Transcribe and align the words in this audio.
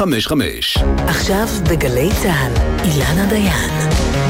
חמש. 0.00 0.78
עכשיו 1.06 1.46
בגלי 1.70 2.08
צה"ל, 2.22 2.52
אילנה 2.84 3.26
דיין. 3.28 4.29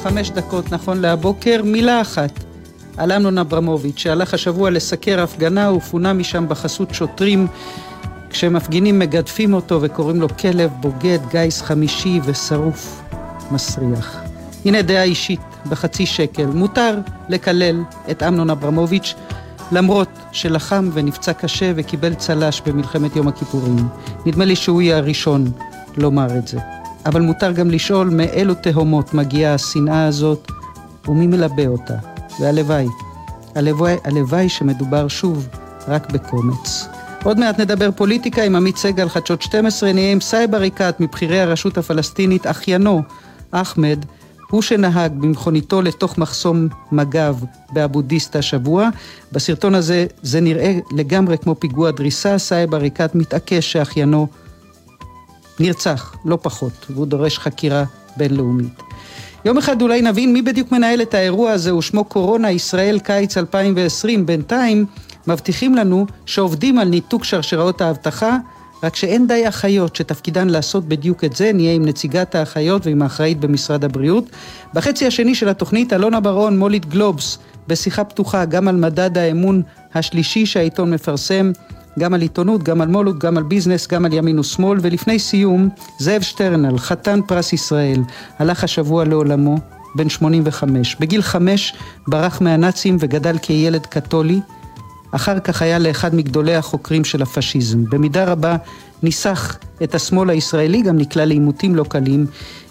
וחמש 0.00 0.30
דקות 0.30 0.72
נכון 0.72 1.00
להבוקר, 1.00 1.60
מילה 1.64 2.00
אחת 2.00 2.44
על 2.96 3.12
אמנון 3.12 3.38
אברמוביץ', 3.38 3.98
שהלך 3.98 4.34
השבוע 4.34 4.70
לסקר 4.70 5.20
הפגנה 5.20 5.72
ופונה 5.72 6.12
משם 6.12 6.48
בחסות 6.48 6.94
שוטרים 6.94 7.46
כשמפגינים 8.30 8.98
מגדפים 8.98 9.54
אותו 9.54 9.78
וקוראים 9.82 10.20
לו 10.20 10.28
כלב 10.28 10.70
בוגד, 10.80 11.18
גיס 11.30 11.62
חמישי 11.62 12.20
ושרוף 12.24 13.02
מסריח. 13.50 14.22
הנה 14.64 14.82
דעה 14.82 15.02
אישית 15.02 15.40
בחצי 15.68 16.06
שקל. 16.06 16.46
מותר 16.46 16.98
לקלל 17.28 17.82
את 18.10 18.22
אמנון 18.22 18.50
אברמוביץ' 18.50 19.14
למרות 19.72 20.08
שלחם 20.32 20.90
ונפצע 20.92 21.32
קשה 21.32 21.72
וקיבל 21.76 22.14
צל"ש 22.14 22.60
במלחמת 22.66 23.16
יום 23.16 23.28
הכיפורים. 23.28 23.88
נדמה 24.26 24.44
לי 24.44 24.56
שהוא 24.56 24.82
יהיה 24.82 24.96
הראשון 24.96 25.44
לומר 25.96 26.38
את 26.38 26.48
זה. 26.48 26.79
אבל 27.06 27.20
מותר 27.20 27.52
גם 27.52 27.70
לשאול 27.70 28.08
מאילו 28.08 28.54
תהומות 28.54 29.14
מגיעה 29.14 29.54
השנאה 29.54 30.06
הזאת 30.06 30.50
ומי 31.08 31.26
מלבה 31.26 31.66
אותה. 31.66 31.94
והלוואי, 32.40 32.86
הלוואי, 33.54 33.96
הלוואי 34.04 34.48
שמדובר 34.48 35.08
שוב 35.08 35.48
רק 35.88 36.10
בקומץ. 36.10 36.88
עוד 37.24 37.38
מעט 37.38 37.60
נדבר 37.60 37.90
פוליטיקה 37.96 38.42
עם 38.42 38.56
עמית 38.56 38.76
סגל, 38.76 39.08
חדשות 39.08 39.42
12, 39.42 39.92
נהיה 39.92 40.12
עם 40.12 40.20
סאיב 40.20 40.54
עריקאת 40.54 41.00
מבכירי 41.00 41.40
הרשות 41.40 41.78
הפלסטינית, 41.78 42.46
אחיינו, 42.46 43.02
אחמד, 43.50 44.04
הוא 44.50 44.62
שנהג 44.62 45.12
במכוניתו 45.12 45.82
לתוך 45.82 46.18
מחסום 46.18 46.68
מג"ב 46.92 47.34
באבו 47.72 48.02
דיסטה 48.02 48.38
השבוע. 48.38 48.88
בסרטון 49.32 49.74
הזה 49.74 50.06
זה 50.22 50.40
נראה 50.40 50.78
לגמרי 50.96 51.38
כמו 51.38 51.54
פיגוע 51.58 51.90
דריסה, 51.90 52.38
סאיב 52.38 52.74
עריקאת 52.74 53.14
מתעקש 53.14 53.72
שאחיינו 53.72 54.26
נרצח, 55.60 56.14
לא 56.24 56.38
פחות, 56.42 56.86
והוא 56.90 57.06
דורש 57.06 57.38
חקירה 57.38 57.84
בינלאומית. 58.16 58.82
יום 59.44 59.58
אחד 59.58 59.82
אולי 59.82 60.02
נבין 60.02 60.32
מי 60.32 60.42
בדיוק 60.42 60.72
מנהל 60.72 61.02
את 61.02 61.14
האירוע 61.14 61.50
הזה, 61.50 61.74
ושמו 61.74 62.04
קורונה 62.04 62.50
ישראל 62.50 62.98
קיץ 62.98 63.36
2020. 63.36 64.26
בינתיים 64.26 64.86
מבטיחים 65.26 65.74
לנו 65.74 66.06
שעובדים 66.26 66.78
על 66.78 66.88
ניתוק 66.88 67.24
שרשראות 67.24 67.80
האבטחה, 67.80 68.36
רק 68.82 68.96
שאין 68.96 69.26
די 69.26 69.48
אחיות 69.48 69.96
שתפקידן 69.96 70.48
לעשות 70.48 70.84
בדיוק 70.84 71.24
את 71.24 71.36
זה, 71.36 71.50
נהיה 71.54 71.72
עם 71.72 71.84
נציגת 71.84 72.34
האחיות 72.34 72.86
ועם 72.86 73.02
האחראית 73.02 73.40
במשרד 73.40 73.84
הבריאות. 73.84 74.24
בחצי 74.74 75.06
השני 75.06 75.34
של 75.34 75.48
התוכנית 75.48 75.92
אלונה 75.92 76.20
ברון, 76.20 76.58
מוליד 76.58 76.86
גלובס, 76.86 77.38
בשיחה 77.68 78.04
פתוחה 78.04 78.44
גם 78.44 78.68
על 78.68 78.76
מדד 78.76 79.18
האמון 79.18 79.62
השלישי 79.94 80.46
שהעיתון 80.46 80.90
מפרסם, 80.90 81.52
גם 81.98 82.14
על 82.14 82.20
עיתונות, 82.20 82.62
גם 82.62 82.80
על 82.80 82.88
מולות, 82.88 83.18
גם 83.18 83.36
על 83.36 83.42
ביזנס, 83.42 83.86
גם 83.86 84.04
על 84.04 84.12
ימין 84.12 84.38
ושמאל, 84.38 84.78
ולפני 84.82 85.18
סיום, 85.18 85.68
זאב 85.98 86.22
שטרנל, 86.22 86.78
חתן 86.78 87.20
פרס 87.26 87.52
ישראל, 87.52 88.02
הלך 88.38 88.64
השבוע 88.64 89.04
לעולמו, 89.04 89.58
בן 89.94 90.08
85. 90.08 90.96
בגיל 91.00 91.22
חמש 91.22 91.74
ברח 92.08 92.40
מהנאצים 92.40 92.96
וגדל 93.00 93.36
כילד 93.42 93.86
קתולי. 93.86 94.40
אחר 95.12 95.40
כך 95.40 95.62
היה 95.62 95.78
לאחד 95.78 96.14
מגדולי 96.14 96.54
החוקרים 96.54 97.04
של 97.04 97.22
הפשיזם. 97.22 97.84
במידה 97.84 98.24
רבה 98.24 98.56
ניסח 99.02 99.58
את 99.82 99.94
השמאל 99.94 100.30
הישראלי, 100.30 100.82
גם 100.82 100.98
נקלע 100.98 101.24
לעימותים 101.24 101.74
לא 101.76 101.84
קלים. 101.84 102.26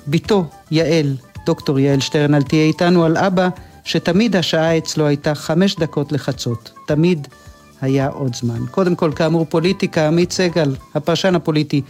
בתו, 0.07 0.45
יעל, 0.71 1.15
דוקטור 1.45 1.79
יעל 1.79 1.99
שטרנל, 1.99 2.41
תהיה 2.41 2.63
איתנו 2.63 3.05
על 3.05 3.17
אבא, 3.17 3.49
שתמיד 3.83 4.35
השעה 4.35 4.77
אצלו 4.77 5.07
הייתה 5.07 5.35
חמש 5.35 5.75
דקות 5.75 6.11
לחצות. 6.11 6.71
תמיד 6.87 7.27
היה 7.81 8.07
עוד 8.07 8.35
זמן. 8.35 8.65
קודם 8.71 8.95
כל, 8.95 9.11
כאמור, 9.11 9.45
פוליטיקה, 9.45 10.07
עמית 10.07 10.31
סגל, 10.31 10.69
הפרשן 10.95 11.35
הפוליטי 11.35 11.81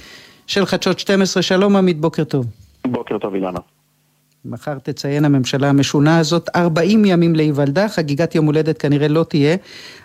של 0.47 0.65
חדשות 0.65 0.99
12. 0.99 1.43
שלום 1.43 1.75
עמית, 1.75 1.99
בוקר 1.99 2.23
טוב. 2.23 2.45
בוקר 2.87 3.17
טוב, 3.17 3.35
אילנה. 3.35 3.59
מחר 4.45 4.77
תציין 4.79 5.25
הממשלה 5.25 5.69
המשונה 5.69 6.19
הזאת 6.19 6.49
40 6.55 7.05
ימים 7.05 7.35
להיוולדה, 7.35 7.89
חגיגת 7.89 8.35
יום 8.35 8.45
הולדת 8.45 8.77
כנראה 8.77 9.07
לא 9.07 9.25
תהיה. 9.29 9.57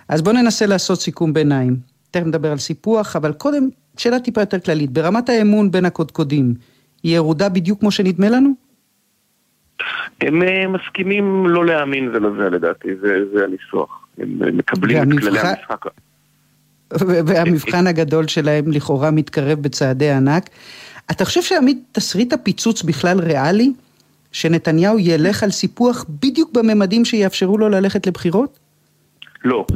אז 0.09 0.23
בואו 0.23 0.37
ננסה 0.37 0.67
לעשות 0.67 1.01
סיכום 1.01 1.33
ביניים. 1.33 1.77
תכף 2.11 2.27
נדבר 2.27 2.51
על 2.51 2.59
סיפוח, 2.59 3.17
אבל 3.17 3.33
קודם, 3.33 3.69
שאלה 3.97 4.21
טיפה 4.21 4.41
יותר 4.41 4.61
כללית. 4.61 4.91
ברמת 4.91 5.29
האמון 5.29 5.71
בין 5.71 5.85
הקודקודים, 5.85 6.55
היא 7.03 7.17
ירודה 7.17 7.49
בדיוק 7.49 7.81
כמו 7.81 7.91
שנדמה 7.91 8.29
לנו? 8.29 8.51
הם 10.21 10.43
אה, 10.43 10.69
מסכימים 10.69 11.47
לא 11.47 11.67
להאמין 11.67 12.11
זה 12.13 12.21
לזה 12.21 12.51
לדעתי, 12.51 12.89
זה, 13.01 13.19
זה 13.35 13.45
הניסוח. 13.45 14.04
הם 14.19 14.57
מקבלים 14.57 14.99
והמבח... 14.99 15.17
את 15.17 15.21
כללי 15.21 15.39
המשחק. 15.39 15.87
והמבחן 17.27 17.87
הגדול 17.87 18.29
שלהם 18.29 18.65
לכאורה 18.73 19.11
מתקרב 19.11 19.59
בצעדי 19.63 20.11
ענק. 20.11 20.49
אתה 21.11 21.25
חושב 21.25 21.43
שעמית 21.43 21.79
תסריט 21.93 22.33
הפיצוץ 22.33 22.83
בכלל 22.83 23.21
ריאלי? 23.21 23.73
שנתניהו 24.33 24.99
ילך 24.99 25.43
על 25.43 25.51
סיפוח 25.51 26.05
בדיוק 26.23 26.53
בממדים 26.53 27.05
שיאפשרו 27.05 27.59
לו 27.59 27.69
ללכת 27.69 28.07
לבחירות? 28.07 28.59
לא, 29.45 29.67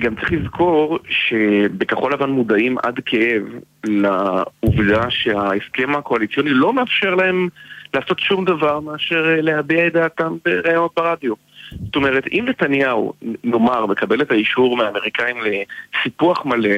גם 0.00 0.14
צריך 0.14 0.32
לזכור 0.32 0.98
שבכחול 1.08 2.12
לבן 2.12 2.30
מודעים 2.30 2.76
עד 2.82 3.00
כאב 3.06 3.42
לעובדה 3.84 5.10
שההסכם 5.10 5.96
הקואליציוני 5.96 6.50
לא 6.50 6.72
מאפשר 6.72 7.14
להם 7.14 7.48
לעשות 7.94 8.18
שום 8.18 8.44
דבר 8.44 8.80
מאשר 8.80 9.36
להביע 9.40 9.86
את 9.86 9.92
דעתם 9.92 10.36
בראיונות 10.44 10.92
ברדיו. 10.96 11.34
זאת 11.84 11.96
אומרת, 11.96 12.24
אם 12.32 12.44
נתניהו, 12.48 13.12
נאמר, 13.44 13.86
מקבל 13.86 14.22
את 14.22 14.30
האישור 14.30 14.76
מהאמריקאים 14.76 15.36
לסיפוח 15.40 16.44
מלא, 16.44 16.76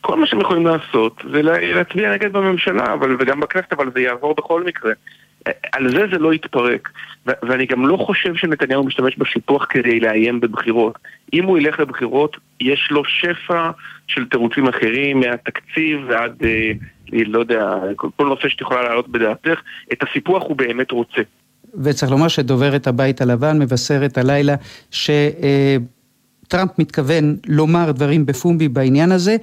כל 0.00 0.16
מה 0.16 0.26
שהם 0.26 0.40
יכולים 0.40 0.66
לעשות 0.66 1.22
זה 1.32 1.42
להצביע 1.42 2.12
נגד 2.12 2.32
בממשלה, 2.32 2.92
אבל, 2.92 3.16
וגם 3.18 3.40
בכנסת, 3.40 3.72
אבל 3.72 3.90
זה 3.94 4.00
יעבור 4.00 4.34
בכל 4.34 4.64
מקרה. 4.64 4.92
על 5.72 5.90
זה 5.90 6.04
זה 6.12 6.18
לא 6.18 6.34
יתפרק. 6.34 6.88
ואני 7.26 7.66
גם 7.66 7.86
לא 7.86 7.96
חושב 7.96 8.34
שנתניהו 8.34 8.84
משתמש 8.84 9.16
בסיפוח 9.16 9.66
כדי 9.70 10.00
לאיים 10.00 10.40
בבחירות. 10.40 10.98
אם 11.32 11.44
הוא 11.44 11.58
ילך 11.58 11.80
לבחירות, 11.80 12.36
יש 12.60 12.88
לו 12.90 13.02
שפע 13.04 13.70
של 14.06 14.28
תירוצים 14.28 14.68
אחרים, 14.68 15.20
מהתקציב 15.20 16.00
ועד, 16.08 16.42
אה, 16.44 16.72
לא 17.12 17.38
יודע, 17.38 17.74
כל 17.96 18.26
נושא 18.26 18.48
שאת 18.48 18.60
יכולה 18.60 18.82
להעלות 18.82 19.08
בדעתך, 19.08 19.60
את 19.92 20.02
הסיפוח 20.02 20.42
הוא 20.42 20.56
באמת 20.56 20.90
רוצה. 20.90 21.22
וצריך 21.74 22.12
לומר 22.12 22.28
שדוברת 22.28 22.86
הבית 22.86 23.20
הלבן 23.20 23.58
מבשרת 23.58 24.18
הלילה 24.18 24.54
שטראמפ 24.90 26.70
מתכוון 26.78 27.36
לומר 27.46 27.92
דברים 27.92 28.26
בפומבי 28.26 28.68
בעניין 28.68 29.12
הזה. 29.12 29.36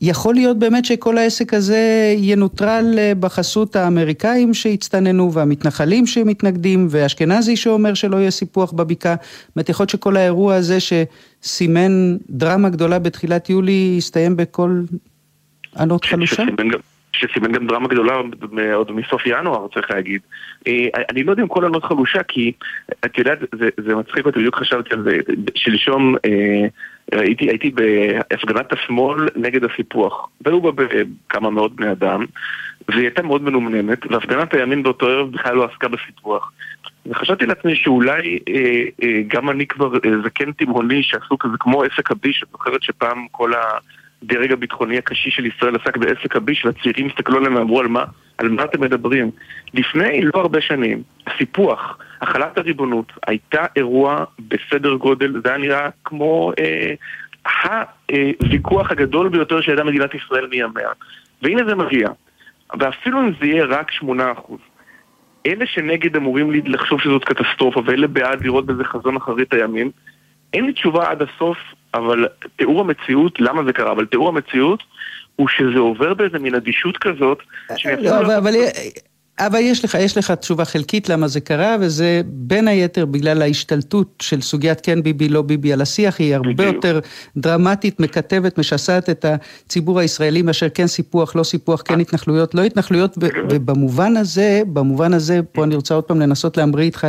יכול 0.00 0.34
להיות 0.34 0.58
באמת 0.58 0.84
שכל 0.84 1.18
העסק 1.18 1.54
הזה 1.54 2.14
ינוטרל 2.18 2.94
אה, 2.98 3.12
בחסות 3.20 3.76
האמריקאים 3.76 4.54
שהצטננו 4.54 5.32
והמתנחלים 5.32 6.06
שמתנגדים 6.06 6.86
ואשכנזי 6.90 7.56
שאומר 7.56 7.94
שלא 7.94 8.16
יהיה 8.16 8.30
סיפוח 8.30 8.72
בבקעה. 8.72 9.16
זאת 9.20 9.56
אומרת, 9.56 9.68
יכול 9.68 9.82
להיות 9.82 9.90
שכל 9.90 10.16
האירוע 10.16 10.54
הזה 10.54 10.78
שסימן 10.80 12.16
דרמה 12.30 12.68
גדולה 12.68 12.98
בתחילת 12.98 13.50
יולי 13.50 13.94
יסתיים 13.98 14.36
בכל 14.36 14.82
ענות 15.76 16.04
חלושה? 16.04 16.34
שסימן 16.34 16.70
גם 17.52 17.66
דרמה 17.66 17.88
גדולה 17.88 18.14
עוד 18.74 18.92
מסוף 18.92 19.26
ינואר, 19.26 19.66
צריך 19.74 19.90
להגיד. 19.90 20.20
אה, 20.66 20.86
אני 21.10 21.22
לא 21.22 21.30
יודע 21.30 21.42
אם 21.42 21.48
כל 21.48 21.64
ענות 21.64 21.84
חלושה, 21.84 22.22
כי 22.22 22.52
את 23.04 23.18
יודעת, 23.18 23.38
זה, 23.58 23.68
זה 23.76 23.94
מצחיק 23.94 24.26
אותי, 24.26 24.38
בדיוק 24.38 24.56
חשבתי 24.56 24.94
על 24.94 25.02
זה. 25.02 25.18
שלשום 25.54 26.14
אה, 26.24 26.66
הייתי, 27.12 27.48
הייתי 27.48 27.70
בהפגנת 27.70 28.72
השמאל 28.72 29.28
נגד 29.36 29.64
הסיפוח, 29.64 30.28
והיו 30.40 30.60
בה 30.60 30.84
כמה 31.28 31.50
מאות 31.50 31.76
בני 31.76 31.92
אדם, 31.92 32.24
והיא 32.88 33.02
הייתה 33.02 33.22
מאוד 33.22 33.42
מנומנמת, 33.42 34.06
והפגנת 34.10 34.54
הימין 34.54 34.82
באותו 34.82 35.06
ערב 35.06 35.32
בכלל 35.32 35.56
לא 35.56 35.68
עסקה 35.72 35.88
בסיפוח. 35.88 36.52
וחשבתי 37.06 37.46
לעצמי 37.46 37.76
שאולי 37.76 38.38
אה, 38.48 38.82
אה, 39.02 39.22
גם 39.26 39.50
אני 39.50 39.66
כבר 39.66 39.94
אה, 39.94 40.10
זקן 40.24 40.52
תימהוני 40.52 41.02
שעסוק 41.02 41.42
כזה 41.42 41.54
כמו 41.60 41.82
עסק 41.82 42.10
הביש, 42.10 42.42
את 42.42 42.48
זוכרת 42.52 42.82
שפעם 42.82 43.26
כל 43.30 43.54
ה... 43.54 43.62
הדרג 44.22 44.52
הביטחוני 44.52 44.98
הקשיש 44.98 45.34
של 45.34 45.46
ישראל 45.46 45.76
עסק 45.76 45.96
בעסק 45.96 46.36
הביש, 46.36 46.64
והצעירים 46.64 47.06
הסתכלו 47.06 47.36
עליהם 47.36 47.54
ואמרו 47.54 47.80
על 47.80 47.88
מה, 47.88 48.04
על 48.38 48.48
מה 48.48 48.64
אתם 48.64 48.80
מדברים. 48.80 49.30
לפני 49.74 50.20
לא 50.22 50.40
הרבה 50.40 50.60
שנים, 50.60 51.02
הסיפוח, 51.26 51.98
החלת 52.20 52.58
הריבונות, 52.58 53.12
הייתה 53.26 53.66
אירוע 53.76 54.24
בסדר 54.38 54.94
גודל, 54.94 55.32
זה 55.44 55.48
היה 55.48 55.58
נראה 55.58 55.88
כמו 56.04 56.52
אה, 56.58 56.94
הוויכוח 58.42 58.90
הגדול 58.90 59.28
ביותר 59.28 59.60
שידעה 59.60 59.84
מדינת 59.84 60.14
ישראל 60.14 60.46
מימיה. 60.46 60.88
והנה 61.42 61.62
זה 61.68 61.74
מגיע. 61.74 62.08
ואפילו 62.80 63.20
אם 63.20 63.32
זה 63.40 63.46
יהיה 63.46 63.64
רק 63.64 63.90
שמונה 63.90 64.32
אחוז. 64.32 64.60
אלה 65.46 65.66
שנגד 65.66 66.16
אמורים 66.16 66.50
לחשוב 66.64 67.00
שזאת 67.00 67.24
קטסטרופה, 67.24 67.82
ואלה 67.86 68.06
בעד 68.06 68.44
לראות 68.44 68.66
בזה 68.66 68.84
חזון 68.84 69.16
אחרית 69.16 69.54
הימים. 69.54 69.90
אין 70.54 70.66
לי 70.66 70.72
תשובה 70.72 71.10
עד 71.10 71.22
הסוף, 71.22 71.58
אבל 71.98 72.26
תיאור 72.56 72.80
המציאות, 72.80 73.40
למה 73.40 73.64
זה 73.64 73.72
קרה, 73.72 73.92
אבל 73.92 74.06
תיאור 74.06 74.28
המציאות 74.28 74.82
הוא 75.36 75.48
שזה 75.48 75.78
עובר 75.78 76.14
באיזה 76.14 76.38
מין 76.38 76.54
אדישות 76.54 76.98
כזאת. 76.98 77.38
לא, 78.00 78.20
אבל, 78.20 78.36
אבל 78.36 78.54
אבל 79.38 79.58
יש 79.58 79.84
לך, 79.84 79.94
יש 80.00 80.18
לך 80.18 80.30
תשובה 80.30 80.64
חלקית 80.64 81.08
למה 81.08 81.28
זה 81.28 81.40
קרה, 81.40 81.76
וזה 81.80 82.20
בין 82.26 82.68
היתר 82.68 83.06
בגלל 83.06 83.42
ההשתלטות 83.42 84.14
של 84.22 84.40
סוגיית 84.40 84.80
כן 84.80 85.02
ביבי, 85.02 85.28
לא 85.28 85.42
ביבי 85.42 85.72
על 85.72 85.80
השיח, 85.80 86.18
היא 86.18 86.34
הרבה 86.34 86.52
בדיוק. 86.52 86.74
יותר 86.74 87.00
דרמטית, 87.36 88.00
מקטבת, 88.00 88.58
משסעת 88.58 89.10
את 89.10 89.24
הציבור 89.24 90.00
הישראלי 90.00 90.42
מאשר 90.42 90.68
כן 90.68 90.86
סיפוח, 90.86 91.36
לא 91.36 91.42
סיפוח, 91.42 91.82
כן 91.84 92.00
התנחלויות, 92.00 92.54
לא 92.54 92.62
התנחלויות, 92.62 93.18
ובמובן 93.50 94.16
הזה, 94.16 94.62
במובן 94.72 95.14
הזה, 95.14 95.40
פה 95.52 95.64
אני 95.64 95.74
רוצה 95.74 95.94
עוד 95.94 96.04
פעם 96.04 96.20
לנסות 96.20 96.56
להמריא 96.56 96.84
איתך 96.84 97.06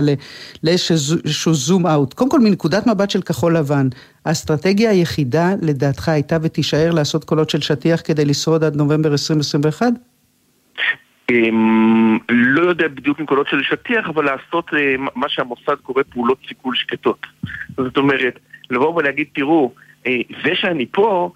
לאיזשהו 0.63 1.53
זום 1.53 1.87
אאוט. 1.87 2.13
קודם 2.13 2.29
כל, 2.29 2.39
מנקודת 2.39 2.87
מבט 2.87 3.09
של 3.09 3.21
כחול 3.21 3.57
לבן, 3.57 3.87
האסטרטגיה 4.25 4.91
היחידה 4.91 5.53
לדעתך 5.61 6.09
הייתה 6.09 6.37
ותישאר 6.41 6.91
לעשות 6.91 7.23
קולות 7.23 7.49
של 7.49 7.61
שטיח 7.61 8.01
כדי 8.03 8.25
לשרוד 8.25 8.63
עד 8.63 8.75
נובמבר 8.75 9.11
2021? 9.11 9.93
אמ, 11.29 12.17
לא 12.29 12.61
יודע 12.61 12.87
בדיוק 12.87 13.19
עם 13.19 13.25
קולות 13.25 13.47
של 13.47 13.63
שטיח, 13.63 14.09
אבל 14.09 14.25
לעשות 14.25 14.73
אה, 14.73 14.95
מה 15.15 15.29
שהמוסד 15.29 15.75
קורא 15.83 16.03
פעולות 16.09 16.37
סיכול 16.47 16.75
שקטות. 16.75 17.27
זאת 17.77 17.97
אומרת, 17.97 18.39
לבוא 18.69 18.95
ולהגיד, 18.95 19.27
תראו, 19.33 19.71
אה, 20.07 20.17
זה 20.43 20.51
שאני 20.55 20.85
פה, 20.91 21.31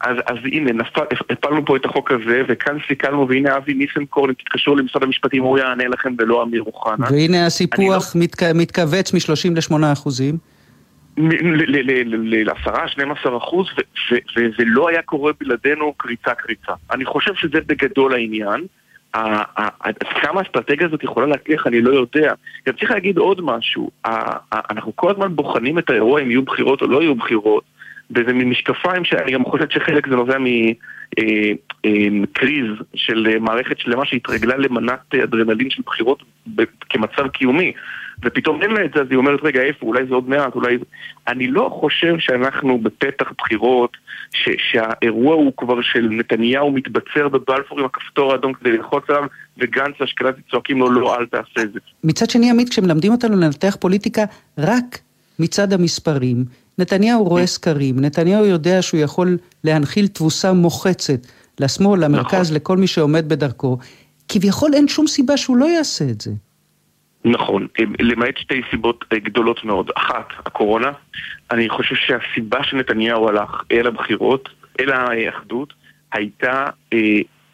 אז, 0.00 0.16
אז 0.26 0.36
הנה, 0.52 0.72
נפל, 0.72 1.02
הפלנו 1.30 1.66
פה 1.66 1.76
את 1.76 1.84
החוק 1.84 2.10
הזה, 2.10 2.42
וכאן 2.48 2.78
סיכלנו, 2.88 3.28
והנה 3.28 3.56
אבי 3.56 3.74
ניסנקורן, 3.74 4.32
תתקשרו 4.32 4.76
למשרד 4.76 5.02
המשפטים, 5.02 5.42
הוא 5.42 5.58
יענה 5.58 5.88
לכם 5.88 6.14
ולא 6.18 6.42
אמיר 6.42 6.62
אוחנה. 6.62 7.06
והנה 7.10 7.46
הסיפוח 7.46 8.16
לא... 8.16 8.22
מתק... 8.22 8.42
מתכווץ 8.54 9.14
מ-30 9.14 9.74
ל-8 9.74 9.92
אחוזים. 9.92 10.38
ל-10, 11.16 12.88
12 12.88 13.36
אחוז, 13.36 13.66
וזה 14.36 14.64
לא 14.66 14.88
היה 14.88 15.02
קורה 15.02 15.32
בלעדינו 15.40 15.92
קריצה 15.96 16.34
קריצה. 16.34 16.72
אני 16.90 17.04
חושב 17.04 17.34
שזה 17.34 17.58
בגדול 17.66 18.14
העניין. 18.14 18.66
כמה 20.22 20.40
האסטרטגיה 20.40 20.86
הזאת 20.86 21.02
יכולה 21.02 21.26
להצליח 21.26 21.66
אני 21.66 21.80
לא 21.80 21.90
יודע. 21.90 22.32
גם 22.66 22.74
צריך 22.78 22.90
להגיד 22.90 23.18
עוד 23.18 23.40
משהו, 23.42 23.90
אנחנו 24.70 24.96
כל 24.96 25.10
הזמן 25.10 25.36
בוחנים 25.36 25.78
את 25.78 25.90
האירוע 25.90 26.22
אם 26.22 26.30
יהיו 26.30 26.42
בחירות 26.42 26.82
או 26.82 26.86
לא 26.86 27.02
יהיו 27.02 27.14
בחירות, 27.14 27.64
וזה 28.10 28.32
ממשקפיים 28.32 29.04
שאני 29.04 29.32
גם 29.32 29.44
חושב 29.44 29.70
שחלק 29.70 30.08
זה 30.08 30.16
נובע 30.16 30.36
מקריז 32.10 32.64
אה, 32.64 32.76
אה, 32.80 32.84
של 32.94 33.38
מערכת 33.40 33.78
שלמה 33.78 34.06
שהתרגלה 34.06 34.56
למנת 34.56 35.14
אדרנלין 35.14 35.70
של 35.70 35.82
בחירות 35.86 36.22
כמצב 36.88 37.28
קיומי. 37.28 37.72
ופתאום 38.24 38.62
אין 38.62 38.70
לה 38.70 38.84
את 38.84 38.90
זה, 38.94 39.00
אז 39.00 39.06
היא 39.10 39.16
אומרת, 39.16 39.40
רגע, 39.42 39.60
איפה, 39.60 39.86
אולי 39.86 40.06
זה 40.08 40.14
עוד 40.14 40.28
מעט, 40.28 40.54
אולי... 40.54 40.78
אני 41.28 41.46
לא 41.46 41.70
חושב 41.80 42.14
שאנחנו 42.18 42.78
בפתח 42.78 43.32
בחירות, 43.38 43.96
ש- 44.32 44.70
שהאירוע 44.70 45.34
הוא 45.34 45.52
כבר 45.56 45.82
של 45.82 46.08
נתניהו 46.10 46.72
מתבצר 46.72 47.28
בבלפור 47.28 47.80
עם 47.80 47.84
הכפתור 47.84 48.32
האדום 48.32 48.52
כדי 48.52 48.72
ללחוץ 48.72 49.04
עליו, 49.08 49.24
וגנץ 49.58 49.94
ואשכנזי 50.00 50.40
צועקים 50.50 50.78
לו, 50.78 50.90
לא, 50.90 51.16
אל 51.16 51.26
תעשה 51.26 51.62
את 51.62 51.72
זה. 51.72 51.78
מצד 52.04 52.30
שני, 52.30 52.50
עמית, 52.50 52.68
כשמלמדים 52.68 53.12
אותנו 53.12 53.36
לנתח 53.36 53.76
פוליטיקה 53.80 54.24
רק 54.58 54.98
מצד 55.38 55.72
המספרים, 55.72 56.44
נתניהו 56.78 57.24
רואה 57.24 57.46
סקרים, 57.46 58.00
נתניהו 58.00 58.44
יודע 58.44 58.82
שהוא 58.82 59.00
יכול 59.00 59.36
להנחיל 59.64 60.06
תבוסה 60.06 60.52
מוחצת 60.52 61.20
לשמאל, 61.60 62.04
למרכז, 62.04 62.50
נכון. 62.50 62.56
לכל 62.56 62.76
מי 62.76 62.86
שעומד 62.86 63.28
בדרכו. 63.28 63.78
כביכול 64.28 64.74
אין 64.74 64.88
שום 64.88 65.06
סיבה 65.06 65.36
שהוא 65.36 65.56
לא 65.56 65.64
יעשה 65.64 66.04
את 66.04 66.20
זה. 66.20 66.30
נכון, 67.28 67.66
למעט 68.00 68.38
שתי 68.38 68.60
סיבות 68.70 69.04
אה, 69.12 69.18
גדולות 69.18 69.64
מאוד. 69.64 69.90
אחת, 69.96 70.28
הקורונה. 70.38 70.92
אני 71.50 71.68
חושב 71.68 71.94
שהסיבה 71.94 72.64
שנתניהו 72.64 73.28
הלך 73.28 73.62
אל 73.72 73.86
הבחירות, 73.86 74.48
אל 74.80 74.92
האחדות, 74.92 75.74
הייתה 76.12 76.66
אה, 76.92 76.98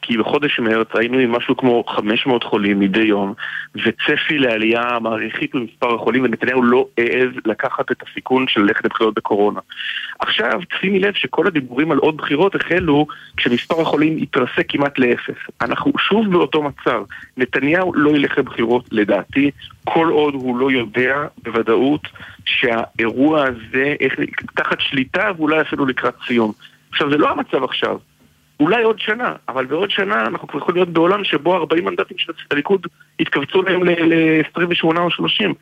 כי 0.06 0.16
בחודש 0.16 0.60
מרץ 0.60 0.88
היינו 0.94 1.18
עם 1.18 1.32
משהו 1.32 1.56
כמו 1.56 1.84
500 1.88 2.44
חולים 2.44 2.80
מדי 2.80 3.02
יום, 3.02 3.34
וצפי 3.74 4.38
לעלייה 4.38 4.98
מעריכית 5.00 5.54
במספר 5.54 5.94
החולים, 5.94 6.24
ונתניהו 6.24 6.62
לא 6.62 6.86
העז 6.98 7.30
לקחת 7.46 7.92
את 7.92 8.02
הסיכון 8.02 8.48
של 8.48 8.60
ללכת 8.60 8.84
לבחירות 8.84 9.14
בקורונה. 9.14 9.60
עכשיו, 10.18 10.60
שימי 10.80 10.98
לב 10.98 11.14
שכל 11.14 11.46
הדיבורים 11.46 11.92
על 11.92 11.98
עוד 11.98 12.16
בחירות 12.16 12.54
החלו 12.54 13.06
כשמספר 13.36 13.80
החולים 13.80 14.18
התרסק 14.22 14.64
כמעט 14.68 14.98
לאפס. 14.98 15.36
אנחנו 15.60 15.92
שוב 15.98 16.32
באותו 16.32 16.62
מצב. 16.62 17.02
נתניהו 17.36 17.94
לא 17.94 18.10
ילך 18.10 18.38
לבחירות, 18.38 18.88
לדעתי, 18.92 19.50
כל 19.84 20.08
עוד 20.08 20.34
הוא 20.34 20.58
לא 20.58 20.70
יודע 20.70 21.26
בוודאות 21.42 22.08
שהאירוע 22.44 23.44
הזה 23.44 23.94
תחת 24.56 24.80
שליטה 24.80 25.30
ואולי 25.36 25.60
אפילו 25.60 25.86
לקראת 25.86 26.14
סיום. 26.26 26.52
עכשיו, 26.90 27.10
זה 27.10 27.16
לא 27.16 27.30
המצב 27.30 27.64
עכשיו. 27.64 27.98
אולי 28.60 28.82
עוד 28.82 28.98
שנה, 28.98 29.34
אבל 29.48 29.66
בעוד 29.66 29.90
שנה 29.90 30.26
אנחנו 30.26 30.48
כבר 30.48 30.58
יכולים 30.58 30.76
להיות 30.76 30.88
בעולם 30.88 31.24
שבו 31.24 31.56
40 31.56 31.84
מנדטים 31.84 32.18
של 32.18 32.32
הליכוד 32.50 32.86
יתכווצו 33.18 33.62
להם 33.62 33.84
ל-28 33.84 34.98
או 34.98 35.10
30. 35.10 35.54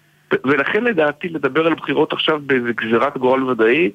ולכן 0.45 0.85
לדעתי 0.85 1.29
לדבר 1.29 1.67
על 1.67 1.75
בחירות 1.75 2.13
עכשיו 2.13 2.41
באיזה 2.47 2.69
גזירת 2.73 3.19
גורל 3.19 3.45
ודאי, 3.45 3.91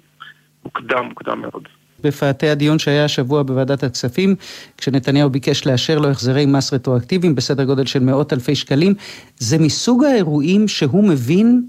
מוקדם, 0.66 1.06
מוקדם 1.06 1.42
מאוד. 1.42 1.68
בפאתי 2.04 2.50
הדיון 2.50 2.80
שהיה 2.80 3.06
השבוע 3.06 3.44
בוועדת 3.44 3.84
הכספים, 3.84 4.36
כשנתניהו 4.78 5.30
ביקש 5.30 5.68
לאשר 5.68 6.00
לו 6.00 6.10
החזרי 6.10 6.46
מס 6.46 6.74
רטרואקטיביים 6.74 7.36
בסדר 7.36 7.64
גודל 7.64 7.86
של 7.86 8.00
מאות 8.00 8.34
אלפי 8.34 8.56
שקלים, 8.56 8.94
זה 9.38 9.58
מסוג 9.60 10.04
האירועים 10.04 10.68
שהוא 10.68 11.10
מבין 11.10 11.62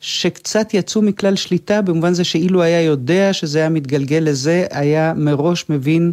שקצת 0.00 0.74
יצאו 0.74 1.02
מכלל 1.02 1.36
שליטה, 1.36 1.82
במובן 1.82 2.12
זה 2.12 2.24
שאילו 2.24 2.62
היה 2.62 2.82
יודע 2.82 3.32
שזה 3.32 3.58
היה 3.58 3.68
מתגלגל 3.68 4.22
לזה, 4.22 4.66
היה 4.70 5.12
מראש 5.16 5.70
מבין 5.70 6.12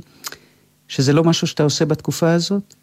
שזה 0.94 1.14
לא 1.14 1.24
משהו 1.24 1.48
שאתה 1.48 1.64
עושה 1.64 1.86
בתקופה 1.86 2.34
הזאת? 2.34 2.74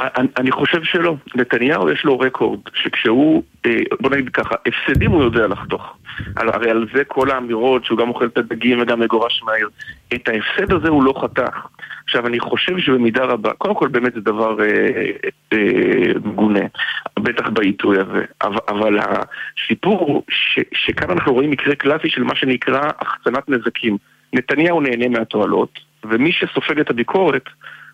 אני, 0.00 0.28
אני 0.36 0.50
חושב 0.50 0.82
שלא. 0.82 1.14
נתניהו 1.34 1.90
יש 1.90 2.04
לו 2.04 2.18
רקורד, 2.18 2.60
שכשהוא, 2.74 3.42
אה, 3.66 3.76
בוא 4.00 4.10
נגיד 4.10 4.28
ככה, 4.28 4.54
הפסדים 4.66 5.10
הוא 5.10 5.22
יודע 5.22 5.46
לחתוך. 5.46 5.82
הרי 6.36 6.70
על 6.70 6.86
זה 6.94 7.04
כל 7.04 7.30
האמירות 7.30 7.84
שהוא 7.84 7.98
גם 7.98 8.08
אוכל 8.08 8.26
את 8.26 8.38
הדגים 8.38 8.82
וגם 8.82 9.00
מגורש 9.00 9.42
מהעיר. 9.42 9.68
את 10.14 10.28
ההפסד 10.28 10.72
הזה 10.72 10.88
הוא 10.88 11.04
לא 11.04 11.14
חתך. 11.22 11.66
עכשיו, 12.04 12.26
אני 12.26 12.40
חושב 12.40 12.78
שבמידה 12.78 13.24
רבה, 13.24 13.52
קודם 13.52 13.74
כל 13.74 13.88
באמת 13.88 14.14
זה 14.14 14.20
דבר 14.20 14.60
אה, 14.60 15.10
אה, 15.52 16.12
מגונה, 16.24 16.66
בטח 17.18 17.48
בעיתוי 17.48 17.96
הזה, 18.00 18.24
אבל, 18.42 18.58
אבל 18.68 18.98
הסיפור 18.98 19.98
הוא 20.00 20.22
שכאן 20.74 21.10
אנחנו 21.10 21.32
רואים 21.32 21.50
מקרה 21.50 21.74
קלאסי 21.74 22.10
של 22.10 22.22
מה 22.22 22.34
שנקרא 22.34 22.90
החצנת 23.00 23.48
נזקים. 23.48 23.96
נתניהו 24.32 24.80
נהנה 24.80 25.08
מהתועלות, 25.08 25.78
ומי 26.04 26.32
שסופג 26.32 26.80
את 26.80 26.90
הביקורת 26.90 27.44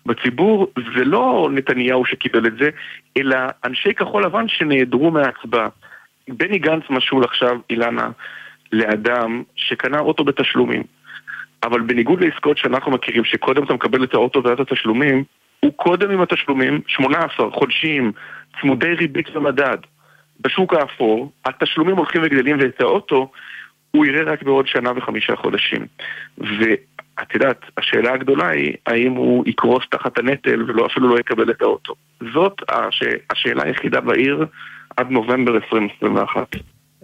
בציבור 0.05 0.67
זה 0.95 1.05
לא 1.05 1.49
נתניהו 1.51 2.05
שקיבל 2.05 2.47
את 2.47 2.57
זה, 2.59 2.69
אלא 3.17 3.37
אנשי 3.65 3.93
כחול 3.93 4.25
לבן 4.25 4.47
שנעדרו 4.47 5.11
מההצבעה. 5.11 5.67
בני 6.27 6.59
גנץ 6.59 6.83
משול 6.89 7.23
עכשיו, 7.23 7.59
אילנה, 7.69 8.09
לאדם 8.71 9.43
שקנה 9.55 9.99
אוטו 9.99 10.23
בתשלומים. 10.23 10.83
אבל 11.63 11.81
בניגוד 11.81 12.21
לעסקאות 12.21 12.57
שאנחנו 12.57 12.91
מכירים, 12.91 13.25
שקודם 13.25 13.63
אתה 13.63 13.73
מקבל 13.73 14.03
את 14.03 14.13
האוטו 14.13 14.43
ואז 14.43 14.59
התשלומים, 14.59 15.23
הוא 15.59 15.73
קודם 15.75 16.11
עם 16.11 16.21
התשלומים, 16.21 16.81
18 16.87 17.51
חודשים, 17.51 18.11
צמודי 18.61 18.93
ריבית 18.93 19.35
ומדד. 19.35 19.77
בשוק 20.41 20.73
האפור, 20.73 21.31
התשלומים 21.45 21.97
הולכים 21.97 22.21
וגדלים 22.23 22.57
ואת 22.59 22.81
האוטו 22.81 23.31
הוא 23.91 24.05
יראה 24.05 24.33
רק 24.33 24.43
בעוד 24.43 24.67
שנה 24.67 24.91
וחמישה 24.95 25.35
חודשים. 25.35 25.85
את 27.21 27.33
יודעת, 27.33 27.61
השאלה 27.77 28.13
הגדולה 28.13 28.49
היא, 28.49 28.73
האם 28.85 29.11
הוא 29.11 29.43
יקרוס 29.47 29.83
תחת 29.91 30.17
הנטל 30.17 30.63
ולא 30.67 30.85
אפילו 30.85 31.09
לא 31.09 31.19
יקבל 31.19 31.51
את 31.51 31.61
האוטו. 31.61 31.93
זאת 32.33 32.53
הש... 32.69 33.03
השאלה 33.29 33.63
היחידה 33.63 34.01
בעיר 34.01 34.45
עד 34.97 35.09
נובמבר 35.09 35.55
2021. 35.55 36.55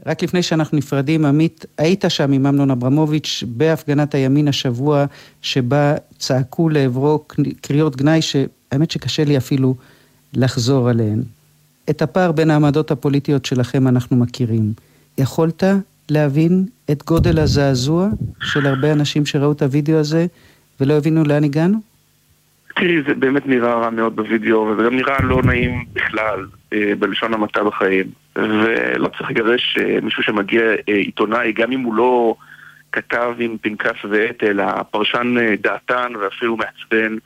רק 0.05 0.23
לפני 0.23 0.43
שאנחנו 0.43 0.77
נפרדים, 0.77 1.25
עמית, 1.25 1.65
היית 1.77 2.05
שם 2.09 2.31
עם 2.31 2.45
אמנון 2.45 2.71
אברמוביץ' 2.71 3.43
בהפגנת 3.47 4.15
הימין 4.15 4.47
השבוע, 4.47 5.05
שבה 5.41 5.95
צעקו 6.17 6.69
לעברו 6.69 7.25
קריאות 7.61 7.95
גנאי 7.95 8.21
שהאמת 8.21 8.91
שקשה 8.91 9.23
לי 9.23 9.37
אפילו 9.37 9.75
לחזור 10.33 10.89
עליהן. 10.89 11.19
את 11.89 12.01
הפער 12.01 12.31
בין 12.31 12.51
העמדות 12.51 12.91
הפוליטיות 12.91 13.45
שלכם 13.45 13.87
אנחנו 13.87 14.17
מכירים. 14.17 14.73
יכולת 15.17 15.63
להבין 16.09 16.65
את 16.91 17.03
גודל 17.03 17.39
הזעזוע 17.39 18.07
של 18.43 18.65
הרבה 18.65 18.91
אנשים 18.93 19.25
שראו 19.25 19.51
את 19.51 19.61
הוידאו 19.61 19.99
הזה 19.99 20.25
ולא 20.81 20.93
הבינו 20.93 21.23
לאן 21.23 21.43
הגענו? 21.43 21.77
תראי, 22.75 23.01
זה 23.07 23.13
באמת 23.13 23.47
נראה 23.47 23.73
רע 23.73 23.89
מאוד 23.89 24.15
בוידאו, 24.15 24.59
וזה 24.59 24.83
גם 24.83 24.95
נראה 24.95 25.21
לא 25.23 25.41
נעים 25.43 25.85
בכלל, 25.93 26.45
אה, 26.73 26.93
בלשון 26.99 27.33
המעטה 27.33 27.63
בחיים. 27.63 28.05
ולא 28.35 29.07
צריך 29.17 29.29
לגרש 29.29 29.77
אה, 29.79 29.97
מישהו 30.01 30.23
שמגיע 30.23 30.61
אה, 30.61 30.95
עיתונאי, 30.95 31.51
גם 31.51 31.71
אם 31.71 31.79
הוא 31.79 31.93
לא 31.93 32.35
כתב 32.91 33.33
עם 33.39 33.57
פנקס 33.61 34.05
ועט, 34.09 34.43
אלא 34.43 34.63
פרשן 34.91 35.35
דעתן 35.61 36.13
ואפילו 36.21 36.57
מעצבן, 36.57 37.17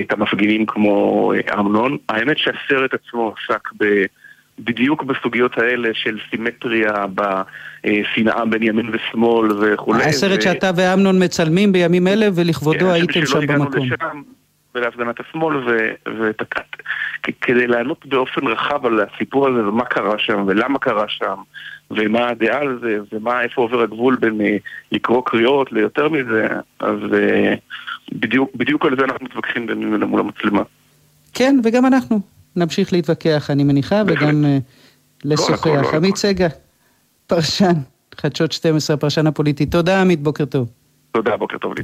את 0.00 0.12
המפגינים 0.12 0.66
כמו 0.66 1.32
אמנון. 1.58 1.96
האמת 2.08 2.38
שהסרט 2.38 2.94
עצמו 2.94 3.34
עסק 3.38 3.68
ב... 3.80 4.04
בדיוק 4.58 5.02
בסוגיות 5.02 5.58
האלה 5.58 5.88
של 5.94 6.18
סימטריה 6.30 7.06
בשנאה 7.88 8.44
בין 8.44 8.62
ימין 8.62 8.90
ושמאל 8.92 9.48
וכולי. 9.60 10.04
הסרט 10.04 10.38
ו... 10.38 10.42
שאתה 10.42 10.70
ואמנון 10.76 11.24
מצלמים 11.24 11.72
בימים 11.72 12.08
אלה 12.08 12.28
ולכבודו 12.34 12.78
כן, 12.78 12.86
הייתם 12.86 13.26
שם 13.26 13.46
במקום. 13.46 13.86
לשם, 13.86 14.22
ולהפגנת 14.74 15.20
השמאל, 15.20 15.56
וכדי 17.28 17.66
לענות 17.66 18.06
באופן 18.06 18.46
רחב 18.46 18.86
על 18.86 19.00
הסיפור 19.00 19.48
הזה 19.48 19.68
ומה 19.68 19.84
קרה 19.84 20.18
שם 20.18 20.44
ולמה 20.46 20.78
קרה 20.78 21.04
שם 21.08 21.34
ומה 21.90 22.28
הדעה 22.28 22.60
על 22.60 22.78
זה 22.82 22.98
ומה, 23.12 23.42
איפה 23.42 23.62
עובר 23.62 23.82
הגבול 23.82 24.16
בין 24.16 24.40
אה, 24.40 24.56
לקרוא 24.92 25.22
קריאות 25.26 25.72
ליותר 25.72 26.08
מזה, 26.08 26.46
אז 26.80 26.98
אה, 27.14 27.54
בדיוק, 28.12 28.50
בדיוק 28.54 28.84
על 28.84 28.96
זה 28.98 29.04
אנחנו 29.04 29.24
מתווכחים 29.24 29.66
בימים 29.66 30.02
מול 30.02 30.20
המצלמה. 30.20 30.62
כן, 31.34 31.60
וגם 31.64 31.86
אנחנו. 31.86 32.20
נמשיך 32.56 32.92
להתווכח, 32.92 33.50
אני 33.50 33.64
מניחה, 33.64 34.02
וגם 34.06 34.44
uh, 34.44 34.62
לשוחח. 35.24 35.94
עמית 35.94 36.16
סגל, 36.16 36.46
פרשן, 37.28 37.72
חדשות 38.14 38.52
12, 38.52 38.94
הפרשן 38.94 39.26
הפוליטי. 39.26 39.66
תודה, 39.66 40.00
עמית, 40.00 40.22
בוקר 40.22 40.44
טוב. 40.44 40.68
תודה, 41.12 41.36
בוקר 41.36 41.58
טוב 41.58 41.72
אילי. 41.76 41.82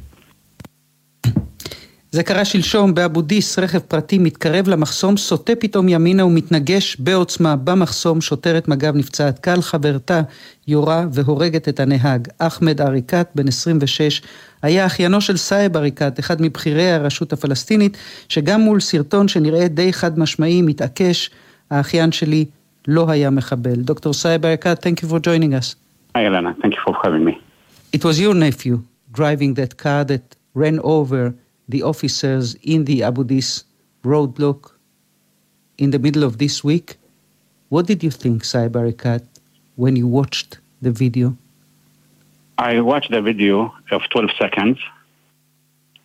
זה 2.11 2.23
קרה 2.23 2.45
שלשום 2.45 2.95
באבו 2.95 3.23
דיס, 3.23 3.59
רכב 3.59 3.79
פרטי 3.79 4.19
מתקרב 4.19 4.69
למחסום, 4.69 5.17
סוטה 5.17 5.53
פתאום 5.61 5.89
ימינה 5.89 6.25
ומתנגש 6.25 6.97
בעוצמה 6.97 7.57
במחסום, 7.57 8.21
שוטרת 8.21 8.69
מג"ב 8.69 8.97
נפצעת 8.97 9.39
קל, 9.39 9.63
חברתה 9.63 10.21
יורה 10.69 11.05
והורגת 11.13 11.69
את 11.69 11.81
הנהג. 11.81 12.29
אחמד 12.39 12.81
עריקאת, 12.81 13.29
בן 13.35 13.49
26, 13.49 14.23
היה 14.63 14.87
אחיינו 14.87 15.21
של 15.21 15.37
סאיב 15.37 15.77
עריקאת, 15.77 16.21
אחד 16.21 16.43
מבכירי 16.43 16.91
הרשות 16.91 17.33
הפלסטינית, 17.33 17.97
שגם 18.29 18.61
מול 18.61 18.81
סרטון 18.81 19.29
שנראה 19.29 19.69
די 19.69 19.93
חד 19.93 20.19
משמעי, 20.19 20.63
מתעקש, 20.63 21.31
האחיין 21.71 22.13
שלי 22.13 22.45
לא 22.88 23.10
היה 23.10 23.30
מחבל. 23.30 23.76
דוקטור 23.76 24.14
סאיב 24.14 24.46
עריקאת, 24.46 24.86
thank 24.86 25.04
you 25.04 25.08
for 25.08 25.20
joining 25.20 25.54
us. 25.54 25.76
Hi 26.16 26.26
Elena, 26.26 26.56
thank 26.62 26.74
you 26.76 26.82
for 26.86 26.96
having 27.04 27.24
me. 27.24 27.34
It 27.94 28.04
was 28.04 28.20
your 28.20 28.34
nephew 28.34 28.76
driving 29.12 29.54
that 29.56 29.78
car 29.78 30.04
that 30.06 30.36
ran 30.56 30.80
over 30.80 31.34
the 31.74 31.82
officers 31.84 32.56
in 32.74 32.86
the 32.86 33.04
Abu 33.04 33.24
Dis 33.24 33.64
roadblock 34.04 34.72
in 35.78 35.92
the 35.92 36.00
middle 36.00 36.24
of 36.24 36.38
this 36.38 36.64
week. 36.64 36.98
What 37.70 37.86
did 37.86 38.04
you 38.04 38.12
think, 38.12 38.44
Saib 38.44 38.76
when 39.76 39.96
you 39.96 40.08
watched 40.08 40.58
the 40.82 40.92
video? 40.92 41.38
I 42.58 42.82
watched 42.82 43.12
the 43.12 43.22
video 43.22 43.74
of 43.92 44.02
12 44.10 44.32
seconds, 44.38 44.80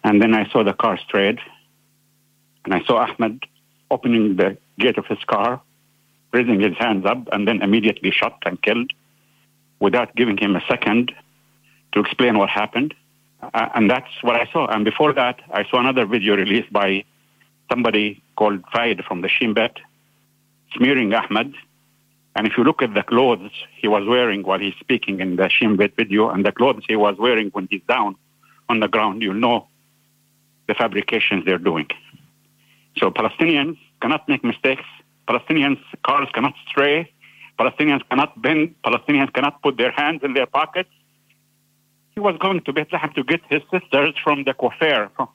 and 0.05 0.23
then 0.23 0.35
I 0.35 0.49
saw 0.51 0.63
the 0.63 0.75
car 0.75 0.97
straight, 0.99 1.41
and 2.65 2.75
I 2.75 2.81
saw 2.85 3.07
Ahmed 3.07 3.45
opening 3.91 4.37
the 4.37 4.57
gate 4.79 4.99
of 4.99 5.07
his 5.07 5.23
car, 5.25 5.61
raising 6.32 6.60
his 6.60 6.78
hands 6.78 7.06
up, 7.06 7.28
and 7.32 7.48
then 7.48 7.62
immediately 7.62 8.12
shot 8.12 8.38
and 8.46 8.62
killed 8.62 8.92
without 9.80 10.16
giving 10.16 10.38
him 10.38 10.56
a 10.56 10.62
second 10.68 11.12
to 11.94 12.00
explain 12.00 12.38
what 12.38 12.50
happened. 12.50 12.94
Uh, 13.42 13.70
and 13.74 13.90
that's 13.90 14.12
what 14.22 14.36
I 14.36 14.50
saw. 14.52 14.68
And 14.68 14.84
before 14.84 15.14
that, 15.14 15.40
I 15.52 15.64
saw 15.70 15.80
another 15.80 16.06
video 16.06 16.36
released 16.36 16.72
by 16.72 17.06
somebody 17.72 18.22
called 18.36 18.64
Faid 18.74 19.04
from 19.06 19.22
the 19.22 19.30
Shin 19.30 19.54
Bet, 19.54 19.78
smearing 20.76 21.14
Ahmed. 21.14 21.56
And 22.36 22.48
if 22.48 22.58
you 22.58 22.64
look 22.64 22.82
at 22.82 22.94
the 22.94 23.04
clothes 23.04 23.52
he 23.78 23.88
was 23.88 24.08
wearing 24.08 24.44
while 24.44 24.60
he's 24.60 24.76
speaking 24.80 25.20
in 25.20 25.36
the 25.36 25.50
Shin 25.50 25.78
Bet 25.78 25.96
video 25.96 26.30
and 26.30 26.46
the 26.46 26.52
clothes 26.52 26.84
he 26.88 26.96
was 26.96 27.16
wearing 27.18 27.50
when 27.52 27.68
he's 27.70 27.82
down 27.88 28.16
on 28.68 28.80
the 28.80 28.88
ground, 28.88 29.22
you'll 29.22 29.34
know 29.34 29.68
the 30.68 30.76
fabrications 30.76 31.46
they're 31.46 31.58
doing. 31.58 31.88
So 32.98 33.10
Palestinians 33.10 33.78
cannot 34.02 34.28
make 34.28 34.44
mistakes. 34.44 34.84
Palestinians' 35.30 35.84
cars 36.04 36.28
cannot 36.34 36.56
stray. 36.68 37.12
Palestinians 37.60 38.02
cannot 38.10 38.42
bend. 38.42 38.76
Palestinians 38.84 39.32
cannot 39.34 39.62
put 39.62 39.78
their 39.78 39.92
hands 39.92 40.22
in 40.24 40.34
their 40.34 40.48
pockets 40.48 40.90
he 42.20 42.22
was 42.30 42.38
going 42.46 42.60
to 42.68 42.74
Bethlehem 42.74 43.12
to 43.14 43.24
get 43.24 43.42
his 43.50 43.62
sisters 43.72 44.14
from 44.26 44.44
the 44.44 44.54
coiffure, 44.54 45.10
from, 45.16 45.30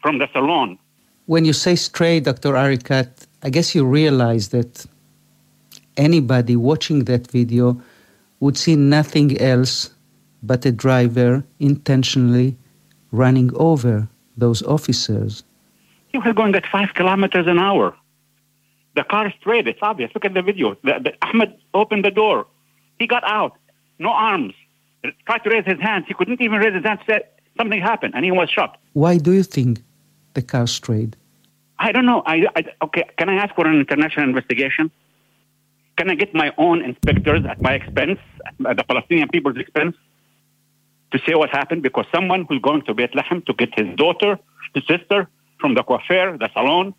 from 0.00 0.14
the 0.18 0.28
salon. 0.32 0.78
When 1.26 1.44
you 1.44 1.52
say 1.52 1.74
stray, 1.76 2.20
Dr. 2.20 2.52
Arikat, 2.62 3.10
I 3.42 3.50
guess 3.50 3.74
you 3.74 3.84
realize 3.84 4.48
that 4.48 4.86
anybody 5.98 6.56
watching 6.56 7.00
that 7.10 7.30
video 7.30 7.66
would 8.40 8.56
see 8.56 8.76
nothing 8.76 9.38
else 9.52 9.90
but 10.42 10.64
a 10.64 10.72
driver 10.72 11.44
intentionally 11.60 12.56
running 13.10 13.50
over 13.68 14.08
those 14.38 14.62
officers. 14.62 15.44
He 16.08 16.16
was 16.18 16.32
going 16.34 16.54
at 16.54 16.66
five 16.66 16.94
kilometers 16.94 17.46
an 17.46 17.58
hour. 17.58 17.94
The 18.94 19.04
car 19.04 19.32
straight, 19.40 19.66
it's 19.66 19.78
obvious. 19.82 20.10
Look 20.14 20.24
at 20.24 20.34
the 20.34 20.42
video. 20.42 20.76
The, 20.84 20.94
the, 21.04 21.12
Ahmed 21.26 21.56
opened 21.72 22.04
the 22.04 22.10
door. 22.10 22.46
He 22.98 23.06
got 23.06 23.24
out. 23.24 23.56
No 23.98 24.10
arms 24.10 24.54
tried 25.26 25.38
to 25.44 25.50
raise 25.50 25.64
his 25.64 25.80
hands. 25.80 26.04
He 26.08 26.14
couldn't 26.14 26.40
even 26.40 26.58
raise 26.58 26.74
his 26.74 26.84
hands. 26.84 27.00
Said 27.06 27.22
something 27.58 27.80
happened, 27.80 28.14
and 28.14 28.24
he 28.24 28.30
was 28.30 28.50
shot. 28.50 28.78
Why 28.92 29.18
do 29.18 29.32
you 29.32 29.42
think 29.42 29.82
the 30.34 30.42
car 30.42 30.66
strayed? 30.66 31.16
I 31.78 31.92
don't 31.92 32.06
know. 32.06 32.22
I, 32.26 32.46
I, 32.56 32.64
okay, 32.84 33.04
can 33.16 33.28
I 33.28 33.36
ask 33.36 33.54
for 33.54 33.66
an 33.66 33.78
international 33.78 34.28
investigation? 34.28 34.90
Can 35.96 36.10
I 36.10 36.14
get 36.14 36.34
my 36.34 36.52
own 36.56 36.82
inspectors 36.82 37.44
at 37.48 37.60
my 37.60 37.74
expense, 37.74 38.18
at 38.66 38.76
the 38.76 38.84
Palestinian 38.84 39.28
people's 39.28 39.56
expense, 39.56 39.96
to 41.12 41.18
say 41.26 41.34
what 41.34 41.50
happened? 41.50 41.82
Because 41.82 42.06
someone 42.14 42.46
who's 42.48 42.60
going 42.60 42.82
to 42.82 42.94
Bethlehem 42.94 43.42
to 43.46 43.52
get 43.52 43.70
his 43.78 43.94
daughter, 43.96 44.38
his 44.74 44.84
sister, 44.86 45.28
from 45.60 45.74
the 45.74 45.82
coiffure, 45.82 46.38
the 46.38 46.48
salon, 46.52 46.94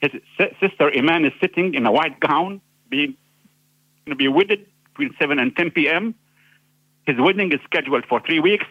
his 0.00 0.12
sister 0.60 0.90
Iman 0.96 1.24
is 1.24 1.32
sitting 1.40 1.74
in 1.74 1.86
a 1.86 1.92
white 1.92 2.20
gown, 2.20 2.60
being 2.88 3.16
going 4.06 4.10
to 4.10 4.16
be 4.16 4.28
wedded 4.28 4.66
between 4.90 5.14
7 5.20 5.38
and 5.38 5.54
10 5.56 5.70
p.m. 5.72 6.14
His 7.06 7.16
wedding 7.18 7.52
is 7.52 7.60
scheduled 7.64 8.04
for 8.06 8.20
three 8.20 8.40
weeks, 8.40 8.66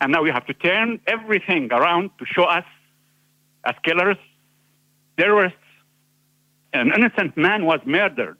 and 0.00 0.12
now 0.12 0.22
we 0.22 0.30
have 0.30 0.46
to 0.46 0.54
turn 0.54 1.00
everything 1.06 1.72
around 1.72 2.10
to 2.18 2.24
show 2.24 2.44
us 2.44 2.64
as 3.64 3.74
killers, 3.84 4.16
terrorists. 5.18 5.58
An 6.72 6.92
innocent 6.94 7.36
man 7.36 7.66
was 7.66 7.80
murdered. 7.84 8.38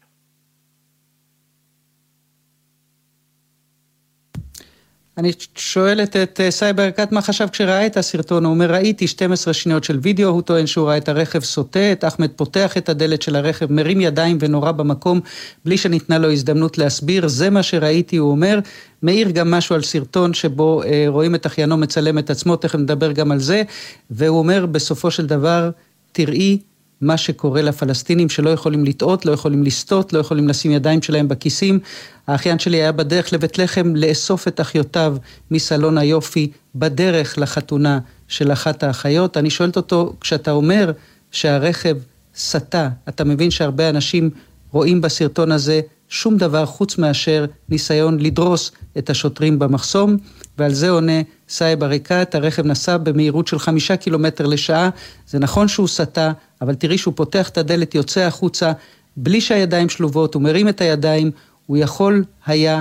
אני 5.21 5.33
שואלת 5.55 6.17
את 6.17 6.41
אה, 6.41 6.51
סאיב 6.51 6.77
ברקת 6.77 7.13
מה 7.13 7.23
חשב 7.23 7.49
כשראה 7.53 7.87
את 7.87 7.97
הסרטון, 7.97 8.45
הוא 8.45 8.55
אומר 8.55 8.73
ראיתי 8.73 9.07
12 9.07 9.55
שניות 9.55 9.85
של 9.85 9.99
וידאו, 10.03 10.29
הוא 10.29 10.43
טוען 10.43 10.67
שהוא 10.67 10.89
ראה 10.89 10.97
את 10.97 11.09
הרכב 11.09 11.41
סוטה, 11.41 11.93
את 11.93 12.05
אחמד 12.05 12.31
פותח 12.37 12.77
את 12.77 12.89
הדלת 12.89 13.23
של 13.23 13.37
הרכב, 13.37 13.73
מרים 13.73 14.01
ידיים 14.01 14.39
ונורה 14.41 14.73
במקום, 14.73 15.21
בלי 15.65 15.77
שניתנה 15.77 16.19
לו 16.19 16.31
הזדמנות 16.31 16.79
להסביר, 16.79 17.29
זה 17.29 17.51
מה 17.51 17.63
שראיתי, 17.63 18.17
הוא 18.17 18.31
אומר, 18.31 18.59
מאיר 19.03 19.31
גם 19.31 19.51
משהו 19.51 19.75
על 19.75 19.83
סרטון 19.83 20.35
שבו 20.35 20.83
אה, 20.83 21.05
רואים 21.09 21.35
את 21.35 21.47
אחיינו 21.47 21.77
מצלם 21.77 22.19
את 22.19 22.31
עצמו, 22.31 22.57
תכף 22.57 22.79
נדבר 22.79 23.13
גם 23.13 23.33
על 23.33 23.39
זה, 23.39 23.63
והוא 24.11 24.39
אומר 24.39 24.67
בסופו 24.67 25.11
של 25.11 25.27
דבר, 25.27 25.71
תראי 26.13 26.59
מה 27.01 27.17
שקורה 27.17 27.63
לפלסטינים 27.63 28.29
שלא 28.29 28.51
יכולים 28.51 28.85
לטעות, 28.85 29.27
לא 29.27 29.33
יכולים 29.33 29.63
לסטות, 29.63 30.13
לא 30.13 30.19
יכולים 30.19 30.49
לשים 30.49 30.71
ידיים 30.71 31.03
שלהם 31.03 31.29
בכיסים. 31.29 31.79
האחיין 32.27 32.59
שלי 32.59 32.77
היה 32.77 32.93
בדרך 32.93 33.33
לבית 33.33 33.59
לחם 33.59 33.97
לאסוף 33.97 34.49
את 34.49 34.61
אחיותיו 34.61 35.17
מסלון 35.51 35.99
היופי 35.99 36.51
בדרך 36.75 37.39
לחתונה 37.39 37.99
של 38.29 38.53
אחת 38.53 38.83
האחיות. 38.83 39.37
אני 39.37 39.51
שואלת 39.51 39.77
אותו, 39.77 40.15
כשאתה 40.21 40.51
אומר 40.51 40.93
שהרכב 41.31 41.97
סטה, 42.37 42.89
אתה 43.09 43.25
מבין 43.25 43.51
שהרבה 43.51 43.89
אנשים 43.89 44.31
רואים 44.73 45.01
בסרטון 45.01 45.53
הזה 45.53 45.81
שום 46.09 46.37
דבר 46.37 46.67
חוץ 46.67 46.99
מאשר 46.99 47.45
ניסיון 47.69 48.21
לדרוס 48.21 48.73
את 48.99 49.11
השוטרים 49.11 49.59
במחסום, 49.59 50.17
ועל 50.59 50.73
זה 50.73 50.91
עונה 50.91 51.21
סאיב 51.51 51.83
עריקאת, 51.83 52.35
הרכב 52.35 52.67
נסע 52.67 52.97
במהירות 52.97 53.47
של 53.47 53.59
חמישה 53.59 53.97
קילומטר 53.97 54.47
לשעה, 54.47 54.91
זה 55.29 55.39
נכון 55.39 55.69
שהוא 55.69 55.89
סטה, 55.89 56.33
אבל 56.61 56.75
תראי 56.75 56.99
שהוא 56.99 57.15
פותח 57.17 57.49
את 57.49 57.59
הדלת, 57.59 57.95
יוצא 57.95 58.21
החוצה, 58.21 58.73
בלי 59.17 59.41
שהידיים 59.41 59.89
שלובות, 59.89 60.35
הוא 60.35 60.43
מרים 60.43 60.69
את 60.69 60.81
הידיים, 60.81 61.31
הוא 61.67 61.77
יכול 61.77 62.25
היה 62.47 62.75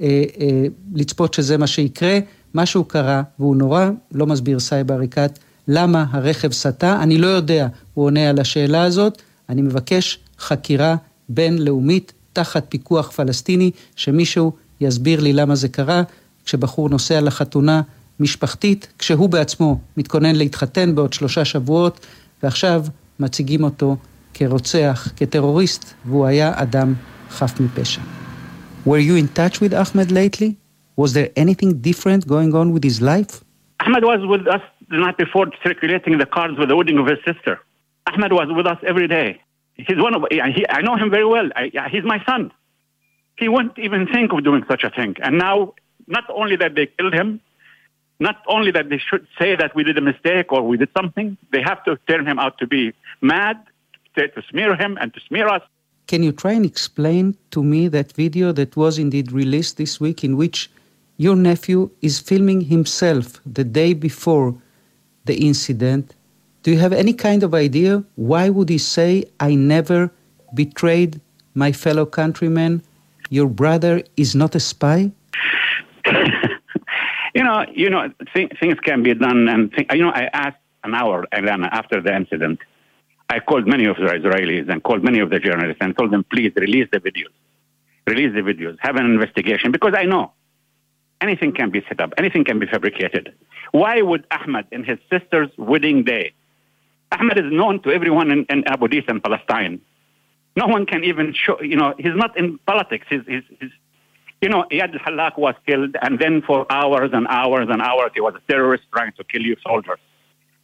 אה, 0.00 0.24
אה, 0.40 0.66
לצפות 0.94 1.34
שזה 1.34 1.56
מה 1.56 1.66
שיקרה, 1.66 2.18
משהו 2.54 2.84
קרה, 2.84 3.22
והוא 3.38 3.56
נורא, 3.56 3.88
לא 4.12 4.26
מסביר 4.26 4.60
סאיב 4.60 4.92
עריקאת, 4.92 5.38
למה 5.68 6.04
הרכב 6.10 6.52
סטה, 6.52 7.02
אני 7.02 7.18
לא 7.18 7.26
יודע, 7.26 7.66
הוא 7.94 8.04
עונה 8.04 8.30
על 8.30 8.40
השאלה 8.40 8.82
הזאת, 8.82 9.22
אני 9.48 9.62
מבקש 9.62 10.18
חקירה 10.38 10.96
בינלאומית 11.28 12.12
תחת 12.32 12.66
פיקוח 12.68 13.10
פלסטיני, 13.10 13.70
שמישהו 13.96 14.52
יסביר 14.80 15.20
לי 15.20 15.32
למה 15.32 15.54
זה 15.54 15.68
קרה, 15.68 16.02
כשבחור 16.44 16.88
נוסע 16.88 17.20
לחתונה 17.20 17.82
משפחתית, 18.19 18.93
כשהוא 18.99 19.29
בעצמו 19.29 19.79
מתכונן 19.97 20.35
להתחתן 20.35 20.95
בעוד 20.95 21.13
שלושה 21.13 21.45
שבועות, 21.45 22.05
ועכשיו 22.43 22.81
מציגים 23.19 23.63
אותו 23.63 23.95
כרוצח, 24.33 25.07
כטרוריסט, 25.17 25.93
והוא 26.05 26.25
היה 26.25 26.51
אדם 26.55 26.93
חף 27.29 27.59
מפשע. 27.59 28.01
Were 28.87 28.99
you 28.99 29.15
in 29.15 29.27
touch 29.39 29.61
with 29.61 29.73
Ahmed 29.73 30.11
lately? 30.11 30.55
Was 30.97 31.13
there 31.13 31.29
anything 31.35 31.71
different 31.89 32.27
going 32.27 32.53
on 32.53 32.67
with 32.73 32.83
his 32.83 33.01
life? 33.01 33.43
Ahmed 33.83 34.03
was 34.03 34.21
with 34.33 34.45
us 34.47 34.61
the 34.89 34.99
night 35.05 35.17
before 35.17 35.47
circulating 35.63 36.17
the 36.17 36.25
cards 36.35 36.57
with 36.59 36.69
the 36.69 36.75
wedding 36.75 36.97
of 36.99 37.07
his 37.07 37.19
sister. 37.29 37.53
Ahmed 38.09 38.31
was 38.31 38.47
with 38.57 38.67
us 38.73 38.79
every 38.91 39.07
day. 39.07 39.29
He's 39.87 39.99
one 40.07 40.13
of, 40.15 40.21
he, 40.31 40.65
I 40.77 40.81
know 40.81 40.95
him 40.95 41.09
very 41.09 41.25
well. 41.35 41.47
I, 41.55 41.63
he's 41.93 42.03
my 42.03 42.19
son. 42.29 42.51
He 43.41 43.47
wouldn't 43.49 43.77
even 43.77 44.07
think 44.07 44.31
of 44.31 44.43
doing 44.43 44.63
such 44.71 44.83
a 44.83 44.91
thing. 44.97 45.15
And 45.25 45.37
now, 45.37 45.73
not 46.07 46.23
only 46.29 46.55
that 46.55 46.75
they 46.75 46.85
killed 46.97 47.13
him, 47.13 47.41
not 48.20 48.36
only 48.46 48.70
that 48.70 48.90
they 48.90 48.98
should 48.98 49.26
say 49.38 49.56
that 49.56 49.74
we 49.74 49.82
did 49.82 49.96
a 49.98 50.00
mistake 50.02 50.52
or 50.52 50.62
we 50.62 50.76
did 50.76 50.90
something, 50.96 51.36
they 51.52 51.62
have 51.62 51.82
to 51.84 51.98
turn 52.06 52.26
him 52.26 52.38
out 52.38 52.58
to 52.58 52.66
be 52.66 52.92
mad, 53.22 53.56
to 54.14 54.42
smear 54.50 54.76
him 54.76 54.98
and 55.00 55.14
to 55.14 55.20
smear 55.20 55.48
us. 55.48 55.62
Can 56.06 56.22
you 56.22 56.32
try 56.32 56.52
and 56.52 56.66
explain 56.66 57.36
to 57.52 57.62
me 57.62 57.88
that 57.88 58.12
video 58.12 58.52
that 58.52 58.76
was 58.76 58.98
indeed 58.98 59.32
released 59.32 59.78
this 59.78 59.98
week 59.98 60.22
in 60.22 60.36
which 60.36 60.70
your 61.16 61.36
nephew 61.36 61.90
is 62.02 62.18
filming 62.18 62.60
himself 62.62 63.40
the 63.46 63.64
day 63.64 63.94
before 63.94 64.54
the 65.24 65.36
incident? 65.36 66.14
Do 66.62 66.70
you 66.70 66.78
have 66.78 66.92
any 66.92 67.14
kind 67.14 67.42
of 67.42 67.54
idea 67.54 68.04
why 68.16 68.50
would 68.50 68.68
he 68.68 68.78
say 68.78 69.24
I 69.38 69.54
never 69.54 70.10
betrayed 70.52 71.20
my 71.54 71.72
fellow 71.72 72.04
countrymen? 72.04 72.82
Your 73.30 73.48
brother 73.48 74.02
is 74.16 74.34
not 74.34 74.54
a 74.54 74.60
spy? 74.60 75.12
You 77.34 77.44
know, 77.44 77.64
you 77.72 77.90
know, 77.90 78.10
th- 78.34 78.52
things 78.60 78.78
can 78.80 79.02
be 79.02 79.14
done, 79.14 79.48
and 79.48 79.72
th- 79.72 79.88
you 79.92 80.02
know, 80.02 80.10
I 80.10 80.28
asked 80.32 80.58
an 80.84 80.94
hour, 80.94 81.26
Elena, 81.32 81.68
after 81.72 82.00
the 82.00 82.14
incident. 82.14 82.58
I 83.28 83.38
called 83.38 83.66
many 83.68 83.84
of 83.84 83.96
the 83.96 84.02
Israelis 84.02 84.68
and 84.68 84.82
called 84.82 85.04
many 85.04 85.20
of 85.20 85.30
the 85.30 85.38
journalists 85.38 85.78
and 85.80 85.96
told 85.96 86.10
them, 86.10 86.24
please 86.24 86.52
release 86.56 86.88
the 86.90 86.98
videos, 86.98 87.30
release 88.06 88.34
the 88.34 88.40
videos, 88.40 88.76
have 88.80 88.96
an 88.96 89.06
investigation, 89.06 89.70
because 89.70 89.94
I 89.96 90.04
know 90.04 90.32
anything 91.20 91.52
can 91.52 91.70
be 91.70 91.84
set 91.86 92.00
up, 92.00 92.12
anything 92.18 92.44
can 92.44 92.58
be 92.58 92.66
fabricated. 92.66 93.32
Why 93.70 94.02
would 94.02 94.26
Ahmed, 94.32 94.66
in 94.72 94.82
his 94.82 94.98
sister's 95.08 95.50
wedding 95.56 96.02
day, 96.02 96.32
Ahmed 97.12 97.38
is 97.38 97.52
known 97.52 97.80
to 97.82 97.92
everyone 97.92 98.32
in, 98.32 98.46
in 98.48 98.64
Abu 98.66 98.88
Dis 98.88 99.04
and 99.06 99.22
Palestine. 99.22 99.80
No 100.56 100.66
one 100.66 100.86
can 100.86 101.04
even 101.04 101.32
show, 101.32 101.60
you 101.60 101.76
know, 101.76 101.94
he's 101.98 102.16
not 102.16 102.36
in 102.36 102.58
politics. 102.66 103.06
He's, 103.08 103.22
he's, 103.28 103.42
he's 103.60 103.70
you 104.40 104.48
know, 104.48 104.64
Iyad 104.70 104.94
al-Hallaq 104.94 105.38
was 105.38 105.54
killed, 105.66 105.96
and 106.02 106.18
then 106.18 106.42
for 106.42 106.66
hours 106.70 107.10
and 107.12 107.26
hours 107.28 107.68
and 107.70 107.82
hours, 107.82 108.10
he 108.14 108.20
was 108.20 108.34
a 108.34 108.52
terrorist 108.52 108.84
trying 108.92 109.12
to 109.12 109.24
kill 109.24 109.42
you 109.42 109.56
soldiers. 109.66 109.98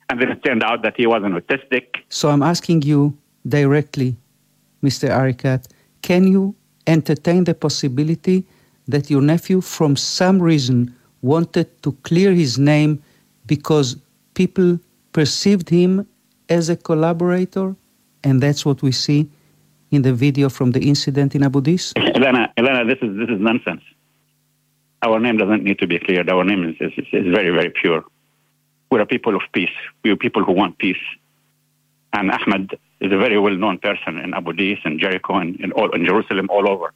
And 0.08 0.20
then 0.20 0.30
it 0.30 0.42
turned 0.44 0.62
out 0.62 0.82
that 0.82 0.94
he 0.96 1.06
was 1.06 1.22
an 1.24 1.32
autistic. 1.32 1.86
So 2.08 2.30
I'm 2.30 2.42
asking 2.42 2.82
you 2.82 3.16
directly, 3.46 4.16
Mr. 4.82 5.10
Arikat, 5.10 5.66
can 6.00 6.26
you 6.26 6.54
entertain 6.86 7.44
the 7.44 7.54
possibility 7.54 8.46
that 8.88 9.10
your 9.10 9.20
nephew, 9.20 9.60
from 9.60 9.96
some 9.96 10.40
reason, 10.40 10.94
wanted 11.22 11.82
to 11.82 11.92
clear 12.02 12.32
his 12.32 12.58
name 12.58 13.02
because 13.46 13.96
people 14.34 14.78
perceived 15.12 15.68
him 15.68 16.06
as 16.48 16.68
a 16.68 16.76
collaborator? 16.76 17.74
And 18.22 18.42
that's 18.42 18.64
what 18.64 18.80
we 18.82 18.92
see 18.92 19.28
in 19.96 20.02
the 20.02 20.12
video 20.12 20.48
from 20.48 20.70
the 20.70 20.82
incident 20.92 21.34
in 21.34 21.42
Abu 21.42 21.60
Dis? 21.60 21.92
Elena, 21.96 22.52
Elena, 22.56 22.84
this 22.84 22.98
is 23.02 23.16
this 23.16 23.30
is 23.34 23.40
nonsense. 23.40 23.82
Our 25.02 25.18
name 25.18 25.36
doesn't 25.38 25.64
need 25.64 25.78
to 25.80 25.86
be 25.86 25.98
cleared. 25.98 26.28
Our 26.30 26.44
name 26.44 26.62
is, 26.68 26.76
is, 26.80 26.92
is 27.12 27.26
very, 27.34 27.50
very 27.50 27.70
pure. 27.70 28.04
We're 28.90 29.00
a 29.00 29.06
people 29.06 29.34
of 29.34 29.42
peace. 29.52 29.76
We're 30.02 30.16
people 30.16 30.42
who 30.44 30.52
want 30.52 30.78
peace. 30.78 31.04
And 32.12 32.30
Ahmed 32.30 32.78
is 33.00 33.12
a 33.12 33.18
very 33.18 33.38
well-known 33.38 33.78
person 33.78 34.18
in 34.18 34.32
Abu 34.32 34.52
Dis 34.52 34.78
and 34.84 34.98
Jericho 34.98 35.34
and 35.36 35.60
in, 35.60 35.72
all, 35.72 35.90
in 35.90 36.04
Jerusalem, 36.04 36.48
all 36.50 36.68
over. 36.68 36.92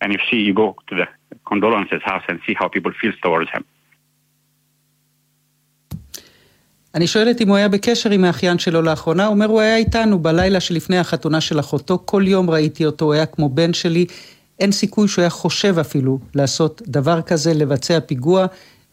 And 0.00 0.12
you 0.12 0.18
see, 0.30 0.38
you 0.38 0.54
go 0.54 0.76
to 0.88 0.94
the 0.94 1.06
condolences 1.46 2.02
house 2.02 2.24
and 2.28 2.40
see 2.46 2.54
how 2.54 2.68
people 2.68 2.92
feel 3.00 3.12
towards 3.22 3.50
him. 3.50 3.64
אני 6.94 7.06
שואלת 7.06 7.40
אם 7.40 7.48
הוא 7.48 7.56
היה 7.56 7.68
בקשר 7.68 8.10
עם 8.10 8.24
האחיין 8.24 8.58
שלו 8.58 8.82
לאחרונה, 8.82 9.26
הוא 9.26 9.34
אומר, 9.34 9.46
הוא 9.46 9.60
היה 9.60 9.76
איתנו 9.76 10.18
בלילה 10.18 10.60
שלפני 10.60 10.98
החתונה 10.98 11.40
של 11.40 11.60
אחותו, 11.60 11.98
כל 12.04 12.24
יום 12.26 12.50
ראיתי 12.50 12.86
אותו, 12.86 13.04
הוא 13.04 13.12
היה 13.12 13.26
כמו 13.26 13.48
בן 13.48 13.72
שלי, 13.72 14.06
אין 14.58 14.72
סיכוי 14.72 15.08
שהוא 15.08 15.22
היה 15.22 15.30
חושב 15.30 15.78
אפילו 15.78 16.18
לעשות 16.34 16.82
דבר 16.86 17.22
כזה, 17.22 17.54
לבצע 17.54 18.00
פיגוע, 18.00 18.46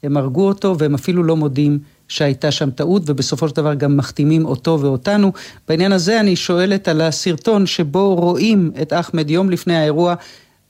הם 0.04 0.18
הרגו 0.18 0.48
אותו 0.48 0.76
והם 0.80 0.96
אפילו 0.96 1.24
לא 1.24 1.36
מודים 1.36 1.80
שהייתה 2.08 2.52
שם 2.52 2.70
טעות, 2.72 3.04
ובסופו 3.06 3.50
של 3.50 3.56
דבר 3.56 3.74
גם 3.74 3.98
מחתימים 3.98 4.46
אותו 4.46 4.80
ואותנו. 4.82 5.32
בעניין 5.68 5.92
הזה 5.92 6.20
אני 6.20 6.36
שואלת 6.36 6.88
על 6.88 7.02
הסרטון 7.02 7.66
שבו 7.66 8.16
רואים 8.16 8.72
את 8.82 8.94
אחמד 8.94 9.30
יום 9.30 9.50
לפני 9.50 9.76
האירוע, 9.76 10.16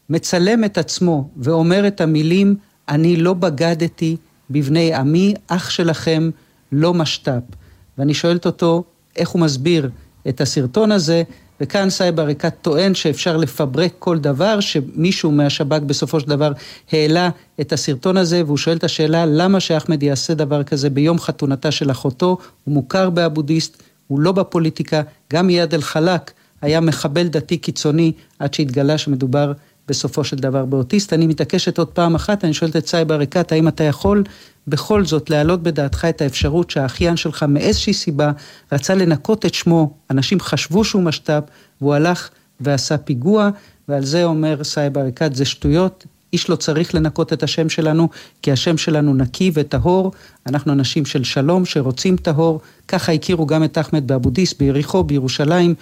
מצלם 0.10 0.64
את 0.64 0.78
עצמו 0.78 1.30
ואומר 1.38 1.88
את 1.88 2.02
המילים, 2.02 2.56
אני 2.90 3.16
לא 3.16 3.34
בגדתי 3.34 4.18
בבני 4.50 4.94
עמי, 4.94 5.34
אח 5.48 5.70
שלכם 5.70 6.30
לא 6.72 6.94
משת"פ. 6.94 7.56
ואני 7.98 8.14
שואלת 8.14 8.46
אותו 8.46 8.84
איך 9.16 9.30
הוא 9.30 9.42
מסביר 9.42 9.90
את 10.30 10.42
הסרטון 10.42 10.92
הזה, 10.92 11.24
וכאן 11.62 11.90
סאיב 11.90 12.20
עריקאת 12.20 12.54
טוען 12.62 12.96
שאפשר 12.96 13.38
לפברק 13.38 13.94
כל 14.00 14.20
דבר, 14.20 14.60
שמישהו 14.60 15.32
מהשב"כ 15.32 15.82
בסופו 15.82 16.20
של 16.20 16.28
דבר 16.28 16.52
העלה 16.92 17.30
את 17.62 17.74
הסרטון 17.74 18.18
הזה, 18.18 18.42
והוא 18.46 18.58
שואל 18.58 18.78
את 18.78 18.84
השאלה 18.84 19.26
למה 19.26 19.60
שאחמד 19.60 20.04
יעשה 20.04 20.34
דבר 20.34 20.64
כזה 20.64 20.90
ביום 20.90 21.20
חתונתה 21.20 21.72
של 21.72 21.92
אחותו, 21.92 22.38
הוא 22.64 22.74
מוכר 22.74 23.10
באבודיסט, 23.10 23.84
הוא 24.08 24.20
לא 24.20 24.32
בפוליטיקה, 24.32 25.02
גם 25.34 25.50
איאד 25.50 25.74
אל-חלאק 25.74 26.32
היה 26.62 26.80
מחבל 26.80 27.28
דתי 27.28 27.58
קיצוני 27.58 28.12
עד 28.40 28.54
שהתגלה 28.54 28.98
שמדובר 28.98 29.54
בסופו 29.88 30.24
של 30.24 30.36
דבר 30.36 30.66
באוטיסט. 30.66 31.14
אני 31.14 31.28
מתעקשת 31.28 31.78
עוד 31.78 31.88
פעם 31.88 32.16
אחת, 32.16 32.44
אני 32.44 32.54
שואלת 32.54 32.76
את 32.76 32.88
סאיב 32.88 33.12
עריקאת, 33.12 33.52
האם 33.52 33.68
אתה 33.68 33.84
יכול 33.84 34.24
בכל 34.70 35.06
זאת 35.06 35.30
להעלות 35.30 35.64
בדעתך 35.64 36.06
את 36.10 36.22
האפשרות 36.22 36.70
שהאחיין 36.70 37.18
שלך 37.18 37.44
מאיזושהי 37.44 37.94
סיבה 37.94 38.32
רצה 38.72 38.96
לנקות 38.96 39.46
את 39.46 39.54
שמו, 39.54 39.94
אנשים 40.10 40.40
חשבו 40.40 40.84
שהוא 40.84 41.04
משת"פ, 41.04 41.44
והוא 41.82 41.94
הלך 41.94 42.30
ועשה 42.60 42.98
פיגוע, 42.98 43.50
ועל 43.88 44.06
זה 44.06 44.24
אומר 44.24 44.64
סאיב 44.64 44.98
עריקאת, 44.98 45.36
זה 45.36 45.46
שטויות, 45.46 46.06
איש 46.34 46.50
לא 46.50 46.56
צריך 46.56 46.96
לנקות 46.96 47.34
את 47.34 47.44
השם 47.44 47.70
שלנו, 47.70 48.10
כי 48.42 48.52
השם 48.52 48.78
שלנו 48.78 49.14
נקי 49.14 49.52
וטהור, 49.54 50.12
אנחנו 50.46 50.74
אנשים 50.74 51.06
של 51.06 51.24
שלום 51.24 51.66
שרוצים 51.66 52.18
טהור, 52.18 52.62
ככה 52.88 53.12
הכירו 53.12 53.46
גם 53.46 53.64
את 53.64 53.78
אחמד 53.78 54.08
באבו 54.08 54.30
דיס, 54.30 54.54
ביריחו, 54.54 55.04
בירושלים, 55.04 55.76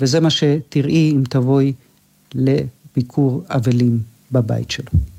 וזה 0.00 0.20
מה 0.20 0.30
שתראי 0.30 1.12
אם 1.16 1.22
תבואי 1.28 1.72
לביקור 2.34 3.44
אבלים 3.48 3.98
בבית 4.32 4.70
שלו. 4.70 5.17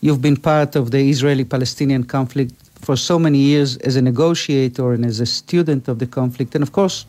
You've 0.00 0.22
been 0.22 0.36
part 0.36 0.76
of 0.76 0.90
the 0.90 1.10
Israeli 1.10 1.44
Palestinian 1.44 2.04
conflict 2.04 2.54
for 2.80 2.96
so 2.96 3.18
many 3.18 3.38
years 3.38 3.76
as 3.78 3.96
a 3.96 4.02
negotiator 4.02 4.92
and 4.94 5.04
as 5.04 5.20
a 5.20 5.26
student 5.26 5.88
of 5.88 5.98
the 5.98 6.06
conflict, 6.06 6.54
and 6.54 6.62
of 6.62 6.72
course, 6.72 7.04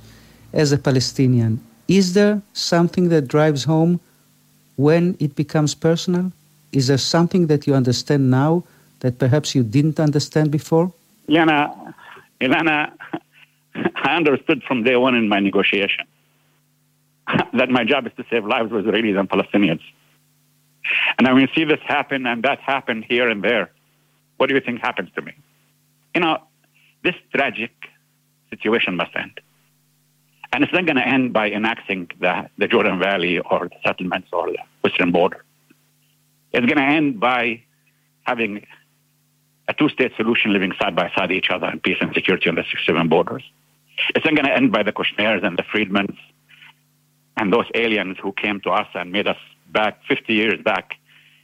as 0.53 0.73
a 0.73 0.77
Palestinian. 0.77 1.61
Is 1.87 2.13
there 2.13 2.41
something 2.51 3.07
that 3.09 3.29
drives 3.29 3.63
home 3.63 4.01
when 4.75 5.15
it 5.19 5.35
becomes 5.35 5.73
personal? 5.73 6.33
Is 6.73 6.87
there 6.87 6.97
something 6.97 7.47
that 7.47 7.65
you 7.65 7.73
understand 7.75 8.29
now 8.29 8.63
that 8.99 9.19
perhaps 9.19 9.55
you 9.55 9.63
didn't 9.63 9.99
understand 9.99 10.51
before? 10.51 10.93
Ilana, 11.29 11.93
Ilana, 12.41 12.91
I 14.03 14.15
understood 14.15 14.63
from 14.63 14.83
day 14.83 14.97
one 14.97 15.15
in 15.15 15.29
my 15.29 15.39
negotiation 15.39 16.05
that 17.53 17.69
my 17.69 17.85
job 17.85 18.05
is 18.05 18.13
to 18.17 18.25
save 18.29 18.45
lives 18.45 18.71
of 18.71 18.83
Israelis 18.83 19.17
and 19.17 19.29
Palestinians. 19.29 19.81
And 21.17 21.27
I 21.27 21.33
mean, 21.33 21.47
see 21.55 21.63
this 21.63 21.79
happen 21.85 22.25
and 22.25 22.43
that 22.43 22.59
happen 22.59 23.03
here 23.07 23.29
and 23.29 23.43
there. 23.43 23.71
What 24.37 24.49
do 24.49 24.55
you 24.55 24.61
think 24.61 24.81
happens 24.81 25.09
to 25.15 25.21
me? 25.21 25.33
You 26.15 26.21
know, 26.21 26.39
this 27.03 27.15
tragic 27.33 27.71
situation 28.49 28.95
must 28.95 29.15
end. 29.15 29.39
And 30.53 30.63
it's 30.63 30.73
not 30.73 30.85
going 30.85 30.97
to 30.97 31.07
end 31.07 31.31
by 31.31 31.47
annexing 31.47 32.09
the, 32.19 32.49
the 32.57 32.67
Jordan 32.67 32.99
Valley 32.99 33.39
or 33.39 33.69
the 33.69 33.75
settlements 33.85 34.27
or 34.33 34.47
the 34.47 34.57
western 34.83 35.11
border. 35.11 35.43
It's 36.51 36.65
going 36.65 36.77
to 36.77 36.83
end 36.83 37.19
by 37.19 37.63
having 38.23 38.65
a 39.67 39.73
two-state 39.73 40.11
solution 40.17 40.51
living 40.51 40.73
side 40.81 40.95
by 40.95 41.09
side 41.15 41.31
each 41.31 41.49
other 41.49 41.67
in 41.67 41.79
peace 41.79 41.97
and 42.01 42.13
security 42.13 42.49
on 42.49 42.55
the 42.55 42.63
six 42.69 42.85
seven 42.85 43.07
borders. 43.07 43.43
It's 44.15 44.25
not 44.25 44.35
going 44.35 44.45
to 44.45 44.53
end 44.53 44.71
by 44.71 44.83
the 44.83 44.91
Kushners 44.91 45.45
and 45.45 45.57
the 45.57 45.63
Friedmans 45.63 46.17
and 47.37 47.53
those 47.53 47.65
aliens 47.73 48.17
who 48.21 48.33
came 48.33 48.59
to 48.61 48.71
us 48.71 48.87
and 48.93 49.11
made 49.11 49.27
us 49.27 49.37
back 49.71 49.99
50 50.07 50.33
years 50.33 50.61
back 50.61 50.97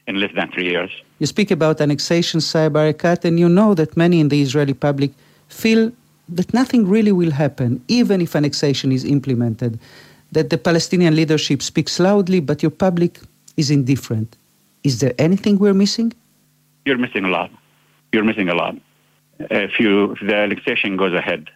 in 0.08 0.20
less 0.20 0.32
than 0.36 0.52
three 0.52 0.70
years. 0.70 0.92
You 1.20 1.28
speak 1.28 1.52
about 1.52 1.82
annexation, 1.82 2.42
Saib 2.42 2.74
Arikat, 2.74 3.26
and 3.26 3.40
you 3.40 3.50
know 3.50 3.74
that 3.74 3.98
many 3.98 4.20
in 4.20 4.30
the 4.30 4.42
Israeli 4.42 4.74
public 4.74 5.12
feel 5.50 5.92
that 6.30 6.54
nothing 6.54 6.88
really 6.88 7.12
will 7.12 7.32
happen, 7.32 7.84
even 7.88 8.22
if 8.22 8.36
annexation 8.36 8.92
is 8.92 9.04
implemented. 9.04 9.80
That 10.32 10.50
the 10.50 10.58
Palestinian 10.58 11.16
leadership 11.16 11.62
speaks 11.62 12.00
loudly, 12.00 12.40
but 12.40 12.62
your 12.62 12.72
public 12.72 13.20
is 13.56 13.72
indifferent. 13.72 14.36
Is 14.84 15.00
there 15.00 15.14
anything 15.18 15.58
we're 15.58 15.74
missing? 15.74 16.14
You're 16.86 16.98
missing 16.98 17.26
a 17.26 17.30
lot. 17.30 17.52
You're 18.12 18.24
missing 18.24 18.50
a 18.50 18.56
lot. 18.56 18.76
If, 19.40 19.80
you, 19.80 20.14
if 20.14 20.20
the 20.20 20.36
annexation 20.36 20.98
goes 20.98 21.14
ahead, 21.14 21.50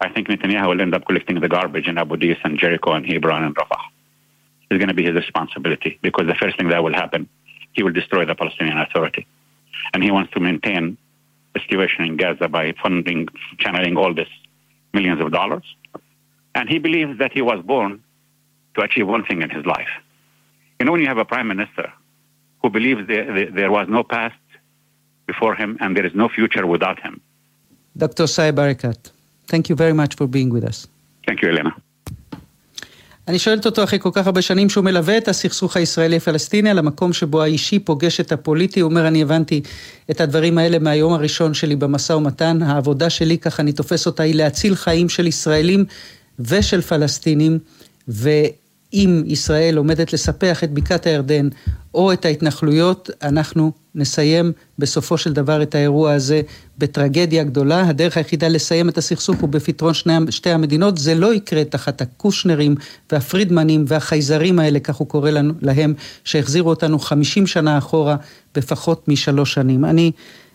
I 0.00 0.08
think 0.08 0.28
Netanyahu 0.28 0.68
will 0.68 0.80
end 0.80 0.94
up 0.94 1.06
collecting 1.06 1.40
the 1.40 1.48
garbage 1.48 1.86
in 1.86 1.98
Abu 1.98 2.16
Dis 2.16 2.38
and 2.44 2.58
Jericho 2.58 2.92
and 2.92 3.06
Hebron 3.06 3.44
and 3.44 3.54
Rafah 3.54 3.91
is 4.72 4.78
going 4.78 4.88
to 4.88 4.94
be 4.94 5.04
his 5.04 5.14
responsibility 5.14 5.98
because 6.02 6.26
the 6.26 6.34
first 6.34 6.56
thing 6.58 6.68
that 6.68 6.82
will 6.82 6.94
happen, 6.94 7.28
he 7.72 7.82
will 7.82 7.92
destroy 7.92 8.24
the 8.24 8.34
Palestinian 8.34 8.78
Authority. 8.78 9.26
And 9.92 10.02
he 10.02 10.10
wants 10.10 10.32
to 10.32 10.40
maintain 10.40 10.96
the 11.54 11.60
situation 11.60 12.04
in 12.04 12.16
Gaza 12.16 12.48
by 12.48 12.74
funding, 12.82 13.28
channeling 13.58 13.96
all 13.96 14.14
this 14.14 14.28
millions 14.94 15.20
of 15.20 15.30
dollars. 15.32 15.64
And 16.54 16.68
he 16.68 16.78
believes 16.78 17.18
that 17.18 17.32
he 17.32 17.42
was 17.42 17.60
born 17.64 18.02
to 18.74 18.82
achieve 18.82 19.06
one 19.06 19.24
thing 19.24 19.42
in 19.42 19.50
his 19.50 19.64
life. 19.66 19.88
You 20.78 20.86
know, 20.86 20.92
when 20.92 21.00
you 21.00 21.08
have 21.08 21.18
a 21.18 21.24
prime 21.24 21.48
minister 21.48 21.92
who 22.62 22.70
believes 22.70 23.06
there, 23.06 23.50
there, 23.50 23.70
was 23.70 23.86
no 23.88 24.02
past 24.02 24.34
before 25.26 25.54
him 25.54 25.78
and 25.80 25.96
there 25.96 26.06
is 26.06 26.14
no 26.14 26.28
future 26.28 26.66
without 26.66 27.00
him. 27.00 27.20
Dr. 27.96 28.26
Saib 28.26 28.56
Barakat, 28.56 29.10
thank 29.46 29.68
you 29.68 29.76
very 29.76 29.92
much 29.92 30.14
for 30.14 30.26
being 30.26 30.50
with 30.50 30.64
us. 30.64 30.86
Thank 31.26 31.42
you, 31.42 31.48
Elena. 31.50 31.74
אני 33.28 33.38
שואלת 33.38 33.66
אותו 33.66 33.84
אחרי 33.84 33.98
כל 33.98 34.10
כך 34.12 34.26
הרבה 34.26 34.42
שנים 34.42 34.68
שהוא 34.68 34.84
מלווה 34.84 35.18
את 35.18 35.28
הסכסוך 35.28 35.76
הישראלי-פלסטיני 35.76 36.70
על 36.70 36.78
המקום 36.78 37.12
שבו 37.12 37.42
האישי 37.42 37.78
פוגש 37.78 38.20
את 38.20 38.32
הפוליטי, 38.32 38.80
הוא 38.80 38.90
אומר 38.90 39.08
אני 39.08 39.22
הבנתי 39.22 39.60
את 40.10 40.20
הדברים 40.20 40.58
האלה 40.58 40.78
מהיום 40.78 41.12
הראשון 41.12 41.54
שלי 41.54 41.76
במשא 41.76 42.12
ומתן, 42.12 42.62
העבודה 42.62 43.10
שלי, 43.10 43.38
ככה 43.38 43.62
אני 43.62 43.72
תופס 43.72 44.06
אותה, 44.06 44.22
היא 44.22 44.34
להציל 44.34 44.74
חיים 44.74 45.08
של 45.08 45.26
ישראלים 45.26 45.84
ושל 46.38 46.80
פלסטינים, 46.80 47.58
ו... 48.08 48.30
אם 48.94 49.22
ישראל 49.26 49.76
עומדת 49.76 50.12
לספח 50.12 50.64
את 50.64 50.70
בקעת 50.70 51.06
הירדן 51.06 51.48
או 51.94 52.12
את 52.12 52.24
ההתנחלויות, 52.24 53.10
אנחנו 53.22 53.72
נסיים 53.94 54.52
בסופו 54.78 55.18
של 55.18 55.32
דבר 55.32 55.62
את 55.62 55.74
האירוע 55.74 56.12
הזה 56.12 56.42
בטרגדיה 56.78 57.44
גדולה. 57.44 57.88
הדרך 57.88 58.16
היחידה 58.16 58.48
לסיים 58.48 58.88
את 58.88 58.98
הסכסוך 58.98 59.40
הוא 59.40 59.48
בפתרון 59.48 59.94
שני, 59.94 60.12
שתי 60.30 60.50
המדינות. 60.50 60.98
זה 60.98 61.14
לא 61.14 61.34
יקרה 61.34 61.64
תחת 61.64 62.00
הקושנרים 62.00 62.74
והפרידמנים 63.12 63.84
והחייזרים 63.88 64.58
האלה, 64.58 64.80
כך 64.80 64.96
הוא 64.96 65.08
קורא 65.08 65.30
לנו, 65.30 65.54
להם, 65.60 65.94
שהחזירו 66.24 66.70
אותנו 66.70 66.98
50 66.98 67.46
שנה 67.46 67.78
אחורה 67.78 68.16
בפחות 68.54 69.08
משלוש 69.08 69.54
שנים. 69.54 69.84
אני 69.84 70.12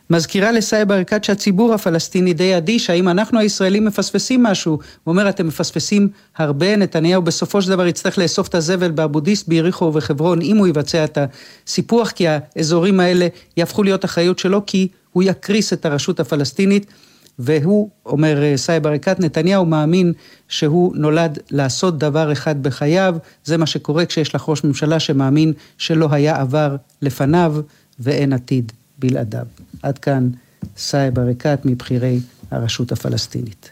מזכירה 0.10 0.52
לסאיב 0.52 0.92
ערקת 0.92 1.24
שהציבור 1.24 1.74
הפלסטיני 1.74 2.34
די 2.34 2.58
אדיש, 2.58 2.90
האם 2.90 3.10
אנחנו 3.10 3.40
הישראלים 3.40 3.86
מפספסים 3.86 4.44
משהו? 4.44 4.72
הוא 4.72 4.80
אומר, 5.12 5.30
אתם 5.30 5.48
מפספסים 5.48 6.10
הרבה, 6.38 6.76
נתניהו 6.76 7.22
בסופו 7.22 7.62
של 7.62 7.70
דבר 7.70 7.88
יצטרך 7.88 8.18
לאסוף 8.18 8.48
את 8.48 8.56
הזבל 8.56 8.92
באבודיס, 8.92 9.44
ביריחו 9.44 9.86
ובחברון, 9.86 10.42
אם 10.42 10.58
הוא 10.58 10.68
יבצע 10.68 11.04
את 11.04 11.18
הסיפוח, 11.68 12.12
כי 12.12 12.26
האזורים 12.28 13.00
האלה 13.00 13.28
יהפכו 13.58 13.84
להיות 13.84 14.06
אחריות 14.06 14.40
שלו, 14.40 14.66
כי 14.66 14.88
הוא 15.14 15.24
יקריס 15.24 15.74
את 15.74 15.86
הרשות 15.86 16.20
הפלסטינית. 16.20 16.86
והוא, 17.40 17.90
אומר 18.06 18.44
אה, 18.44 18.58
סאיב 18.58 18.88
עריקאת, 18.88 19.20
נתניהו 19.20 19.66
מאמין 19.66 20.14
שהוא 20.48 20.96
נולד 20.96 21.40
לעשות 21.52 21.98
דבר 21.98 22.32
אחד 22.32 22.64
בחייו, 22.64 23.16
זה 23.46 23.58
מה 23.58 23.66
שקורה 23.66 24.06
כשיש 24.06 24.36
לך 24.36 24.50
ראש 24.50 24.64
ממשלה 24.64 25.00
שמאמין 25.00 25.54
שלא 25.78 26.08
היה 26.12 26.42
עבר 26.42 26.76
לפניו 27.02 27.56
ואין 28.00 28.34
עתיד 28.34 28.72
בלעדיו. 29.00 29.46
עד 29.84 29.98
כאן 29.98 30.30
סאיב 30.78 31.20
עריקאת 31.20 31.66
מבכירי 31.66 32.20
הרשות 32.52 32.92
הפלסטינית. 32.92 33.72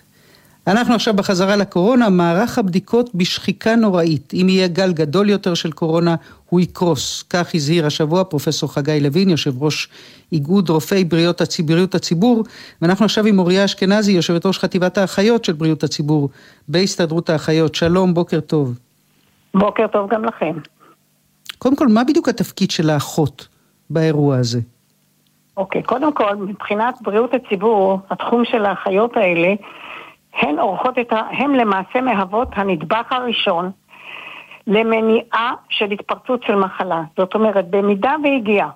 אנחנו 0.67 0.95
עכשיו 0.95 1.13
בחזרה 1.13 1.55
לקורונה, 1.55 2.09
מערך 2.09 2.57
הבדיקות 2.57 3.15
בשחיקה 3.15 3.75
נוראית. 3.75 4.33
אם 4.33 4.47
יהיה 4.49 4.67
גל 4.67 4.93
גדול 4.93 5.29
יותר 5.29 5.53
של 5.53 5.71
קורונה, 5.71 6.15
הוא 6.49 6.59
יקרוס. 6.59 7.23
כך 7.29 7.55
הזהיר 7.55 7.85
השבוע 7.85 8.23
פרופסור 8.23 8.73
חגי 8.73 8.99
לוין, 9.01 9.29
יושב 9.29 9.63
ראש 9.63 9.89
איגוד 10.31 10.69
רופאי 10.69 11.03
בריאות, 11.03 11.41
בריאות 11.65 11.95
הציבור, 11.95 12.43
ואנחנו 12.81 13.05
עכשיו 13.05 13.25
עם 13.25 13.39
אוריה 13.39 13.65
אשכנזי, 13.65 14.11
יושבת 14.11 14.45
ראש 14.45 14.59
חטיבת 14.59 14.97
האחיות 14.97 15.45
של 15.45 15.53
בריאות 15.53 15.83
הציבור 15.83 16.29
בהסתדרות 16.67 17.29
האחיות. 17.29 17.75
שלום, 17.75 18.13
בוקר 18.13 18.39
טוב. 18.39 18.79
בוקר 19.53 19.87
טוב 19.87 20.09
גם 20.13 20.25
לכם. 20.25 20.59
קודם 21.57 21.75
כל, 21.75 21.87
מה 21.87 22.03
בדיוק 22.03 22.29
התפקיד 22.29 22.71
של 22.71 22.89
האחות 22.89 23.47
באירוע 23.89 24.37
הזה? 24.37 24.59
אוקיי, 25.57 25.81
okay, 25.81 25.85
קודם 25.85 26.13
כל, 26.13 26.35
מבחינת 26.35 27.01
בריאות 27.01 27.33
הציבור, 27.33 27.99
התחום 28.09 28.45
של 28.45 28.65
האחיות 28.65 29.17
האלה, 29.17 29.53
הן 30.33 30.59
עורכות 30.59 30.99
את 30.99 31.13
ה... 31.13 31.21
הן 31.31 31.51
למעשה 31.51 32.01
מהוות 32.01 32.47
הנדבך 32.51 33.11
הראשון 33.11 33.71
למניעה 34.67 35.53
של 35.69 35.91
התפרצות 35.91 36.43
של 36.43 36.55
מחלה. 36.55 37.01
זאת 37.17 37.35
אומרת, 37.35 37.69
במידה 37.69 38.15
והגיע 38.23 38.67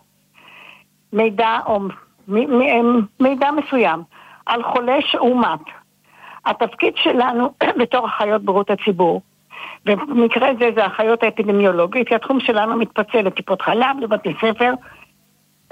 מידע 1.13 1.59
או 1.65 1.79
מידע 3.19 3.49
מסוים 3.51 4.03
על 4.45 4.63
חולה 4.63 4.97
שאומת, 5.01 5.59
התפקיד 6.45 6.93
שלנו 6.95 7.53
בתור 7.79 8.07
אחיות 8.07 8.41
בריאות 8.41 8.69
הציבור, 8.69 9.21
ובמקרה 9.85 10.49
זה 10.59 10.69
זה 10.75 10.83
האחיות 10.83 11.23
האפידמיולוגית, 11.23 12.07
כי 12.07 12.15
התחום 12.15 12.39
שלנו 12.39 12.75
מתפצל 12.77 13.21
לטיפות 13.21 13.61
חלב, 13.61 13.99
לבתי 14.01 14.33
ספר, 14.41 14.73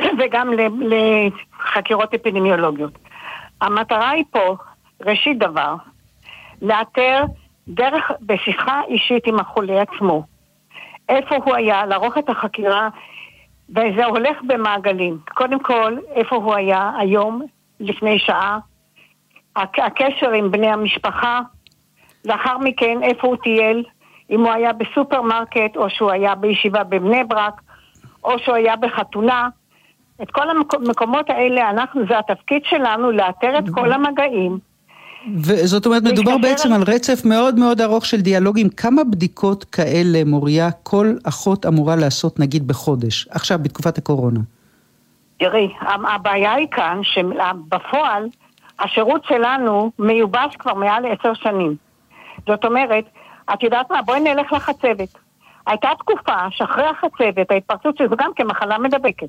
וגם 0.20 0.52
לחקירות 0.80 2.14
אפידמיולוגיות. 2.14 2.92
המטרה 3.62 4.10
היא 4.10 4.24
פה, 4.32 4.56
ראשית 5.06 5.38
דבר, 5.38 5.76
לאתר 6.62 7.24
דרך, 7.68 8.12
בשיחה 8.22 8.82
אישית 8.88 9.28
עם 9.28 9.40
החולה 9.40 9.82
עצמו, 9.82 10.24
איפה 11.10 11.36
הוא 11.36 11.56
היה, 11.56 11.86
לערוך 11.86 12.18
את 12.18 12.30
החקירה, 12.30 12.90
וזה 13.70 14.06
הולך 14.06 14.38
במעגלים. 14.48 15.18
קודם 15.34 15.60
כל, 15.60 15.98
איפה 16.12 16.36
הוא 16.36 16.56
היה 16.56 16.92
היום, 16.98 17.42
לפני 17.80 18.20
שעה, 18.20 18.60
הקשר 19.56 20.30
עם 20.30 20.52
בני 20.52 20.68
המשפחה, 20.68 21.42
לאחר 22.26 22.58
מכן 22.58 23.04
איפה 23.04 23.28
הוא 23.28 23.36
טייל, 23.44 23.84
אם 24.30 24.42
הוא 24.42 24.52
היה 24.52 24.74
בסופרמרקט, 24.74 25.76
או 25.76 25.90
שהוא 25.90 26.12
היה 26.12 26.36
בישיבה 26.36 26.84
בבני 26.84 27.24
ברק, 27.24 27.62
או 28.24 28.40
שהוא 28.40 28.56
היה 28.56 28.76
בחתונה, 28.76 29.50
את 30.22 30.32
כל 30.32 30.50
המקומות 30.50 31.30
האלה, 31.30 31.70
אנחנו, 31.70 32.02
זה 32.10 32.20
התפקיד 32.20 32.62
שלנו 32.66 33.12
לאתר 33.12 33.60
את 33.60 33.70
כל 33.70 33.92
המגעים. 33.92 34.60
וזאת 35.36 35.86
אומרת, 35.86 36.04
מדובר 36.04 36.38
בעצם 36.38 36.74
על 36.74 36.82
רצף 36.88 37.26
מאוד 37.26 37.60
מאוד 37.60 37.82
ארוך 37.82 38.06
של 38.06 38.22
דיאלוגים. 38.22 38.70
כמה 38.70 39.04
בדיקות 39.04 39.64
כאלה, 39.64 40.24
מוריה, 40.26 40.72
כל 40.84 41.14
אחות 41.24 41.66
אמורה 41.66 41.96
לעשות 41.96 42.40
נגיד 42.40 42.68
בחודש, 42.68 43.28
עכשיו 43.32 43.60
בתקופת 43.62 43.98
הקורונה? 43.98 44.40
תראי, 45.40 45.74
הבעיה 46.16 46.54
היא 46.54 46.68
כאן 46.72 47.00
שבפועל 47.04 48.28
השירות 48.80 49.26
שלנו 49.28 49.92
מיובש 50.00 50.56
כבר 50.60 50.74
מעל 50.74 51.04
לעשר 51.04 51.34
שנים. 51.34 51.76
זאת 52.48 52.66
אומרת, 52.66 53.06
את 53.54 53.64
יודעת 53.64 53.92
מה? 53.92 54.02
בואי 54.02 54.20
נלך 54.20 54.54
לחצבת. 54.54 55.10
הייתה 55.68 55.90
תקופה 56.00 56.36
שאחרי 56.52 56.86
החצבת, 56.86 57.52
ההתפרצות 57.52 57.98
של 57.98 58.10
זה 58.10 58.16
גם 58.18 58.32
כמחלה 58.36 58.78
מדבקת. 58.78 59.28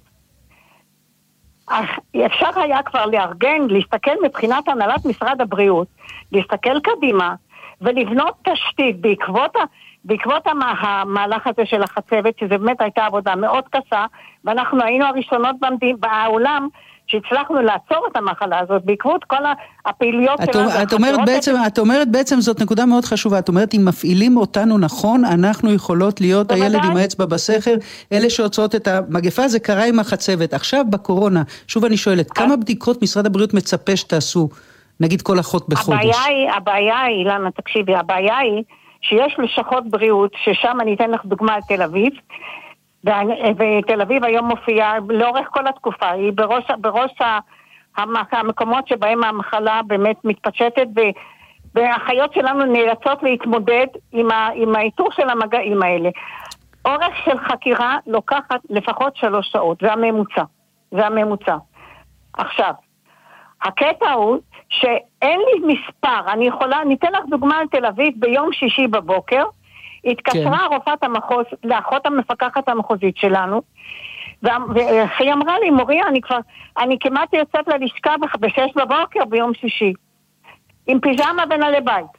אפשר 2.26 2.61
היה 2.61 2.83
כבר 2.83 3.07
לארגן, 3.07 3.62
להסתכל 3.68 4.11
מבחינת 4.24 4.68
הנהלת 4.68 5.04
משרד 5.04 5.40
הבריאות, 5.40 5.88
להסתכל 6.33 6.81
קדימה 6.81 7.35
ולבנות 7.81 8.35
תשתית 8.42 9.00
בעקבות, 9.00 9.57
ה, 9.57 9.61
בעקבות 10.04 10.46
המהלך 10.46 11.46
הזה 11.46 11.66
של 11.66 11.83
החצבת, 11.83 12.38
שזו 12.38 12.59
באמת 12.59 12.81
הייתה 12.81 13.07
עבודה 13.07 13.35
מאוד 13.35 13.64
קשה, 13.70 14.07
ואנחנו 14.44 14.83
היינו 14.83 15.04
הראשונות 15.04 15.57
במדינה, 15.61 15.98
בעולם 16.00 16.68
שהצלחנו 17.08 17.62
לעצור 17.62 18.06
את 18.12 18.16
המחלה 18.16 18.58
הזאת 18.58 18.84
בעקבות 18.84 19.24
כל 19.24 19.36
הפעילויות 19.86 20.40
שלנו. 20.52 20.82
את 20.82 20.92
אומרת, 20.92 21.20
בעצם, 21.26 21.54
את 21.66 21.78
אומרת 21.78 22.10
בעצם, 22.10 22.40
זאת 22.40 22.62
נקודה 22.62 22.86
מאוד 22.86 23.04
חשובה, 23.04 23.38
את 23.38 23.48
אומרת 23.48 23.74
אם 23.74 23.84
מפעילים 23.84 24.36
אותנו 24.36 24.78
נכון, 24.78 25.24
אנחנו 25.24 25.72
יכולות 25.72 26.20
להיות. 26.20 26.50
הילד 26.50 26.84
עם 26.84 26.96
האצבע 26.96 27.26
בסכר, 27.26 27.74
אלה 28.12 28.30
שעוצרות 28.30 28.74
את 28.74 28.88
המגפה, 28.88 29.48
זה 29.48 29.60
קרה 29.60 29.84
עם 29.84 29.98
החצבת. 29.98 30.54
עכשיו 30.54 30.84
בקורונה, 30.90 31.42
שוב 31.68 31.84
אני 31.84 31.96
שואלת, 31.96 32.30
כמה 32.30 32.56
בדיקות 32.56 33.02
משרד 33.02 33.26
הבריאות 33.26 33.54
מצפה 33.54 33.96
שתעשו, 33.96 34.48
נגיד 35.00 35.22
כל 35.22 35.40
אחות 35.40 35.68
בחודש? 35.68 35.98
הבעיה 35.98 36.24
היא, 36.24 36.50
הבעיה 36.56 37.00
היא, 37.00 37.18
אילנה, 37.18 37.50
תקשיבי, 37.50 37.94
הבעיה 37.94 38.36
היא 38.36 38.62
שיש 39.00 39.36
לשכות 39.38 39.90
בריאות, 39.90 40.32
ששם 40.44 40.78
אני 40.80 40.94
אתן 40.94 41.10
לך 41.10 41.24
דוגמה 41.24 41.54
על 41.54 41.60
תל 41.68 41.82
אביב, 41.82 42.12
ותל 43.04 44.00
אביב 44.02 44.24
היום 44.24 44.46
מופיעה 44.48 44.94
לאורך 45.08 45.48
כל 45.50 45.66
התקופה, 45.66 46.11
היא 46.11 46.32
בראש, 46.34 46.64
בראש 46.78 47.12
המקומות 48.32 48.88
שבהם 48.88 49.24
המחלה 49.24 49.80
באמת 49.87 50.16
מתפשטת 50.24 50.87
והאחיות 51.74 52.32
שלנו 52.34 52.64
נאלצות 52.64 53.22
להתמודד 53.22 53.87
עם, 54.12 54.30
ה, 54.30 54.48
עם 54.54 54.76
האיתור 54.76 55.08
של 55.12 55.28
המגעים 55.28 55.82
האלה. 55.82 56.11
אורך 56.84 57.16
של 57.24 57.38
חקירה 57.38 57.96
לוקחת 58.06 58.61
לפחות 58.70 59.16
שלוש 59.16 59.48
שעות, 59.52 59.78
זה 59.82 59.92
הממוצע. 59.92 60.42
זה 60.90 61.06
הממוצע. 61.06 61.56
עכשיו, 62.32 62.72
הקטע 63.62 64.12
הוא 64.12 64.38
שאין 64.68 65.40
לי 65.40 65.74
מספר, 65.74 66.32
אני 66.32 66.46
יכולה, 66.46 66.82
אני 66.82 66.94
אתן 66.94 67.12
לך 67.12 67.24
דוגמה 67.28 67.58
על 67.58 67.66
תל 67.66 67.87
אביב 67.87 68.14
ביום 68.16 68.52
שישי 68.52 68.87
בבוקר, 68.87 69.44
התקשרה 70.04 70.58
כן. 70.68 70.74
רופאת 70.74 71.02
המחוז 71.02 71.44
לאחות 71.64 72.06
המפקחת 72.06 72.68
המחוזית 72.68 73.16
שלנו, 73.16 73.62
והיא 74.42 75.32
אמרה 75.32 75.58
לי, 75.58 75.70
מוריה, 75.70 76.04
אני 76.08 76.20
כבר, 76.20 76.38
אני 76.78 76.96
כמעט 77.00 77.34
יוצאת 77.34 77.68
ללשכה 77.68 78.14
בשש 78.40 78.74
בבוקר 78.76 79.24
ביום 79.28 79.52
שישי, 79.54 79.92
עם 80.87 81.00
פיג'מה 81.00 81.44
ונעלי 81.50 81.80
בית. 81.80 82.18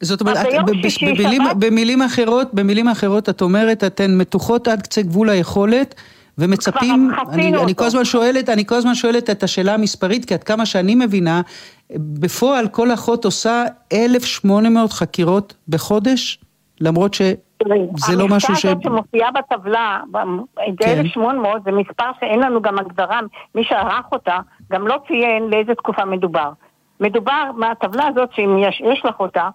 זאת 0.00 0.20
אומרת, 0.20 0.36
את, 0.36 0.64
במילים, 1.02 1.42
במילים 1.58 2.02
אחרות, 2.02 2.54
במילים 2.54 2.88
אחרות, 2.88 3.28
את 3.28 3.42
אומרת, 3.42 3.84
אתן 3.84 4.10
מתוחות 4.18 4.68
עד 4.68 4.82
קצה 4.82 5.02
גבול 5.02 5.30
היכולת, 5.30 5.94
ומצפים, 6.38 7.10
אני, 7.32 7.58
אני. 7.58 7.74
כל 7.74 7.84
הזמן 7.84 8.04
שואלת, 8.04 8.48
אני 8.48 8.66
כל 8.66 8.74
הזמן 8.74 8.94
שואלת 8.94 9.30
את 9.30 9.42
השאלה 9.42 9.74
המספרית, 9.74 10.24
כי 10.24 10.34
עד 10.34 10.44
כמה 10.44 10.66
שאני 10.66 10.94
מבינה, 10.94 11.40
בפועל 11.96 12.68
כל 12.68 12.94
אחות 12.94 13.24
עושה 13.24 13.64
1,800 13.92 14.92
חקירות 14.92 15.54
בחודש, 15.68 16.38
למרות 16.82 17.14
שזה 17.14 18.16
לא 18.16 18.28
משהו 18.28 18.56
ש... 18.56 18.64
המכסה 18.64 18.68
הזאת 18.70 18.82
שמופיעה 18.82 19.30
בטבלה, 19.30 20.00
ב- 20.10 20.18
כן. 20.78 20.98
1,800, 20.98 21.64
זה 21.64 21.72
מספר 21.72 22.10
שאין 22.20 22.40
לנו 22.40 22.62
גם 22.62 22.78
הגדרה, 22.78 23.20
מי 23.54 23.64
שערך 23.64 24.12
אותה 24.12 24.38
גם 24.72 24.86
לא 24.86 24.96
ציין 25.08 25.42
לאיזה 25.42 25.74
תקופה 25.74 26.04
מדובר. 26.04 26.52
מדובר 27.00 27.50
מהטבלה 27.56 28.06
הזאת, 28.06 28.32
שאם 28.34 28.58
יש, 28.58 28.82
יש 28.92 29.04
לך 29.04 29.20
אותה, 29.20 29.48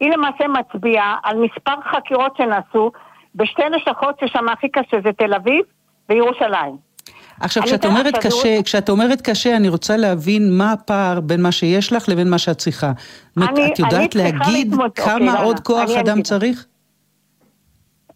היא 0.00 0.10
למעשה 0.10 0.44
מצביעה 0.48 1.16
על 1.22 1.36
מספר 1.36 1.74
חקירות 1.92 2.36
שנעשו 2.36 2.90
בשתי 3.34 3.62
לשכות 3.70 4.18
ששם 4.20 4.48
הכי 4.48 4.68
קשה, 4.68 4.96
זה 5.04 5.12
תל 5.12 5.34
אביב 5.34 5.64
וירושלים. 6.08 6.76
עכשיו, 7.40 7.62
כשאת 7.62 7.84
אומרת 7.84 8.16
קשה, 8.16 8.62
כשאת 8.64 8.88
אומרת 8.88 9.20
קשה, 9.20 9.56
אני 9.56 9.68
רוצה 9.68 9.96
להבין 9.96 10.58
מה 10.58 10.72
הפער 10.72 11.20
בין 11.20 11.42
מה 11.42 11.52
שיש 11.52 11.92
לך 11.92 12.08
לבין 12.08 12.30
מה 12.30 12.38
שאת 12.38 12.58
צריכה. 12.58 12.92
אני- 13.36 13.72
את 13.72 13.78
יודעת 13.78 14.16
אני 14.16 14.22
להגיד 14.22 14.42
להתמודד- 14.68 14.82
אוקיי, 14.84 15.04
כמה 15.04 15.14
רנה, 15.14 15.40
עוד 15.40 15.60
כוח 15.60 15.90
אני 15.90 16.00
אדם 16.00 16.12
אגיד. 16.12 16.24
צריך? 16.24 16.66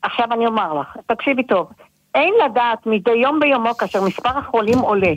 עכשיו 0.02 0.26
אני 0.32 0.46
אומר 0.46 0.74
לך, 0.74 0.96
תקשיבי 1.06 1.42
טוב, 1.42 1.70
אין 2.14 2.34
לדעת 2.44 2.86
מדי 2.86 3.10
יום 3.10 3.40
ביומו 3.40 3.74
כאשר 3.76 4.02
מספר 4.02 4.38
החולים 4.38 4.78
עולה. 4.78 5.12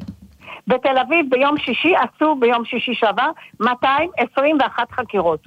בתל 0.67 0.97
אביב 0.97 1.25
ביום 1.29 1.57
שישי 1.57 1.93
עשו 1.95 2.35
ביום 2.39 2.65
שישי 2.65 2.93
שעבר 2.93 3.29
221 3.59 4.91
חקירות. 4.91 5.39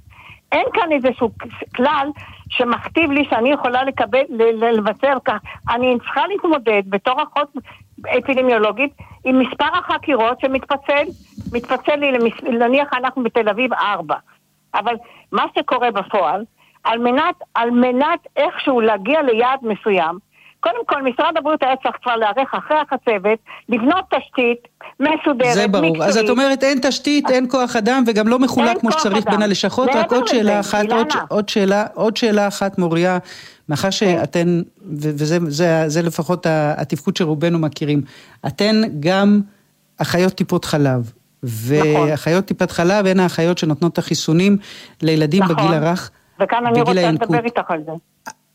אין 0.53 0.65
כאן 0.75 0.93
איזשהו 0.93 1.31
כלל 1.77 2.09
שמכתיב 2.51 3.11
לי 3.11 3.25
שאני 3.31 3.53
יכולה 3.53 3.85
לקבל, 3.85 4.19
ל- 4.29 4.65
ל- 4.65 4.77
לבצר 4.79 5.13
כך. 5.25 5.39
אני 5.71 5.97
צריכה 5.99 6.21
להתמודד 6.27 6.83
בתור 6.89 7.23
אחות 7.23 7.49
אפידמיולוגית 8.19 8.93
עם 9.25 9.39
מספר 9.39 9.69
החקירות 9.79 10.41
שמתפצל, 10.41 11.05
מתפצל 11.53 11.97
לי, 11.97 12.13
למס- 12.13 12.43
נניח 12.61 12.89
אנחנו 12.95 13.23
בתל 13.23 13.49
אביב 13.49 13.73
ארבע. 13.75 14.15
אבל 14.75 14.95
מה 15.33 15.45
שקורה 15.59 15.91
בפועל, 15.91 16.45
על 16.85 16.99
מנת, 16.99 17.35
על 17.55 17.71
מנת 17.71 18.21
איכשהו 18.37 18.81
להגיע 18.81 19.23
ליעד 19.23 19.59
מסוים, 19.63 20.19
קודם 20.61 20.85
כל 20.87 21.03
משרד 21.03 21.37
הבריאות 21.37 21.63
היה 21.63 21.77
צריך 21.77 21.97
כבר 22.03 22.17
להיערך 22.17 22.55
אחרי 22.55 22.77
החצבת, 22.79 23.39
לבנות 23.69 24.05
תשתית 24.15 24.59
מסודרת, 25.01 25.55
זה 25.55 25.69
ברור. 25.69 25.91
מקצועית. 25.91 26.09
אז 26.11 26.19
את 26.19 26.29
אומרת 26.31 26.63
אין 26.63 26.79
תשתית, 26.83 27.31
אין 27.31 27.47
כוח 27.51 27.77
אדם 27.77 28.03
וגם 28.07 28.29
לא 28.29 28.39
מחולק 28.39 28.79
כמו 28.81 28.93
שצריך 28.93 29.27
אדם. 29.27 29.33
בין 29.33 29.43
הלשכות. 29.43 29.89
רק 29.95 30.13
עוד 30.13 30.29
שאלה 30.29 30.61
אחת, 30.61 30.93
עוד. 30.93 31.09
עוד, 31.29 31.49
שאלה, 31.49 31.85
עוד 31.95 32.17
שאלה 32.17 32.49
אחת 32.49 32.79
מוריה, 32.79 33.19
מאחר 33.71 33.91
שאתן, 33.91 34.63
וזה 34.93 35.39
זה, 35.49 35.85
זה 35.87 36.03
לפחות 36.03 36.47
התפקוד 36.51 37.17
שרובנו 37.17 37.59
מכירים, 37.59 38.03
אתן 38.47 38.83
גם 39.01 39.41
אחיות 39.99 40.33
טיפות 40.33 40.65
חלב. 40.65 41.13
ואחיות 41.43 42.45
טיפת 42.45 42.71
חלב 42.71 43.07
הן 43.07 43.21
האחיות 43.21 43.59
שנותנות 43.59 43.93
את 43.93 43.99
החיסונים 43.99 44.57
לילדים 45.03 45.43
נכון. 45.43 45.57
בגיל 45.57 45.75
הרך, 45.75 46.11
וכאן 46.41 46.67
אני 46.67 46.81
רוצה 46.81 47.01
הינקות. 47.01 47.31
לדבר 47.31 47.45
איתך 47.45 47.63
על 47.69 47.83
זה. 47.87 47.93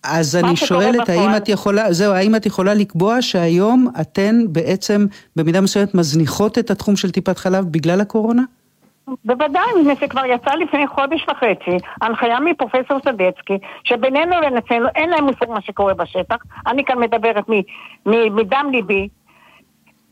אז 0.04 0.36
אני 0.36 0.56
שואלת, 0.56 1.10
האם 1.10 1.36
את 1.38 1.49
יכולה, 1.49 1.93
זהו, 1.93 2.13
האם 2.13 2.36
את 2.36 2.45
יכולה 2.45 2.73
לקבוע 2.73 3.21
שהיום 3.21 3.88
אתן 4.01 4.41
בעצם 4.49 5.06
במידה 5.36 5.62
מסוימת 5.62 5.95
מזניחות 5.95 6.58
את 6.58 6.71
התחום 6.71 6.95
של 6.95 7.12
טיפת 7.12 7.38
חלב 7.38 7.65
בגלל 7.71 8.01
הקורונה? 8.01 8.43
בוודאי, 9.26 9.65
מפני 9.82 9.96
שכבר 9.96 10.26
יצא 10.26 10.56
לפני 10.56 10.88
חודש 10.88 11.26
וחצי 11.30 11.78
הנחיה 12.02 12.39
מפרופסור 12.39 13.00
סדצקי, 13.00 13.58
שבינינו 13.84 14.36
לבין 14.38 14.58
אצלנו 14.58 14.88
אין 14.96 15.10
להם 15.10 15.24
מושג 15.24 15.50
מה 15.50 15.62
שקורה 15.62 15.94
בשטח, 15.94 16.36
אני 16.68 16.86
כאן 16.86 17.00
מדברת 17.00 17.50
מ- 17.50 17.62
מ- 18.06 18.36
מדם 18.36 18.65
ליבי, 18.72 19.08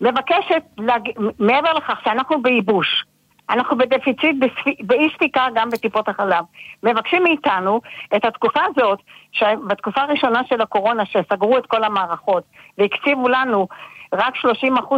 מבקשת, 0.01 0.63
להג... 0.77 1.09
מעבר 1.39 1.73
לכך 1.73 2.01
שאנחנו 2.03 2.41
בייבוש, 2.41 3.05
אנחנו 3.49 3.77
בדפיציט 3.77 4.35
בספ- 4.43 4.85
באי 4.85 5.09
ספיקה 5.15 5.45
גם 5.53 5.69
בטיפות 5.69 6.09
החלב. 6.09 6.43
מבקשים 6.83 7.23
מאיתנו 7.23 7.81
את 8.15 8.25
התקופה 8.25 8.59
הזאת, 8.65 8.99
שבתקופה 9.31 10.01
הראשונה 10.01 10.41
של 10.49 10.61
הקורונה, 10.61 11.05
שסגרו 11.05 11.57
את 11.57 11.65
כל 11.65 11.83
המערכות 11.83 12.43
והקציבו 12.77 13.29
לנו 13.29 13.67
רק 14.13 14.35
30% 14.35 14.47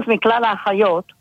מכלל 0.08 0.43
האחיות, 0.43 1.13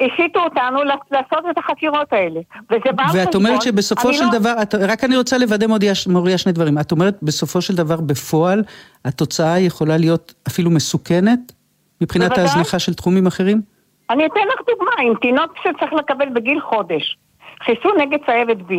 הסיטו 0.00 0.40
אותנו 0.40 0.84
לעשות 0.84 1.44
את 1.50 1.58
החקירות 1.58 2.12
האלה. 2.12 2.40
וזה 2.70 2.92
בא 2.92 3.04
ואת 3.14 3.34
אומרת 3.34 3.62
שבסופו 3.62 4.12
של 4.12 4.24
לא- 4.24 4.38
דבר, 4.38 4.54
את, 4.62 4.74
רק 4.74 5.04
אני 5.04 5.16
רוצה 5.16 5.38
לוודא 5.38 5.66
מוריה, 5.66 5.92
מוריה 6.08 6.38
שני 6.38 6.52
דברים. 6.52 6.78
את 6.78 6.92
אומרת 6.92 7.18
בסופו 7.22 7.60
של 7.60 7.74
דבר 7.74 8.00
בפועל 8.00 8.62
התוצאה 9.04 9.58
יכולה 9.58 9.96
להיות 9.96 10.34
אפילו 10.48 10.70
מסוכנת 10.70 11.52
מבחינת 12.00 12.28
בוודאי. 12.28 12.44
ההזנחה 12.44 12.78
של 12.78 12.94
תחומים 12.94 13.26
אחרים? 13.26 13.62
אני 14.10 14.26
אתן 14.26 14.40
לך 14.40 14.60
דוגמה, 14.70 14.90
עם 15.02 15.14
תינוק 15.14 15.52
שצריך 15.58 15.92
לקבל 15.92 16.28
בגיל 16.28 16.60
חודש, 16.60 17.16
חיסון 17.64 17.92
נגד 18.00 18.18
צהבת 18.26 18.56
B. 18.68 18.72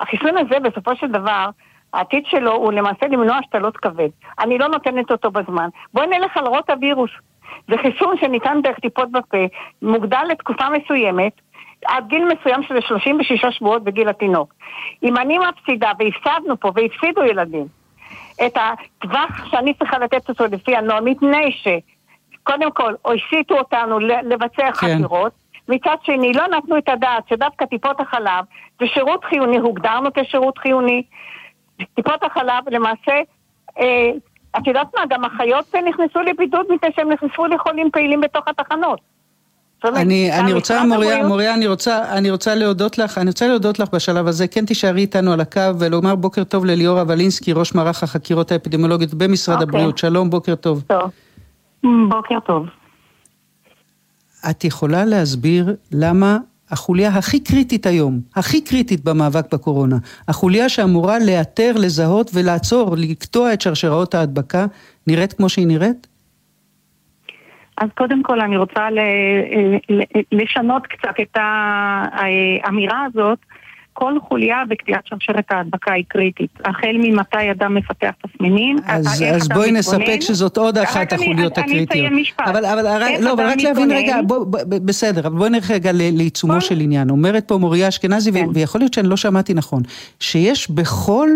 החיסון 0.00 0.36
הזה 0.36 0.60
בסופו 0.60 0.96
של 0.96 1.06
דבר, 1.06 1.46
העתיד 1.92 2.22
שלו 2.26 2.52
הוא 2.52 2.72
למעשה 2.72 3.06
למנוע 3.10 3.36
השתלות 3.36 3.76
כבד. 3.76 4.08
אני 4.38 4.58
לא 4.58 4.68
נותנת 4.68 5.10
אותו 5.10 5.30
בזמן. 5.30 5.68
בואי 5.94 6.06
נלך 6.06 6.36
על 6.36 6.46
רוטה 6.46 6.72
וירוס. 6.80 7.10
זה 7.68 7.76
חיסון 7.76 8.16
שניתן 8.20 8.60
דרך 8.62 8.78
טיפות 8.78 9.12
בפה, 9.12 9.46
מוגדל 9.82 10.24
לתקופה 10.30 10.64
מסוימת, 10.70 11.32
עד 11.84 12.08
גיל 12.08 12.24
מסוים 12.24 12.62
שזה 12.62 12.80
36 12.80 13.44
שבועות 13.50 13.84
בגיל 13.84 14.08
התינוק. 14.08 14.54
אם 15.02 15.16
אני 15.16 15.38
מפסידה, 15.38 15.92
והפסדנו 15.98 16.60
פה, 16.60 16.72
והפסידו 16.74 17.24
ילדים, 17.24 17.66
את 18.46 18.56
הטווח 18.56 19.46
שאני 19.50 19.74
צריכה 19.74 19.98
לתת 19.98 20.28
אותו 20.28 20.44
לפי 20.52 20.76
הנוהל, 20.76 21.04
מפני 21.04 21.52
ש... 21.52 21.68
קודם 22.42 22.70
כל, 22.70 22.94
הוסיטו 23.02 23.58
אותנו 23.58 23.98
לבצע 23.98 24.72
כן. 24.72 24.72
חקירות, 24.72 25.32
מצד 25.68 25.96
שני, 26.02 26.32
לא 26.32 26.46
נתנו 26.48 26.78
את 26.78 26.88
הדעת 26.88 27.28
שדווקא 27.28 27.64
טיפות 27.64 28.00
החלב 28.00 28.44
זה 28.80 28.86
שירות 28.86 29.24
חיוני, 29.24 29.58
הוגדרנו 29.58 30.10
כשירות 30.14 30.58
חיוני. 30.58 31.02
טיפות 31.94 32.22
החלב 32.22 32.68
למעשה, 32.70 33.12
אה, 33.78 34.10
את 34.56 34.66
יודעת 34.66 34.86
מה, 34.94 35.02
גם 35.08 35.24
אחיות 35.24 35.74
נכנסו 35.88 36.20
לבידוד 36.20 36.66
מפני 36.70 36.90
שהם 36.96 37.12
נכנסו 37.12 37.46
לחולים 37.46 37.90
פעילים 37.92 38.20
בתוך 38.20 38.48
התחנות. 38.48 39.00
אני, 39.84 40.38
אני 40.38 40.52
רוצה, 40.52 40.84
מוריה, 40.84 41.26
מוריה, 41.26 41.54
אני 41.54 41.66
רוצה, 41.66 42.18
אני 42.18 42.30
רוצה 42.30 42.54
להודות 42.54 42.98
לך, 42.98 43.18
אני 43.18 43.26
רוצה 43.30 43.48
להודות 43.48 43.78
לך 43.78 43.88
בשלב 43.94 44.26
הזה, 44.26 44.48
כן 44.48 44.66
תישארי 44.66 45.00
איתנו 45.00 45.32
על 45.32 45.40
הקו 45.40 45.60
ולומר 45.78 46.14
בוקר 46.14 46.44
טוב 46.44 46.64
לליאורה 46.64 47.04
ולינסקי, 47.08 47.52
ראש 47.52 47.74
מערך 47.74 48.02
החקירות 48.02 48.52
האפידמיולוגיות 48.52 49.14
במשרד 49.14 49.54
אוקיי. 49.54 49.68
הבריאות, 49.68 49.98
שלום, 49.98 50.30
בוקר 50.30 50.54
טוב. 50.54 50.82
טוב. 50.86 51.10
בוקר 52.08 52.40
טוב. 52.46 52.66
את 54.50 54.64
יכולה 54.64 55.04
להסביר 55.04 55.74
למה 55.92 56.38
החוליה 56.70 57.08
הכי 57.08 57.40
קריטית 57.40 57.86
היום, 57.86 58.20
הכי 58.36 58.60
קריטית 58.64 59.04
במאבק 59.04 59.54
בקורונה, 59.54 59.96
החוליה 60.28 60.68
שאמורה 60.68 61.18
לאתר, 61.18 61.72
לזהות 61.76 62.30
ולעצור, 62.34 62.94
לקטוע 62.98 63.52
את 63.52 63.60
שרשראות 63.60 64.14
ההדבקה, 64.14 64.66
נראית 65.06 65.32
כמו 65.32 65.48
שהיא 65.48 65.66
נראית? 65.66 66.06
אז 67.78 67.88
קודם 67.96 68.22
כל 68.22 68.40
אני 68.40 68.56
רוצה 68.56 68.88
לשנות 70.32 70.86
קצת 70.86 71.14
את 71.22 71.36
האמירה 71.36 73.04
הזאת. 73.04 73.38
כל 73.92 74.14
חוליה 74.28 74.56
בקטיעת 74.68 75.00
שרשרת 75.06 75.44
ההדבקה 75.50 75.92
היא 75.92 76.04
קריטית. 76.08 76.50
החל 76.64 76.92
ממתי 76.98 77.50
אדם 77.50 77.74
מפתח 77.74 78.10
תסמינים, 78.26 78.76
אז, 78.86 79.22
איך 79.22 79.34
אז 79.34 79.46
אדם 79.46 79.56
בואי 79.56 79.72
מתגונן. 79.72 79.78
נספק 80.02 80.20
שזאת 80.20 80.56
עוד 80.56 80.78
אחת 80.78 81.12
אני- 81.12 81.22
החוליות 81.24 81.58
אני 81.58 81.64
הקריטיות. 81.66 81.90
אסיים 81.90 82.16
משפט. 82.16 82.48
אבל, 82.48 82.64
אבל, 82.66 83.02
לא, 83.20 83.32
אבל 83.32 83.44
רק 83.46 83.56
להבין 83.56 83.68
מתגונן? 83.70 83.92
רגע, 83.96 84.16
בוא, 84.26 84.44
ב, 84.44 84.56
ב, 84.74 84.86
בסדר, 84.86 85.26
אבל 85.26 85.38
בואי 85.38 85.50
נלך 85.50 85.70
רגע 85.70 85.90
לעיצומו 85.94 86.52
כל- 86.52 86.60
של 86.60 86.80
עניין. 86.80 87.10
אומרת 87.10 87.48
פה 87.48 87.58
מוריה 87.58 87.88
אשכנזי, 87.88 88.32
כן. 88.32 88.46
ויכול 88.54 88.80
להיות 88.80 88.94
שאני 88.94 89.08
לא 89.08 89.16
שמעתי 89.16 89.54
נכון, 89.54 89.82
שיש 90.20 90.70
בכל 90.70 91.28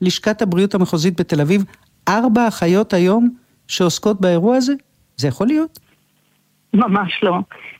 לשכת 0.00 0.42
הבריאות 0.42 0.74
המחוזית 0.74 1.20
בתל 1.20 1.40
אביב 1.40 1.64
ארבע 2.08 2.48
אחיות 2.48 2.92
היום 2.94 3.28
שעוסקות 3.68 4.20
באירוע 4.20 4.56
הזה? 4.56 4.72
זה 5.16 5.28
יכול 5.28 5.46
להיות? 5.46 5.78
ממש 6.76 7.20
לא. 7.22 7.38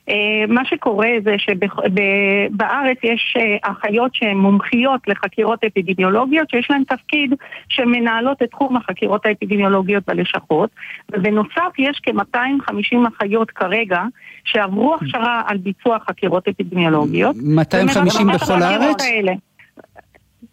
אה, 0.09 0.15
מה 0.47 0.61
שקורה 0.65 1.09
זה 1.23 1.35
שבארץ 1.37 2.97
יש 3.03 3.37
אה, 3.37 3.71
אחיות 3.71 4.15
שהן 4.15 4.37
מומחיות 4.37 5.01
לחקירות 5.07 5.63
אפידמיולוגיות 5.63 6.49
שיש 6.49 6.67
להן 6.69 6.83
תפקיד 6.83 7.33
שמנהלות 7.69 8.43
את 8.43 8.49
תחום 8.51 8.77
החקירות 8.77 9.25
האפידמיולוגיות 9.25 10.03
בלשכות 10.07 10.69
ובנוסף 11.11 11.79
יש 11.79 11.99
כ-250 12.03 13.07
אחיות 13.17 13.51
כרגע 13.51 14.01
שעברו 14.43 14.95
הכשרה 14.95 15.41
על 15.45 15.57
ביצוע 15.57 15.97
חקירות 16.07 16.47
אפידמיולוגיות 16.47 17.35
250 17.43 18.27
ומבצעות 18.27 18.35
את 18.35 18.41
בכל 18.41 18.63
הארץ? 18.63 19.01
האלה. 19.01 19.31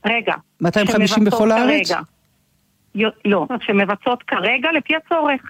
רגע. 0.07 0.35
250 0.61 1.25
בכל 1.25 1.51
הארץ? 1.51 1.89
כרגע. 1.91 2.01
לא, 3.25 3.47
שמבצעות 3.61 4.23
כרגע 4.23 4.73
לפי 4.73 4.95
הצורך. 4.97 5.41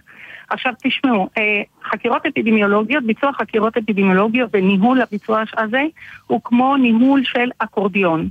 עכשיו 0.51 0.73
תשמעו, 0.83 1.29
אה, 1.39 1.63
חקירות 1.85 2.27
אפידמיולוגיות, 2.27 3.05
ביצוע 3.05 3.33
חקירות 3.33 3.77
אפידמיולוגיות 3.77 4.51
וניהול 4.53 5.01
הביצוע 5.01 5.43
הזה 5.57 5.83
הוא 6.27 6.41
כמו 6.45 6.77
ניהול 6.77 7.25
של 7.25 7.51
אקורדיון. 7.59 8.29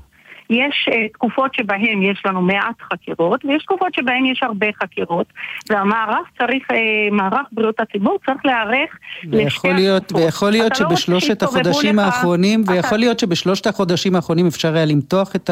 יש 0.54 0.90
uh, 0.90 1.14
תקופות 1.14 1.54
שבהן 1.54 2.02
יש 2.02 2.24
לנו 2.26 2.42
מעט 2.42 2.82
חקירות, 2.82 3.46
ויש 3.46 3.64
תקופות 3.64 3.94
שבהן 3.94 4.26
יש 4.26 4.44
הרבה 4.44 4.68
חקירות, 4.84 5.28
והמערך 5.70 6.28
צריך, 6.38 6.72
uh, 6.72 6.74
מערך 7.12 7.48
בריאות 7.52 7.80
הציבור 7.80 8.18
צריך 8.26 8.46
להיערך 8.46 8.90
לשתי 9.24 9.90
התקופות. 9.90 10.22
ויכול 10.22 10.50
להיות 10.52 10.80
לא 10.80 10.90
שבשלושת 10.90 11.42
לא 11.44 11.48
החודשים 11.48 12.00
לך, 12.00 12.06
האחרונים, 12.06 12.64
אתה... 12.64 12.72
ויכול 12.72 12.98
להיות 12.98 13.20
שבשלושת 13.20 13.68
החודשים 13.68 14.16
האחרונים 14.16 14.48
אפשר 14.48 14.76
היה 14.76 14.86
למתוח 14.86 15.36
את 15.36 15.50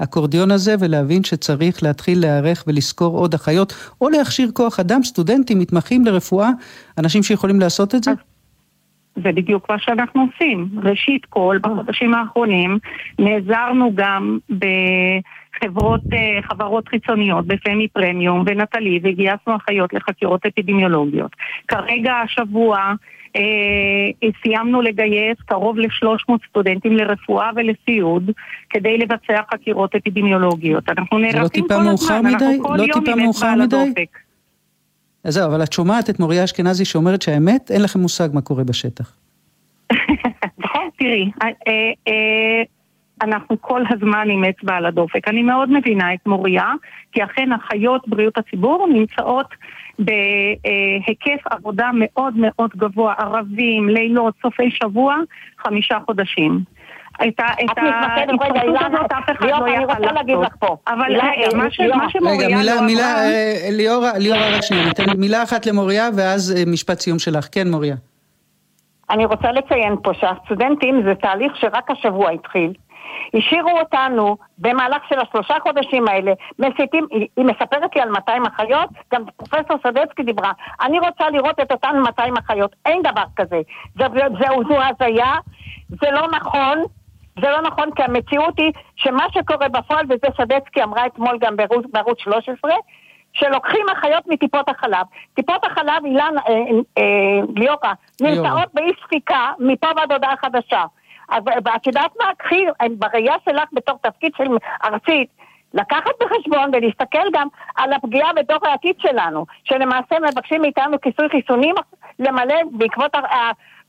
האקורדיון 0.00 0.50
הזה 0.50 0.74
ולהבין 0.80 1.24
שצריך 1.24 1.82
להתחיל 1.82 2.20
להיערך 2.20 2.64
ולשכור 2.66 3.18
עוד 3.18 3.34
אחיות, 3.34 3.74
או 4.00 4.08
להכשיר 4.08 4.50
כוח 4.54 4.80
אדם, 4.80 5.02
סטודנטים, 5.02 5.58
מתמחים 5.58 6.04
לרפואה, 6.04 6.50
אנשים 6.98 7.22
שיכולים 7.22 7.60
לעשות 7.60 7.94
את 7.94 8.04
זה? 8.04 8.10
זה 9.16 9.32
בדיוק 9.32 9.70
מה 9.70 9.78
שאנחנו 9.78 10.26
עושים. 10.32 10.68
ראשית 10.82 11.24
כל, 11.24 11.58
בחודשים 11.62 12.14
האחרונים, 12.14 12.78
נעזרנו 13.18 13.92
גם 13.94 14.38
בחברות 14.48 16.00
אה, 16.12 16.42
חברות 16.42 16.88
חיצוניות, 16.88 17.46
בפמי 17.46 17.88
פרמיום 17.88 18.44
ונטלי, 18.46 19.00
וגייסנו 19.02 19.56
אחיות 19.56 19.92
לחקירות 19.92 20.46
אפידמיולוגיות. 20.46 21.30
כרגע 21.68 22.12
השבוע 22.12 22.92
אה, 23.36 24.30
סיימנו 24.42 24.82
לגייס 24.82 25.38
קרוב 25.46 25.78
ל-300 25.78 26.32
סטודנטים 26.48 26.96
לרפואה 26.96 27.50
ולסיעוד 27.56 28.30
כדי 28.70 28.98
לבצע 28.98 29.40
חקירות 29.52 29.94
אפידמיולוגיות. 29.94 30.88
אנחנו 30.88 31.18
נערכים 31.18 31.64
לא 31.70 31.74
כל 31.76 31.88
הזמן, 31.88 32.26
אנחנו 32.26 32.62
כל 32.62 32.76
לא 32.76 32.82
יום 32.82 33.04
עם 33.06 33.28
אצבע 33.28 33.52
על 33.52 33.60
הדופק. 33.60 34.21
אז 35.24 35.34
זהו, 35.34 35.46
אבל 35.46 35.62
את 35.62 35.72
שומעת 35.72 36.10
את 36.10 36.20
מוריה 36.20 36.44
אשכנזי 36.44 36.84
שאומרת 36.84 37.22
שהאמת, 37.22 37.70
אין 37.70 37.82
לכם 37.82 38.00
מושג 38.00 38.28
מה 38.32 38.40
קורה 38.40 38.64
בשטח. 38.64 39.16
נכון, 40.58 40.88
תראי, 40.98 41.30
אה, 41.42 41.48
אה, 42.08 42.62
אנחנו 43.22 43.56
כל 43.60 43.82
הזמן 43.90 44.28
עם 44.30 44.44
אצבע 44.44 44.74
על 44.74 44.86
הדופק. 44.86 45.28
אני 45.28 45.42
מאוד 45.42 45.70
מבינה 45.72 46.14
את 46.14 46.26
מוריה, 46.26 46.72
כי 47.12 47.24
אכן 47.24 47.52
אחיות 47.52 48.08
בריאות 48.08 48.38
הציבור 48.38 48.88
נמצאות 48.92 49.46
בהיקף 49.98 51.46
עבודה 51.50 51.90
מאוד 51.94 52.34
מאוד 52.36 52.70
גבוה, 52.76 53.14
ערבים, 53.18 53.88
לילות, 53.88 54.34
סופי 54.42 54.70
שבוע, 54.70 55.16
חמישה 55.58 55.98
חודשים. 56.06 56.60
את 57.14 57.40
ההתפרצות 57.40 58.40
הזאת 58.80 59.12
אף 59.12 59.30
אחד 59.30 59.46
לא 59.46 59.68
יכל 59.68 60.42
לחטוף. 60.42 60.80
אבל 60.88 61.12
רגע, 61.12 61.56
מה 61.56 61.70
שמוריה 62.10 62.46
רגע, 62.46 62.56
מילה, 62.56 62.80
מילה, 62.80 63.24
אה, 63.24 63.68
ליאורה, 63.70 64.18
ליאורה, 64.18 64.56
רק 64.56 64.62
שנייה, 64.62 64.84
ניתן 64.84 65.04
מילה 65.18 65.42
אחת 65.42 65.66
למוריה 65.66 66.08
ואז 66.16 66.54
אה, 66.56 66.62
משפט 66.72 67.00
סיום 67.00 67.18
שלך. 67.18 67.48
כן, 67.52 67.70
מוריה. 67.70 67.94
אני 69.10 69.24
רוצה 69.24 69.52
לציין 69.52 69.96
פה 70.02 70.10
שהסטודנטים 70.14 71.02
זה 71.04 71.14
תהליך 71.14 71.56
שרק 71.56 71.90
השבוע 71.90 72.30
התחיל. 72.30 72.72
השאירו 73.34 73.78
אותנו 73.78 74.36
במהלך 74.58 75.02
של 75.08 75.18
השלושה 75.20 75.54
חודשים 75.62 76.08
האלה, 76.08 76.32
מסיתים, 76.58 77.06
היא, 77.10 77.26
היא 77.36 77.44
מספרת 77.44 77.96
לי 77.96 78.02
על 78.02 78.08
200 78.08 78.42
אחיות, 78.46 78.88
גם 79.12 79.22
פרופסור 79.36 79.76
סדצקי 79.82 80.22
דיברה, 80.22 80.52
אני 80.82 80.98
רוצה 80.98 81.30
לראות 81.30 81.60
את 81.60 81.72
אותן 81.72 81.96
200 82.04 82.34
אחיות, 82.36 82.76
אין 82.86 83.02
דבר 83.02 83.24
כזה, 83.36 83.60
זה, 83.98 84.04
זה, 84.14 84.20
זה, 84.38 84.46
זו 84.68 84.78
הזיה, 84.82 85.34
זה 85.88 86.10
לא 86.10 86.28
נכון, 86.32 86.78
זה 87.40 87.50
לא 87.50 87.60
נכון 87.62 87.90
כי 87.96 88.02
המציאות 88.02 88.58
היא 88.58 88.72
שמה 88.96 89.26
שקורה 89.32 89.68
בפועל, 89.68 90.06
וזה 90.08 90.26
סדצקי 90.36 90.82
אמרה 90.82 91.06
אתמול 91.06 91.38
גם 91.40 91.56
בערוץ, 91.56 91.86
בערוץ 91.92 92.18
13, 92.20 92.72
שלוקחים 93.32 93.86
אחיות 93.92 94.26
מטיפות 94.26 94.68
החלב. 94.68 95.06
טיפות 95.34 95.64
החלב, 95.64 96.04
אילן, 96.04 96.34
אה, 96.48 96.54
אה, 96.98 97.40
ליאורה, 97.56 97.92
נמצאות 98.20 98.74
באי 98.74 98.90
ספיקה 99.06 99.52
מפה 99.58 99.88
ועד 99.96 100.12
הודעה 100.12 100.34
חדשה. 100.36 100.84
ואת 101.64 101.86
יודעת 101.86 102.10
מה? 102.20 102.34
קחי, 102.38 102.64
בראייה 102.98 103.34
שלך 103.44 103.68
בתור 103.72 103.98
תפקיד 104.02 104.32
של 104.36 104.44
ארצית, 104.84 105.28
לקחת 105.74 106.10
בחשבון 106.20 106.70
ולהסתכל 106.72 107.30
גם 107.32 107.48
על 107.76 107.92
הפגיעה 107.92 108.32
בדור 108.32 108.58
העתיד 108.62 108.94
שלנו, 108.98 109.46
שלמעשה 109.64 110.16
מבקשים 110.30 110.62
מאיתנו 110.62 111.00
כיסוי 111.00 111.28
חיסונים 111.30 111.74
למלא 112.18 112.54
בעקבות, 112.72 113.14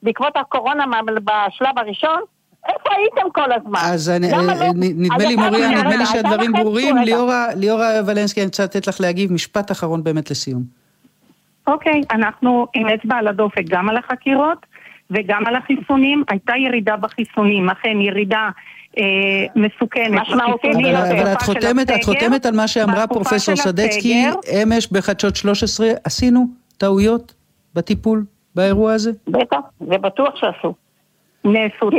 בעקבות 0.03 0.37
הקורונה 0.37 0.85
בשלב 1.23 1.79
הראשון, 1.79 2.21
איפה 2.67 2.89
הייתם 2.97 3.31
כל 3.31 3.51
הזמן? 3.51 3.79
אז 3.83 4.09
אני, 4.09 4.31
לא? 4.31 4.37
נדמה 4.75 5.17
לי, 5.17 5.35
מוריה, 5.35 5.69
נדמה 5.69 5.95
לי 5.95 6.05
שהדברים 6.05 6.51
ברורים. 6.51 6.95
ליאורה 7.55 7.89
ולנסקי, 8.07 8.39
אני 8.41 8.45
רוצה 8.45 8.63
לתת 8.63 8.87
לך 8.87 9.01
להגיב 9.01 9.33
משפט 9.33 9.71
אחרון 9.71 10.03
באמת 10.03 10.31
לסיום. 10.31 10.63
אוקיי, 11.67 12.01
אנחנו 12.11 12.67
עם 12.73 12.87
אצבע 12.87 13.15
על 13.15 13.27
הדופק 13.27 13.63
גם 13.69 13.89
על 13.89 13.97
החקירות 13.97 14.65
וגם 15.11 15.45
על 15.45 15.55
החיסונים. 15.55 16.23
הייתה 16.29 16.53
ירידה 16.57 16.97
בחיסונים, 16.97 17.69
אכן 17.69 18.01
ירידה 18.01 18.49
אה, 18.97 19.03
מסוכנת. 19.55 20.21
משמעותית 20.21 20.75
אבל 20.75 21.33
את 21.33 21.41
חותמת, 21.41 21.91
את 21.91 22.03
חותמת 22.03 22.45
על 22.45 22.55
מה 22.55 22.67
שאמרה 22.67 23.07
פרופסור 23.07 23.55
סדצקי 23.55 24.25
אמש 24.63 24.87
בחדשות 24.91 25.35
13, 25.35 25.87
עשינו 26.03 26.47
טעויות 26.77 27.33
בטיפול 27.75 28.25
באירוע 28.55 28.93
הזה? 28.93 29.11
בטח, 29.27 29.57
זה 29.79 29.97
בטוח 29.97 30.35
שעשו. 30.35 30.73
נעשו 31.45 31.89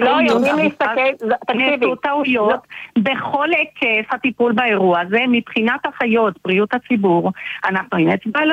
טעויות 2.03 2.61
בכל 2.99 3.49
היקף 3.51 4.13
הטיפול 4.13 4.53
באירוע 4.53 5.01
הזה. 5.01 5.21
מבחינת 5.29 5.81
אחיות, 5.83 6.35
בריאות 6.45 6.75
הציבור, 6.75 7.33
אנחנו 7.65 7.99
עם 7.99 8.09
אצבע. 8.09 8.41
אה, 8.41 8.45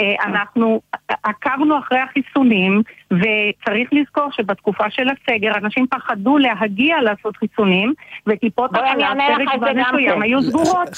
אנחנו 0.00 0.80
עקבנו 1.22 1.78
אחרי 1.78 1.98
החיסונים 1.98 2.82
וצריך 3.10 3.88
לזכור 3.92 4.28
שבתקופה 4.32 4.84
של 4.90 5.06
הסגר 5.08 5.52
אנשים 5.56 5.86
פחדו 5.90 6.38
להגיע 6.38 6.96
לעשות 7.02 7.36
חיסונים 7.36 7.94
וטיפות 8.26 8.70
החלב 8.74 9.18
פרק 9.18 9.58
זמן 9.58 9.76
מסוים 9.80 10.22
היו 10.22 10.42
סגורות. 10.42 10.88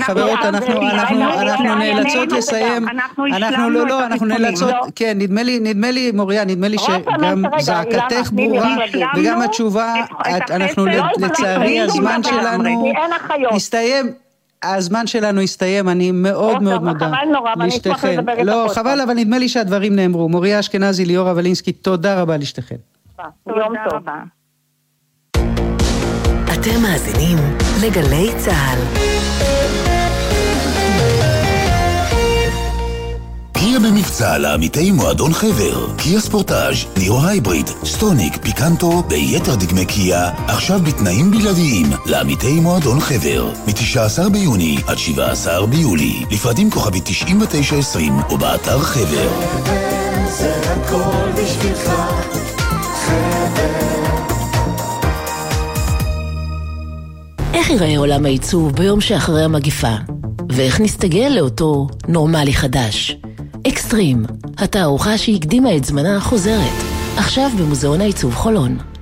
חברות, 0.00 0.38
אנחנו 0.42 1.74
נאלצות 1.76 2.32
לסיים, 2.32 2.88
אנחנו 2.88 3.70
לא, 3.70 3.86
לא, 3.86 4.06
אנחנו 4.06 4.26
נאלצות, 4.26 4.74
כן, 4.96 5.16
נדמה 5.18 5.90
לי, 5.90 6.12
מוריה, 6.12 6.44
נדמה 6.44 6.68
לי 6.68 6.76
שגם 6.78 7.42
זעקתך 7.58 8.30
ברורה 8.32 8.76
וגם 9.16 9.42
התשובה, 9.42 9.94
אנחנו 10.50 10.86
לצערי 11.20 11.80
הזמן 11.80 12.22
שלנו 12.22 12.92
הסתיים. 13.50 14.23
הזמן 14.64 15.06
שלנו 15.06 15.40
הסתיים, 15.40 15.88
אני 15.88 16.12
מאוד 16.12 16.62
מאוד 16.62 16.82
מודה 16.84 17.10
לשתיכן. 17.66 18.24
לא, 18.44 18.66
חבל, 18.74 19.00
אבל 19.00 19.14
נדמה 19.14 19.38
לי 19.38 19.48
שהדברים 19.48 19.96
נאמרו. 19.96 20.28
מוריה 20.28 20.60
אשכנזי, 20.60 21.04
ליאורה 21.04 21.32
ולינסקי, 21.36 21.72
תודה 21.72 22.20
רבה 22.22 22.36
לשתיכן. 22.36 22.76
יום 23.46 23.74
טוב. 23.90 24.02
אתם 26.54 26.82
מאזינים 26.82 27.38
לגלי 27.82 28.30
צה"ל. 28.38 29.13
קיה 33.64 33.80
במבצע 33.80 34.38
לעמיתי 34.38 34.90
מועדון 34.90 35.32
חבר. 35.32 35.86
קיה 35.96 36.20
ספורטאז', 36.20 36.76
נירו 36.96 37.20
הייבריד, 37.26 37.70
סטוניק, 37.84 38.36
פיקנטו 38.42 39.02
ביתר 39.02 39.54
דגמי 39.54 39.86
קיה, 39.86 40.30
עכשיו 40.48 40.80
בתנאים 40.80 41.30
בלעדיים 41.30 41.86
לעמיתי 42.06 42.60
מועדון 42.60 43.00
חבר. 43.00 43.50
מ-19 43.66 44.28
ביוני 44.28 44.76
עד 44.86 44.98
17 44.98 45.66
ביולי. 45.66 46.24
לפרדים 46.30 46.70
כוכבי 46.70 47.00
9920 47.04 48.12
או 48.30 48.38
באתר 48.38 48.78
חבר. 48.78 49.28
זה 50.28 50.54
הכל 50.64 51.42
בשבילך, 51.42 51.90
איך 57.54 57.70
ייראה 57.70 57.98
עולם 57.98 58.24
העיצוב 58.24 58.72
ביום 58.72 59.00
שאחרי 59.00 59.44
המגיפה? 59.44 59.94
ואיך 60.48 60.80
נסתגל 60.80 61.28
לאותו 61.28 61.88
נורמלי 62.08 62.52
חדש? 62.52 63.16
אקסטרים, 63.94 64.24
התערוכה 64.58 65.18
שהקדימה 65.18 65.76
את 65.76 65.84
זמנה 65.84 66.20
חוזרת, 66.20 66.84
עכשיו 67.16 67.50
במוזיאון 67.58 68.00
העיצוב 68.00 68.34
חולון. 68.34 68.93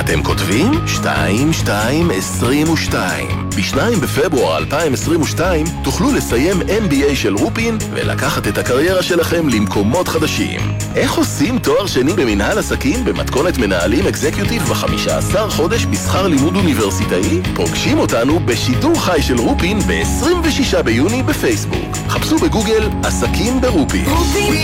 אתם 0.00 0.22
כותבים? 0.22 0.72
2222. 0.72 3.48
ב-2 3.56 3.76
בפברואר 4.02 4.58
2022 4.58 5.66
תוכלו 5.84 6.12
לסיים 6.12 6.60
MBA 6.60 7.14
של 7.14 7.34
רופין 7.34 7.78
ולקחת 7.90 8.48
את 8.48 8.58
הקריירה 8.58 9.02
שלכם 9.02 9.48
למקומות 9.48 10.08
חדשים. 10.08 10.60
איך 10.96 11.14
עושים 11.14 11.58
תואר 11.58 11.86
שני 11.86 12.12
במנהל 12.12 12.58
עסקים 12.58 13.04
במתכונת 13.04 13.58
מנהלים 13.58 14.06
אקזקיוטיב 14.06 14.62
ב-15 14.62 15.38
חודש 15.48 15.86
בשכר 15.86 16.26
לימוד 16.26 16.56
אוניברסיטאי? 16.56 17.40
פוגשים 17.54 17.98
אותנו 17.98 18.40
בשידור 18.40 19.00
חי 19.00 19.22
של 19.22 19.38
רופין 19.38 19.80
ב-26 19.80 20.82
ביוני 20.82 21.22
בפייסבוק. 21.22 21.96
חפשו 22.08 22.38
בגוגל 22.38 22.88
עסקים 23.02 23.60
ברופין. 23.60 24.04
רופין, 24.08 24.54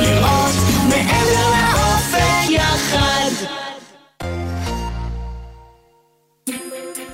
לראות 0.00 0.54
מעבר 0.88 1.37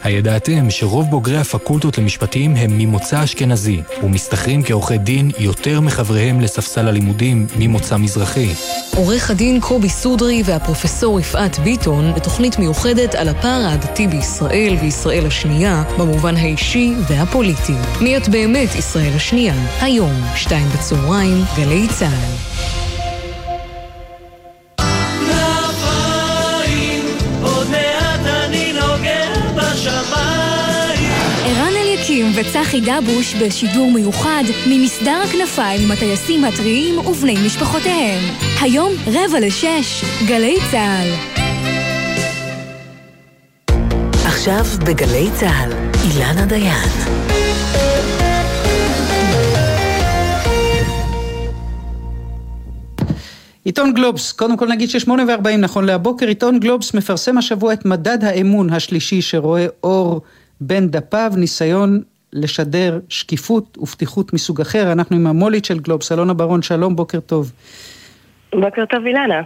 הידעתם 0.04 0.70
שרוב 0.70 1.10
בוגרי 1.10 1.38
הפקולטות 1.38 1.98
למשפטים 1.98 2.56
הם 2.56 2.78
ממוצא 2.78 3.24
אשכנזי, 3.24 3.82
ומשתכרים 4.02 4.62
כעורכי 4.62 4.98
דין 4.98 5.30
יותר 5.38 5.80
מחבריהם 5.80 6.40
לספסל 6.40 6.88
הלימודים 6.88 7.46
ממוצא 7.58 7.96
מזרחי. 7.96 8.48
עורך 8.96 9.30
הדין 9.30 9.60
קובי 9.60 9.88
סודרי 9.88 10.42
והפרופסור 10.44 11.20
יפעת 11.20 11.58
ביטון 11.58 12.12
בתוכנית 12.14 12.58
מיוחדת 12.58 13.14
על 13.14 13.28
הפער 13.28 13.66
העדתי 13.66 14.08
בישראל 14.08 14.76
וישראל 14.80 15.26
השנייה, 15.26 15.82
במובן 15.98 16.36
האישי 16.36 16.94
והפוליטי. 17.08 17.76
מי 18.00 18.16
את 18.16 18.28
באמת 18.28 18.74
ישראל 18.74 19.12
השנייה? 19.16 19.54
היום, 19.80 20.12
שתיים 20.36 20.68
בצהריים, 20.68 21.44
גלי 21.56 21.88
צה"ל. 21.88 22.93
וצחי 32.36 32.80
דבוש 32.80 33.34
בשידור 33.34 33.90
מיוחד 33.90 34.42
ממסדר 34.68 35.22
הכנפיים 35.24 35.80
עם 35.84 35.90
הטייסים 35.90 36.44
הטריים 36.44 36.98
ובני 36.98 37.34
משפחותיהם. 37.46 38.22
היום 38.60 38.92
רבע 39.06 39.40
לשש, 39.40 40.04
גלי 40.28 40.56
צה"ל. 40.70 41.08
עכשיו 44.24 44.64
בגלי 44.86 45.28
צה"ל, 45.40 45.72
אילנה 46.04 46.46
דיין. 46.46 46.88
עיתון 53.64 53.94
גלובס, 53.94 54.32
קודם 54.32 54.56
כל 54.56 54.68
נגיד 54.68 54.90
ששמונה 54.90 55.24
וארבעים 55.28 55.60
נכון 55.60 55.84
להבוקר, 55.84 56.26
עיתון 56.26 56.60
גלובס 56.60 56.94
מפרסם 56.94 57.38
השבוע 57.38 57.72
את 57.72 57.84
מדד 57.84 58.24
האמון 58.24 58.70
השלישי 58.70 59.22
שרואה 59.22 59.66
אור 59.82 60.20
בין 60.60 60.88
דפיו, 60.90 61.32
ניסיון 61.36 62.02
לשדר 62.34 62.98
שקיפות 63.08 63.78
ופתיחות 63.82 64.32
מסוג 64.32 64.60
אחר. 64.60 64.92
אנחנו 64.92 65.16
עם 65.16 65.26
המולית 65.26 65.64
של 65.64 65.78
גלובס, 65.78 66.12
אלונה 66.12 66.34
ברון, 66.34 66.62
שלום, 66.62 66.96
בוקר 66.96 67.20
טוב. 67.20 67.52
בוקר 68.52 68.84
טוב, 68.90 69.06
אילנה. 69.06 69.42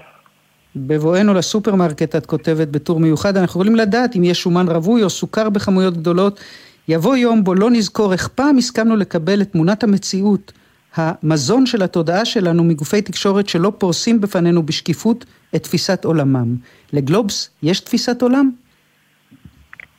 בבואנו 0.76 1.34
לסופרמרקט, 1.34 2.16
את 2.16 2.26
כותבת 2.26 2.68
בטור 2.68 3.00
מיוחד, 3.00 3.36
אנחנו 3.36 3.60
יכולים 3.60 3.76
לדעת 3.76 4.16
אם 4.16 4.24
יש 4.24 4.42
שומן 4.42 4.68
רווי 4.68 5.02
או 5.02 5.10
סוכר 5.10 5.50
בכמויות 5.50 5.96
גדולות. 5.96 6.40
יבוא 6.88 7.16
יום 7.16 7.44
בו 7.44 7.54
לא 7.54 7.70
נזכור 7.70 8.12
איך 8.12 8.28
פעם 8.28 8.58
הסכמנו 8.58 8.96
לקבל 8.96 9.42
את 9.42 9.52
תמונת 9.52 9.84
המציאות, 9.84 10.52
המזון 10.94 11.66
של 11.66 11.82
התודעה 11.82 12.24
שלנו 12.24 12.64
מגופי 12.64 13.02
תקשורת 13.02 13.48
שלא 13.48 13.72
פורסים 13.78 14.20
בפנינו 14.20 14.62
בשקיפות 14.62 15.24
את 15.56 15.62
תפיסת 15.62 16.04
עולמם. 16.04 16.56
לגלובס 16.92 17.50
יש 17.62 17.80
תפיסת 17.80 18.22
עולם? 18.22 18.50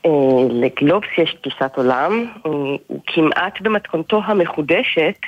אה, 0.05 0.11
לגלובס 0.49 1.07
יש 1.17 1.33
תפיסת 1.41 1.71
עולם, 1.77 2.25
הוא 2.43 2.79
כמעט 3.07 3.61
במתכונתו 3.61 4.21
המחודשת 4.25 5.19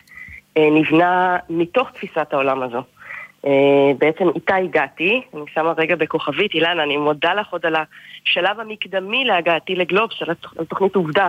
אה, 0.57 0.69
נבנה 0.71 1.37
מתוך 1.49 1.91
תפיסת 1.91 2.27
העולם 2.33 2.61
הזו. 2.61 2.81
אה, 3.45 3.91
בעצם 3.97 4.25
איתה 4.35 4.55
הגעתי, 4.55 5.21
אני 5.33 5.41
שמה 5.53 5.73
רגע 5.77 5.95
בכוכבית, 5.95 6.53
אילנה, 6.53 6.83
אני 6.83 6.97
מודה 6.97 7.33
לך 7.33 7.47
עוד 7.49 7.65
על 7.65 7.75
השלב 7.75 8.59
המקדמי 8.59 9.25
להגעתי 9.25 9.75
לגלובס, 9.75 10.15
על 10.57 10.65
תוכנית 10.65 10.95
עובדה. 10.95 11.27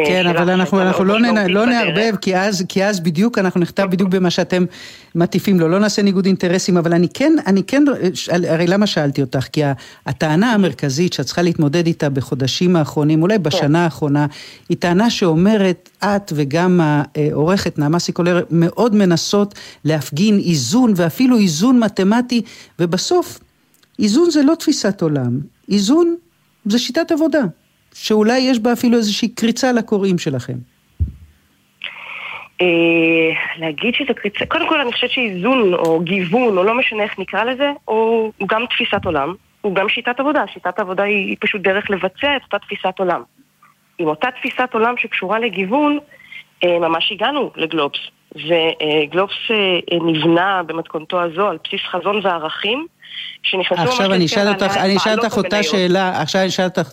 אה, 0.00 0.06
כן, 0.06 0.26
אבל 0.26 0.50
אנחנו, 0.50 0.82
אנחנו 0.82 1.04
לא, 1.04 1.20
נ, 1.20 1.50
לא 1.50 1.66
נערבב, 1.66 2.14
כי 2.20 2.36
אז, 2.36 2.64
כי 2.68 2.84
אז 2.84 3.00
בדיוק 3.00 3.38
אנחנו 3.38 3.60
נכתב 3.60 3.86
בדיוק 3.90 4.08
במה 4.08 4.30
שאתם 4.30 4.64
מטיפים 5.14 5.60
לו, 5.60 5.68
לא 5.68 5.78
נעשה 5.78 6.02
ניגוד 6.02 6.26
אינטרסים, 6.26 6.76
אבל 6.76 6.92
אני 6.92 7.08
כן, 7.14 7.32
אני 7.46 7.62
כן, 7.62 7.84
הרי 8.48 8.66
למה 8.66 8.86
שאלתי 8.86 9.20
אותך? 9.20 9.46
כי 9.52 9.62
הטענה 10.06 10.52
המרכזית 10.52 11.12
שאת 11.12 11.26
צריכה 11.26 11.42
להתמודד 11.42 11.86
איתה 11.86 12.08
בחודשים 12.08 12.76
האחרונים, 12.76 13.22
אולי 13.22 13.38
בשנה 13.38 13.84
האחרונה, 13.84 14.26
היא 14.68 14.76
טענה 14.76 15.10
שאומרת, 15.10 15.90
את 16.04 16.32
וגם 16.34 16.80
העורכת 16.80 17.78
נעמה 17.78 17.98
סיקולר 17.98 18.44
מאוד 18.50 18.94
מנסות 18.94 19.54
להפגין 19.84 20.38
איזון, 20.38 20.92
ואפילו 20.96 21.38
איזון 21.38 21.78
מתמטי, 21.78 22.42
ובסוף, 22.78 23.38
איזון 23.98 24.30
זה 24.30 24.42
לא 24.42 24.54
תפיסת 24.54 25.02
עולם, 25.02 25.40
איזון 25.68 26.16
זה 26.64 26.78
שיטת 26.78 27.12
עבודה. 27.12 27.42
שאולי 28.02 28.38
יש 28.38 28.58
בה 28.58 28.72
אפילו 28.72 28.96
איזושהי 28.96 29.28
קריצה 29.28 29.72
לקוראים 29.72 30.18
שלכם? 30.18 30.52
אה, 32.60 32.66
להגיד 33.58 33.94
שזה 33.94 34.14
קריצה, 34.14 34.46
קודם 34.46 34.68
כל 34.68 34.80
אני 34.80 34.92
חושבת 34.92 35.10
שאיזון 35.10 35.74
או 35.74 36.00
גיוון 36.00 36.58
או 36.58 36.64
לא 36.64 36.78
משנה 36.78 37.02
איך 37.02 37.18
נקרא 37.18 37.44
לזה, 37.44 37.70
הוא 37.84 38.32
גם 38.48 38.64
תפיסת 38.70 39.04
עולם, 39.04 39.34
הוא 39.60 39.74
גם 39.74 39.88
שיטת 39.88 40.20
עבודה, 40.20 40.44
שיטת 40.52 40.78
עבודה 40.78 41.02
היא 41.02 41.36
פשוט 41.40 41.60
דרך 41.60 41.90
לבצע 41.90 42.36
את 42.36 42.42
אותה 42.42 42.58
תפיסת 42.58 42.98
עולם. 42.98 43.22
עם 43.98 44.06
אותה 44.08 44.28
תפיסת 44.30 44.68
עולם 44.72 44.94
שקשורה 44.98 45.38
לגיוון, 45.38 45.98
ממש 46.64 47.12
הגענו 47.12 47.50
לגלובס. 47.56 47.98
וגלובס 48.34 49.32
אה, 49.50 49.98
נבנה 50.12 50.62
במתכונתו 50.66 51.22
הזו 51.22 51.48
על 51.48 51.58
בסיס 51.64 51.80
חזון 51.90 52.20
וערכים. 52.22 52.86
עכשיו 53.70 54.14
אני 54.14 54.24
אשאל 54.24 54.48
אותך, 54.48 54.76
אני 54.76 54.96
אשאל 54.96 55.18
אותך 55.18 55.36
אותה 55.36 55.62
שאלה, 55.62 56.22
עכשיו 56.22 56.40
אני 56.40 56.48
אשאל 56.48 56.64
אותך 56.64 56.92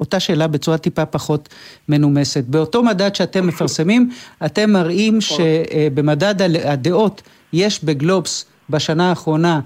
אותה 0.00 0.20
שאלה 0.20 0.46
בצורה 0.46 0.78
טיפה 0.78 1.06
פחות 1.06 1.48
מנומסת. 1.88 2.44
באותו 2.44 2.82
מדד 2.82 3.14
שאתם 3.14 3.46
מפרסמים, 3.46 4.10
אתם 4.46 4.70
מראים 4.70 5.18
נכון. 5.18 5.38
שבמדד 5.38 6.42
הדעות 6.64 7.22
יש 7.52 7.84
בגלובס 7.84 8.50
בשנה 8.70 9.08
האחרונה 9.08 9.60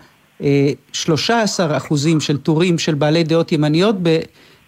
13 0.93 1.71
אה, 1.71 1.77
אחוזים 1.77 2.21
של 2.21 2.37
טורים 2.37 2.79
של 2.79 2.95
בעלי 2.95 3.25
דעות 3.25 3.53
ימניות 3.53 3.97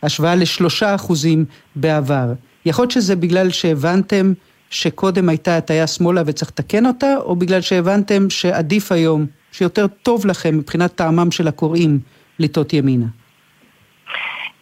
בהשוואה 0.03 0.35
לשלושה 0.35 0.95
אחוזים 0.95 1.45
בעבר. 1.77 2.27
יכול 2.67 2.83
להיות 2.83 2.91
שזה 2.91 3.17
בגלל 3.17 3.51
שהבנתם 3.51 4.33
שקודם 4.71 5.29
הייתה 5.29 5.57
הטיה 5.57 5.87
שמאלה 5.87 6.23
וצריך 6.27 6.51
לתקן 6.51 6.87
אותה, 6.87 7.17
או 7.17 7.37
בגלל 7.37 7.61
שהבנתם 7.61 8.31
שעדיף 8.31 8.93
היום 8.93 9.27
שיותר 9.53 9.87
טוב 9.87 10.27
לכם 10.27 10.59
מבחינת 10.59 10.95
טעמם 10.95 11.31
של 11.31 11.49
הקוראים 11.49 11.99
לטעות 12.39 12.73
ימינה? 12.73 13.07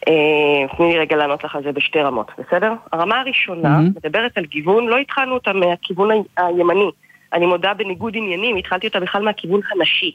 אה, 0.08 0.76
תני 0.76 0.92
לי 0.92 0.98
רגע 0.98 1.16
לענות 1.16 1.44
לך 1.44 1.56
על 1.56 1.62
זה 1.62 1.72
בשתי 1.72 1.98
רמות, 1.98 2.30
בסדר? 2.38 2.72
הרמה 2.92 3.20
הראשונה 3.20 3.80
מדברת 3.80 4.38
על 4.38 4.44
גיוון, 4.44 4.86
לא 4.86 4.98
התחלנו 4.98 5.34
אותה 5.34 5.52
מהכיוון 5.52 6.08
הימני. 6.36 6.90
אני 7.32 7.46
מודה 7.46 7.74
בניגוד 7.74 8.16
עניינים, 8.16 8.56
התחלתי 8.56 8.86
אותה 8.86 9.00
בכלל 9.00 9.22
מהכיוון 9.22 9.60
הנשי. 9.72 10.12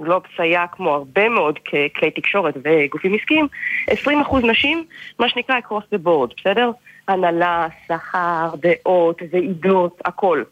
גלובס 0.00 0.28
היה 0.38 0.66
כמו 0.66 0.94
הרבה 0.94 1.28
מאוד 1.28 1.58
כלי 1.98 2.10
תקשורת 2.10 2.54
וגופים 2.64 3.14
עסקיים, 3.14 3.46
20% 3.90 4.46
נשים, 4.46 4.84
מה 5.18 5.28
שנקרא 5.28 5.58
across 5.58 5.94
the 5.94 6.06
board, 6.06 6.34
בסדר? 6.40 6.70
הנהלה, 7.08 7.66
שכר, 7.86 8.50
דעות, 8.60 9.22
ועידות, 9.32 10.00
הכל. 10.04 10.42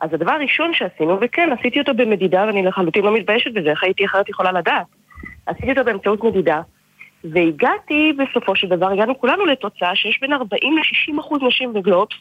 אז 0.00 0.14
הדבר 0.14 0.32
הראשון 0.32 0.74
שעשינו, 0.74 1.18
וכן, 1.20 1.48
עשיתי 1.58 1.80
אותו 1.80 1.94
במדידה, 1.94 2.44
ואני 2.46 2.62
לחלוטין 2.62 3.04
לא 3.04 3.14
מתביישת 3.14 3.52
בזה, 3.52 3.70
איך 3.70 3.84
הייתי 3.84 4.04
אחרת 4.04 4.28
יכולה 4.28 4.52
לדעת. 4.52 4.86
עשיתי 5.46 5.70
אותו 5.70 5.84
באמצעות 5.84 6.24
מדידה, 6.24 6.60
והגעתי, 7.24 8.12
בסופו 8.12 8.56
של 8.56 8.68
דבר, 8.68 8.92
הגענו 8.92 9.20
כולנו 9.20 9.46
לתוצאה 9.46 9.96
שיש 9.96 10.20
בין 10.20 10.32
40 10.32 10.78
ל-60 10.78 11.20
אחוז 11.20 11.42
נשים 11.42 11.72
בגלובס. 11.72 12.16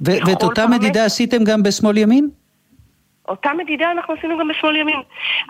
ואת 0.00 0.42
אותה 0.42 0.66
מדידה 0.66 1.04
עשיתם 1.04 1.44
גם 1.44 1.62
בשמאל 1.62 1.96
ימין? 1.96 2.28
אותה 3.28 3.50
מדידה 3.58 3.90
אנחנו 3.90 4.14
עשינו 4.14 4.38
גם 4.38 4.48
בשמאל 4.48 4.76
ימין. 4.76 5.00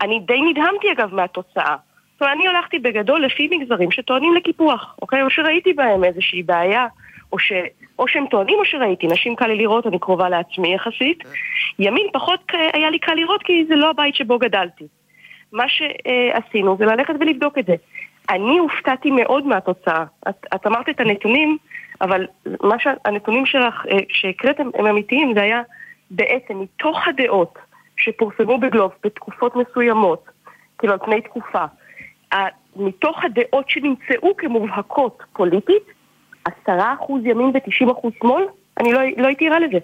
אני 0.02 0.20
די 0.20 0.40
נדהמתי 0.50 0.92
אגב 0.92 1.14
מהתוצאה. 1.14 1.76
זאת 2.12 2.22
אומרת, 2.22 2.36
אני 2.36 2.48
הלכתי 2.48 2.78
בגדול 2.78 3.24
לפי 3.24 3.48
מגזרים 3.52 3.90
שטוענים 3.90 4.34
לקיפוח, 4.34 4.96
אוקיי? 5.02 5.22
או 5.22 5.30
שראיתי 5.30 5.72
בהם 5.72 6.04
איזושהי 6.04 6.42
בעיה, 6.42 6.86
או 7.32 7.38
ש... 7.38 7.52
או 7.98 8.08
שהם 8.08 8.26
טוענים 8.26 8.58
או 8.58 8.64
שראיתי, 8.64 9.06
נשים 9.06 9.36
קל 9.36 9.46
לי 9.46 9.56
לראות, 9.56 9.86
אני 9.86 9.98
קרובה 9.98 10.28
לעצמי 10.28 10.74
יחסית. 10.74 11.24
ימין 11.78 12.06
פחות 12.12 12.40
היה 12.72 12.90
לי 12.90 12.98
קל 12.98 13.14
לראות 13.14 13.42
כי 13.42 13.64
זה 13.68 13.76
לא 13.76 13.90
הבית 13.90 14.14
שבו 14.14 14.38
גדלתי. 14.38 14.84
מה 15.52 15.64
שעשינו 15.68 16.76
זה 16.76 16.84
ללכת 16.84 17.14
ולבדוק 17.20 17.58
את 17.58 17.66
זה. 17.66 17.74
אני 18.30 18.58
הופתעתי 18.58 19.10
מאוד 19.10 19.46
מהתוצאה. 19.46 20.04
את, 20.28 20.46
את 20.54 20.66
אמרת 20.66 20.88
את 20.88 21.00
הנתונים, 21.00 21.58
אבל 22.00 22.26
מה 22.62 22.76
שהנתונים 22.78 23.46
שלך 23.46 23.86
אה, 23.90 23.98
שהקראתם 24.08 24.68
הם 24.74 24.86
אמיתיים, 24.86 25.34
זה 25.34 25.42
היה 25.42 25.62
בעצם 26.10 26.60
מתוך 26.60 27.08
הדעות 27.08 27.58
שפורסמו 27.96 28.58
בגלוב 28.58 28.92
בתקופות 29.04 29.56
מסוימות, 29.56 30.24
כאילו 30.78 30.92
על 30.92 30.98
פני 30.98 31.20
תקופה, 31.20 31.64
מתוך 32.76 33.24
הדעות 33.24 33.70
שנמצאו 33.70 34.36
כמובהקות 34.36 35.22
פוליטית, 35.32 35.82
עשרה 36.44 36.94
אחוז 36.94 37.20
ימין 37.24 37.50
ותשעים 37.54 37.90
אחוז 37.90 38.12
שמאל, 38.22 38.44
אני 38.80 38.92
לא, 38.92 39.00
לא 39.16 39.26
הייתי 39.26 39.48
ערה 39.48 39.58
לזה. 39.58 39.78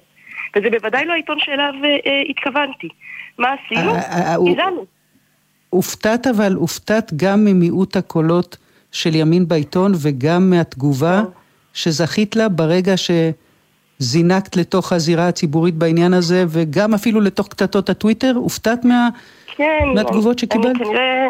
וזה 0.56 0.70
בוודאי 0.70 1.04
לא 1.04 1.12
העיתון 1.12 1.36
שאליו 1.38 1.72
אה, 1.84 1.88
אה 1.88 2.22
התכוונתי. 2.30 2.88
מה 3.38 3.48
עשינו? 3.52 3.94
אה, 3.94 4.32
אה, 4.32 4.36
גזענו. 4.52 4.84
הופתעת 5.70 6.26
אבל, 6.26 6.54
הופתעת 6.54 7.12
גם 7.16 7.44
ממיעוט 7.44 7.96
הקולות 7.96 8.56
של 8.92 9.14
ימין 9.14 9.48
בעיתון 9.48 9.92
וגם 10.02 10.50
מהתגובה 10.50 11.22
שזכית 11.72 12.36
לה 12.36 12.48
ברגע 12.48 12.94
שזינקת 12.96 14.56
לתוך 14.56 14.92
הזירה 14.92 15.28
הציבורית 15.28 15.74
בעניין 15.74 16.14
הזה 16.14 16.44
וגם 16.48 16.94
אפילו 16.94 17.20
לתוך 17.20 17.48
קטטות 17.48 17.90
הטוויטר? 17.90 18.32
הופתעת 18.36 18.84
מה... 18.84 19.08
כן, 19.56 19.84
מהתגובות 19.94 20.38
שקיבלת? 20.38 20.76
אני 20.76 20.84
כנראה... 20.84 21.28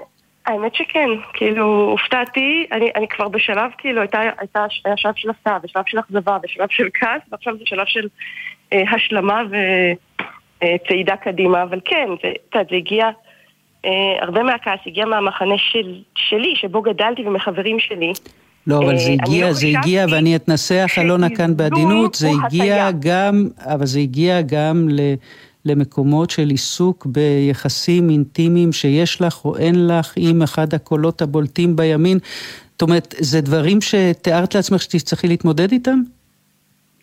האמת 0.49 0.75
שכן, 0.75 1.09
כאילו, 1.33 1.91
הופתעתי, 1.91 2.67
אני, 2.73 2.91
אני 2.97 3.09
כבר 3.09 3.29
בשלב, 3.29 3.71
כאילו, 3.79 4.01
הייתה, 4.01 4.21
הייתה, 4.39 4.67
היה 4.85 4.97
שלב 4.97 5.15
של 5.17 5.31
הפתעה, 5.31 5.59
ושלב 5.63 5.85
של 5.87 5.99
אכזבה, 5.99 6.39
ושלב 6.45 6.69
של 6.71 6.89
כעס, 6.95 7.23
ועכשיו 7.33 7.57
זה 7.59 7.65
שלב 7.65 7.87
של 7.87 8.09
אה, 8.73 8.83
השלמה 8.95 9.43
וצעידה 9.51 11.13
אה, 11.13 11.17
קדימה, 11.17 11.63
אבל 11.63 11.81
כן, 11.85 12.09
זה, 12.23 12.33
זה, 12.55 12.61
זה 12.71 12.77
הגיע 12.77 13.11
אה, 13.85 13.91
הרבה 14.21 14.43
מהכעס 14.43 14.81
הגיע 14.87 15.05
מהמחנה 15.05 15.55
של, 15.59 15.95
שלי, 16.15 16.53
שבו 16.57 16.83
גדלתי 16.83 17.23
ומחברים 17.27 17.79
שלי. 17.79 18.13
לא, 18.67 18.79
אבל 18.79 18.99
זה 18.99 19.09
אה, 19.11 19.15
הגיע, 19.15 19.47
לא 19.47 19.53
זה 19.53 19.59
חשבתי 19.59 19.77
הגיע, 19.77 20.07
ואני 20.11 20.37
אתנסח, 20.37 20.91
אלונה 20.99 21.27
כאן 21.37 21.57
בעדינות, 21.57 22.15
זה 22.15 22.29
הגיע. 22.45 22.91
גם, 23.01 23.49
אבל 23.65 23.87
זה 23.87 24.01
הגיע 24.01 24.41
גם 24.41 24.89
ל... 24.91 25.01
למקומות 25.65 26.31
של 26.31 26.49
עיסוק 26.49 27.07
ביחסים 27.07 28.11
אינטימיים 28.11 28.73
שיש 28.73 29.23
לך 29.23 29.45
או 29.45 29.57
אין 29.57 29.87
לך 29.87 30.13
עם 30.17 30.43
אחד 30.43 30.75
הקולות 30.75 31.23
הבולטים 31.23 31.77
בימין. 31.77 32.19
זאת 32.73 32.83
אומרת, 32.83 33.15
זה 33.19 33.41
דברים 33.41 33.81
שתיארת 33.81 34.55
לעצמך 34.55 34.83
שתצטרכי 34.83 35.29
להתמודד 35.29 35.73
איתם? 35.73 35.99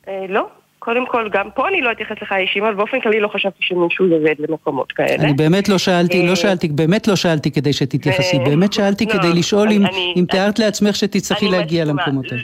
אה, 0.08 0.26
לא. 0.30 0.48
קודם 0.80 1.06
כל, 1.08 1.30
גם 1.34 1.50
פה 1.56 1.68
אני 1.68 1.82
לא 1.82 1.92
אתייחס 1.92 2.16
לך 2.22 2.32
אישי, 2.32 2.60
אבל 2.60 2.74
באופן 2.74 3.02
כללי 3.02 3.20
לא 3.20 3.28
חשבתי 3.28 3.58
שמישהו 3.62 4.08
יורד 4.08 4.36
למקומות 4.40 4.92
כאלה. 4.92 5.24
אני 5.24 5.34
באמת 5.34 5.70
לא 5.70 5.78
שאלתי, 5.78 6.24
לא 6.26 6.30
אה, 6.30 6.36
שאלתי, 6.36 6.68
באמת 6.68 7.08
לא 7.08 7.16
שאלתי 7.16 7.52
כדי 7.52 7.74
שתתייחסי, 7.74 8.38
ו- 8.38 8.44
באמת 8.44 8.74
שאלתי 8.74 9.06
לא, 9.06 9.12
כדי 9.12 9.34
לשאול 9.34 9.70
אם 10.16 10.26
תיארת 10.30 10.60
לעצמך 10.60 10.96
שתצטרכי 10.96 11.48
להגיע. 11.48 11.86
למקומות 11.86 12.26
האלה. 12.32 12.44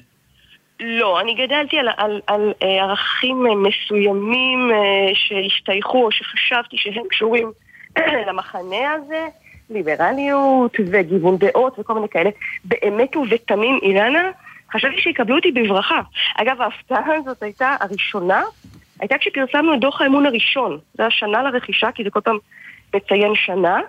לא, 0.84 1.20
אני 1.20 1.34
גדלתי 1.34 1.80
על, 1.80 1.88
על, 1.98 2.22
על 2.28 2.54
אה, 2.64 2.84
ערכים 2.84 3.46
אה, 3.48 3.56
מסוימים 3.56 4.72
אה, 4.72 5.12
שהשתייכו 5.14 6.06
או 6.06 6.12
שחשבתי 6.12 6.78
שהם 6.78 7.04
קשורים 7.10 7.52
למחנה 8.28 8.92
הזה, 8.92 9.28
ליברליות 9.70 10.78
וגיוון 10.80 11.38
דעות 11.38 11.80
וכל 11.80 11.94
מיני 11.94 12.10
כאלה. 12.10 12.30
באמת 12.66 13.16
ובתמים, 13.16 13.80
אילנה, 13.82 14.32
חשבתי 14.72 15.02
שיקבלו 15.02 15.36
אותי 15.36 15.52
בברכה. 15.52 16.02
אגב, 16.38 16.62
ההפתעה 16.62 17.16
הזאת 17.16 17.44
הייתה 17.44 17.76
הראשונה, 17.80 18.42
הייתה 19.00 19.18
כשפרסמנו 19.18 19.74
את 19.74 19.80
דוח 19.80 20.02
האמון 20.02 20.26
הראשון. 20.26 20.80
זה 20.94 21.06
השנה 21.06 21.44
לרכישה, 21.44 21.92
כי 21.92 22.04
זה 22.04 22.10
כל 22.10 22.22
פעם 22.22 22.38
מציין 22.96 23.36
שנה, 23.36 23.80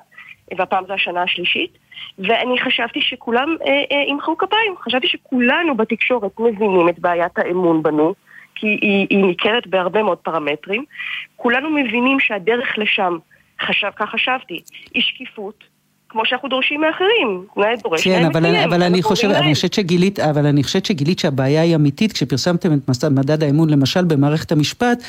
והפעם 0.57 0.85
זו 0.87 0.93
השנה 0.93 1.23
השלישית. 1.23 1.82
ואני 2.19 2.61
חשבתי 2.65 3.01
שכולם 3.01 3.57
אה, 3.67 3.97
אה, 3.97 4.03
ימחאו 4.09 4.37
כפיים, 4.37 4.75
חשבתי 4.85 5.07
שכולנו 5.07 5.77
בתקשורת 5.77 6.41
מבינים 6.41 6.89
את 6.89 6.99
בעיית 6.99 7.39
האמון 7.39 7.83
בנו, 7.83 8.15
כי 8.55 8.67
היא, 8.67 9.07
היא 9.11 9.19
ניכרת 9.19 9.67
בהרבה 9.67 10.03
מאוד 10.03 10.19
פרמטרים. 10.19 10.85
כולנו 11.37 11.71
מבינים 11.71 12.21
שהדרך 12.21 12.79
לשם, 12.79 13.19
חשב, 13.61 13.91
כך 13.97 14.11
חשבתי, 14.11 14.61
היא 14.95 15.03
שקיפות, 15.03 15.65
כמו 16.09 16.27
שאנחנו 16.27 16.49
דורשים 16.49 16.81
מאחרים. 16.81 17.47
נאה 17.57 17.77
דורש, 17.83 18.05
כן, 18.05 18.25
אבל, 18.25 18.41
מקיים. 18.41 18.69
אבל 18.69 18.83
אני 18.83 19.03
חושב, 19.03 19.29
אבל 19.29 19.37
אני. 19.37 19.55
חושבת 19.55 19.73
שגילית, 19.73 20.21
אבל 20.21 20.47
אני 20.47 20.63
חושבת 20.63 20.87
שגילית 20.87 21.19
שהבעיה 21.19 21.63
היא 21.63 21.77
אמיתית 21.77 22.13
כשפרסמתם 22.13 22.69
את 22.73 23.05
מדד 23.11 23.43
האמון 23.43 23.71
למשל 23.71 24.05
במערכת 24.05 24.53
המשפט, 24.53 25.03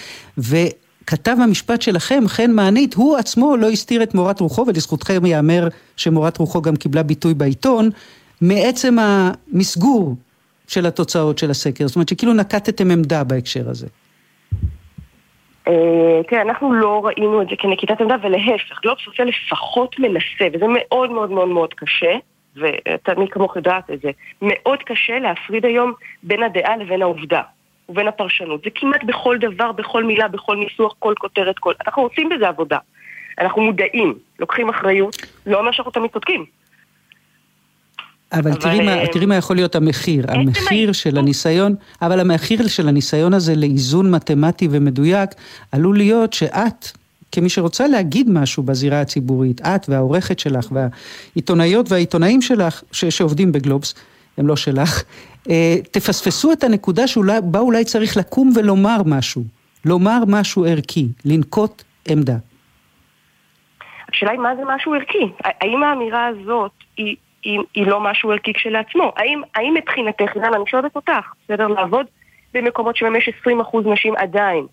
וכתב 1.04 1.36
המשפט 1.44 1.82
שלכם, 1.82 2.24
חן 2.28 2.52
מענית, 2.52 2.94
הוא 2.94 3.18
עצמו 3.18 3.58
לא 3.58 3.70
הסתיר 3.70 4.04
את 4.04 4.16
מורת 4.16 4.40
רוחו, 4.40 4.66
ולזכותכם 4.68 5.26
ייאמר 5.26 5.68
שמורת 5.98 6.38
רוחו 6.38 6.62
גם 6.62 6.76
קיבלה 6.76 7.04
ביטוי 7.04 7.34
בעיתון, 7.34 7.90
מעצם 8.42 8.96
המסגור 9.00 10.16
של 10.68 10.86
התוצאות 10.86 11.38
של 11.38 11.52
הסקר. 11.52 11.88
זאת 11.88 11.96
אומרת 11.96 12.10
שכאילו 12.10 12.34
נקטתם 12.34 12.92
עמדה 12.92 13.24
בהקשר 13.24 13.70
הזה. 13.70 13.88
אה, 15.68 16.22
תראה, 16.28 16.42
אנחנו 16.42 16.74
לא 16.74 17.06
ראינו 17.06 17.42
את 17.42 17.48
זה 17.50 17.56
כנקיטת 17.60 18.02
עמדה, 18.02 18.16
ולהפך, 18.24 18.80
גלובס 18.84 19.08
עושה 19.08 19.24
לפחות 19.24 19.96
מנסה, 20.00 20.46
וזה 20.54 20.66
מאוד 20.70 21.12
מאוד 21.12 21.32
מאוד 21.32 21.48
מאוד 21.48 21.74
קשה, 21.74 22.16
ומי 22.56 23.28
כמוך 23.32 23.56
יודעת 23.56 23.90
את 23.92 24.02
זה, 24.02 24.12
מאוד 24.42 24.80
קשה 24.86 25.20
להפריד 25.20 25.66
היום 25.66 25.94
בין 26.24 26.44
הדעה 26.44 26.78
לבין 26.78 27.02
העובדה, 27.02 27.42
ובין 27.90 28.08
הפרשנות. 28.08 28.62
זה 28.64 28.70
כמעט 28.76 29.04
בכל 29.04 29.38
דבר, 29.38 29.72
בכל 29.72 30.04
מילה, 30.04 30.28
בכל 30.28 30.56
ניסוח, 30.56 30.96
כל 31.00 31.14
כותרת, 31.20 31.60
כל... 31.60 31.74
אנחנו 31.88 32.04
עושים 32.04 32.30
בזה 32.30 32.48
עבודה. 32.48 32.78
אנחנו 33.42 33.62
מודעים, 33.62 34.14
לוקחים 34.40 34.70
אחריות, 34.70 35.18
לא 35.46 35.60
אומר 35.60 35.72
שאנחנו 35.72 35.92
תמיד 35.92 36.12
צודקים. 36.12 36.46
אבל, 38.34 38.52
אבל, 38.52 38.62
תראי, 38.62 38.86
מה, 38.86 39.00
אה, 39.00 39.08
תראי 39.08 39.26
מה 39.26 39.36
יכול 39.36 39.56
להיות 39.56 39.76
המחיר. 39.76 40.26
המחיר 40.32 40.92
של 40.92 41.18
הניסיון, 41.18 41.76
אבל 42.02 42.20
המחיר 42.20 42.68
של 42.68 42.88
הניסיון 42.88 43.34
הזה 43.34 43.56
לאיזון 43.56 44.12
מתמטי 44.12 44.68
ומדויק, 44.72 45.30
עלול 45.72 45.98
להיות 45.98 46.34
שאת, 46.34 46.88
כמי 47.32 47.50
שרוצה 47.50 47.88
להגיד 47.88 48.30
משהו 48.30 48.64
בזירה 48.64 49.02
הציבורית, 49.02 49.62
את 49.62 49.90
והעורכת 49.90 50.40
שלך 50.40 50.68
והעיתונאיות 50.72 51.92
והעיתונאים 51.92 52.42
שלך, 52.42 52.84
ש, 52.92 53.06
שעובדים 53.06 53.52
בגלובס, 53.52 53.96
הם 54.38 54.48
לא 54.48 54.56
שלך, 54.56 55.04
אה, 55.50 55.76
תפספסו 55.92 56.52
את 56.52 56.64
הנקודה 56.64 57.08
שאולי, 57.08 57.38
בה 57.44 57.60
אולי 57.60 57.86
צריך 57.86 58.18
לקום 58.18 58.52
ולומר 58.56 58.98
משהו. 59.06 59.44
לומר 59.86 60.20
משהו 60.28 60.66
ערכי, 60.66 61.06
לנקוט 61.26 61.84
עמדה. 62.10 62.36
השאלה 64.14 64.32
היא 64.32 64.40
מה 64.40 64.56
זה 64.56 64.62
משהו 64.76 64.94
ערכי. 64.94 65.32
האם 65.44 65.84
האמירה 65.84 66.28
הזאת 66.28 66.72
היא, 66.98 67.16
היא, 67.44 67.60
היא 67.76 67.88
לא 67.88 68.02
משהו 68.02 68.32
ערכי 68.32 68.54
כשלעצמו? 68.54 69.12
האם, 69.16 69.42
האם 69.56 69.74
מבחינתך, 69.74 70.36
אילנה, 70.36 70.56
אני 70.58 70.64
שואלת 70.68 70.96
אותך, 70.96 71.34
בסדר? 71.46 71.68
לעבוד 71.68 72.06
במקומות 72.54 72.96
שבהם 72.96 73.16
יש 73.16 73.30
20% 73.48 73.78
נשים 73.86 74.16
עדיין, 74.18 74.66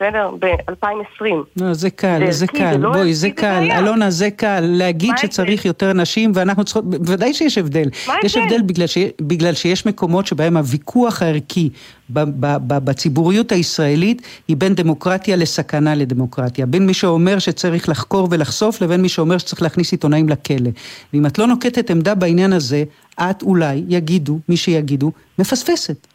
בסדר? 0.00 0.30
ב-2020. 0.40 1.24
לא, 1.56 1.74
זה 1.74 1.90
קל, 1.90 2.20
זה 2.26 2.32
זה 2.32 2.44
ערכי, 2.44 2.58
קל, 2.58 2.72
זה 2.72 2.78
לא 2.78 2.92
בואי, 2.92 3.14
זה 3.14 3.30
קל. 3.30 3.68
אלונה, 3.72 4.10
זה 4.10 4.30
קל, 4.30 4.60
להגיד 4.60 5.18
שצריך 5.18 5.64
יותר 5.64 5.92
נשים 5.92 6.32
ואנחנו 6.34 6.64
צריכות, 6.64 6.84
בוודאי 6.90 7.34
שיש 7.34 7.58
הבדל. 7.58 7.88
יש? 8.24 8.36
הבדל 8.36 8.62
בגלל, 8.62 8.86
ש, 8.86 8.98
בגלל 9.20 9.54
שיש 9.54 9.86
מקומות 9.86 10.26
שבהם 10.26 10.56
הוויכוח 10.56 11.22
הערכי 11.22 11.70
ב, 12.10 12.20
ב, 12.20 12.56
ב, 12.66 12.78
בציבוריות 12.78 13.52
הישראלית 13.52 14.22
היא 14.48 14.56
בין 14.56 14.74
דמוקרטיה 14.74 15.36
לסכנה 15.36 15.94
לדמוקרטיה. 15.94 16.66
בין 16.66 16.86
מי 16.86 16.94
שאומר 16.94 17.38
שצריך 17.38 17.88
לחקור 17.88 18.28
ולחשוף 18.30 18.82
לבין 18.82 19.02
מי 19.02 19.08
שאומר 19.08 19.38
שצריך 19.38 19.62
להכניס 19.62 19.92
עיתונאים 19.92 20.28
לכלא. 20.28 20.70
ואם 21.12 21.26
את 21.26 21.38
לא 21.38 21.46
נוקטת 21.46 21.90
עמדה 21.90 22.14
בעניין 22.14 22.52
הזה, 22.52 22.84
את 23.20 23.42
אולי, 23.42 23.84
יגידו, 23.88 24.38
מי 24.48 24.56
שיגידו, 24.56 25.12
מפספסת. 25.38 26.06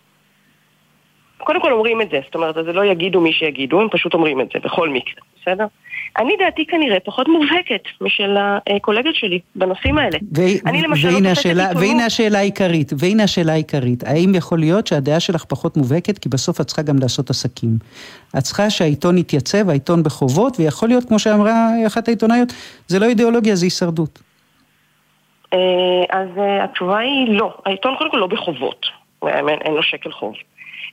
קודם 1.44 1.62
כל 1.62 1.72
אומרים 1.72 2.02
את 2.02 2.10
זה, 2.10 2.20
זאת 2.26 2.36
אומרת, 2.36 2.56
זה 2.56 2.74
לא 2.74 2.86
יגידו 2.86 3.22
מי 3.22 3.34
שיגידו, 3.34 3.82
הם 3.82 3.88
פשוט 3.92 4.14
אומרים 4.14 4.42
את 4.42 4.48
זה, 4.54 4.60
בכל 4.64 4.90
מקרה, 4.90 5.22
בסדר? 5.42 5.66
אני 6.18 6.36
דעתי 6.40 6.66
כנראה 6.66 7.00
פחות 7.00 7.28
מובהקת 7.28 7.82
משל 8.02 8.36
הקולגות 8.38 9.16
שלי 9.16 9.40
בנושאים 9.56 9.98
האלה. 9.98 10.18
ו- 10.38 10.68
אני 10.70 10.82
למשל 10.82 11.08
לא 11.08 11.14
והנה, 11.14 11.30
תופסת 11.30 11.40
השאלה, 11.40 11.68
עיתונות- 11.68 11.84
והנה 11.84 12.06
השאלה 12.06 12.40
העיקרית, 12.40 12.92
והנה 13.00 13.24
השאלה 13.24 13.52
העיקרית, 13.52 14.04
האם 14.04 14.36
יכול 14.36 14.60
להיות 14.60 14.88
שהדעה 14.88 15.20
שלך 15.20 15.46
פחות 15.46 15.78
מובהקת, 15.78 16.18
כי 16.18 16.30
בסוף 16.30 16.62
את 16.62 16.66
צריכה 16.66 16.82
גם 16.82 16.96
לעשות 17.00 17.30
עסקים. 17.30 17.78
את 18.38 18.44
צריכה 18.44 18.70
שהעיתון 18.70 19.18
יתייצב, 19.18 19.70
העיתון 19.70 20.04
בחובות, 20.04 20.60
ויכול 20.60 20.90
להיות, 20.90 21.06
כמו 21.06 21.20
שאמרה 21.20 21.68
אחת 21.88 22.08
העיתונאיות, 22.08 22.54
זה 22.88 23.00
לא 23.00 23.06
אידיאולוגיה, 23.06 23.56
זה 23.56 23.66
הישרדות. 23.66 24.20
אה, 25.54 25.60
אז 26.10 26.28
אה, 26.38 26.64
התשובה 26.64 26.98
היא 26.98 27.38
לא. 27.40 27.54
העיתון 27.66 27.96
קודם 27.98 28.12
כל 28.12 28.18
לא 28.18 28.28
בחובות. 28.28 28.86
אין, 29.28 29.50
אין 29.50 29.74
לו 29.74 29.84
שקל 29.84 30.12
חוב. 30.12 30.34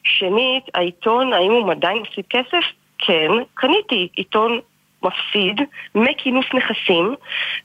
שנית, 0.05 0.64
העיתון, 0.74 1.32
האם 1.32 1.51
הוא 1.51 1.70
עדיין 1.70 2.03
מפסיד 2.03 2.24
כסף? 2.30 2.64
כן, 2.98 3.30
קניתי 3.55 4.09
עיתון 4.14 4.61
מפסיד 5.03 5.61
מכינוס 5.94 6.46
נכסים, 6.55 7.14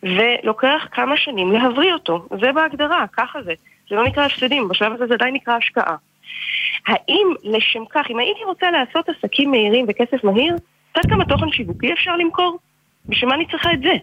ולוקח 0.04 0.88
כמה 0.92 1.18
שנים 1.18 1.52
להבריא 1.52 1.94
אותו. 1.94 2.28
זה 2.42 2.52
בהגדרה, 2.52 3.06
ככה 3.14 3.42
זה. 3.42 3.54
זה 3.90 3.96
לא 3.96 4.04
נקרא 4.04 4.26
הפסדים, 4.26 4.68
בשלב 4.68 4.94
הזה 4.94 5.08
זה 5.08 5.14
עדיין 5.14 5.34
נקרא 5.34 5.54
השקעה. 5.54 5.96
האם 6.88 7.34
לשם 7.44 7.86
כך, 7.90 8.06
אם 8.10 8.20
הייתי 8.20 8.44
רוצה 8.44 8.72
לעשות 8.72 9.10
עסקים 9.10 9.52
מהירים 9.52 9.88
בכסף 9.88 10.24
מהיר, 10.24 10.56
יודעת 10.98 11.12
כמה 11.12 11.26
תוכן 11.26 11.52
שיווקי 11.52 11.94
אפשר 11.94 12.16
למכור? 12.16 12.60
בשביל 13.06 13.30
מה 13.30 13.36
אני 13.36 13.46
צריכה 13.52 13.74
את 13.74 13.82
זה? 13.82 13.94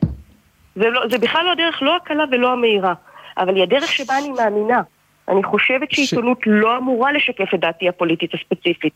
זה, 0.74 0.90
לא, 0.90 1.08
זה 1.10 1.18
בכלל 1.18 1.44
לא 1.44 1.52
הדרך 1.52 1.82
לא 1.82 1.96
הקלה 1.96 2.24
ולא 2.30 2.52
המהירה, 2.52 2.94
אבל 3.38 3.54
היא 3.54 3.62
הדרך 3.62 3.92
שבה 3.92 4.18
אני 4.18 4.28
מאמינה. 4.28 4.80
אני 5.28 5.44
חושבת 5.44 5.90
שעיתונות 5.90 6.38
ש... 6.40 6.44
לא 6.46 6.78
אמורה 6.78 7.12
לשקף 7.12 7.54
את 7.54 7.60
דעתי 7.60 7.88
הפוליטית 7.88 8.30
הספציפית. 8.34 8.92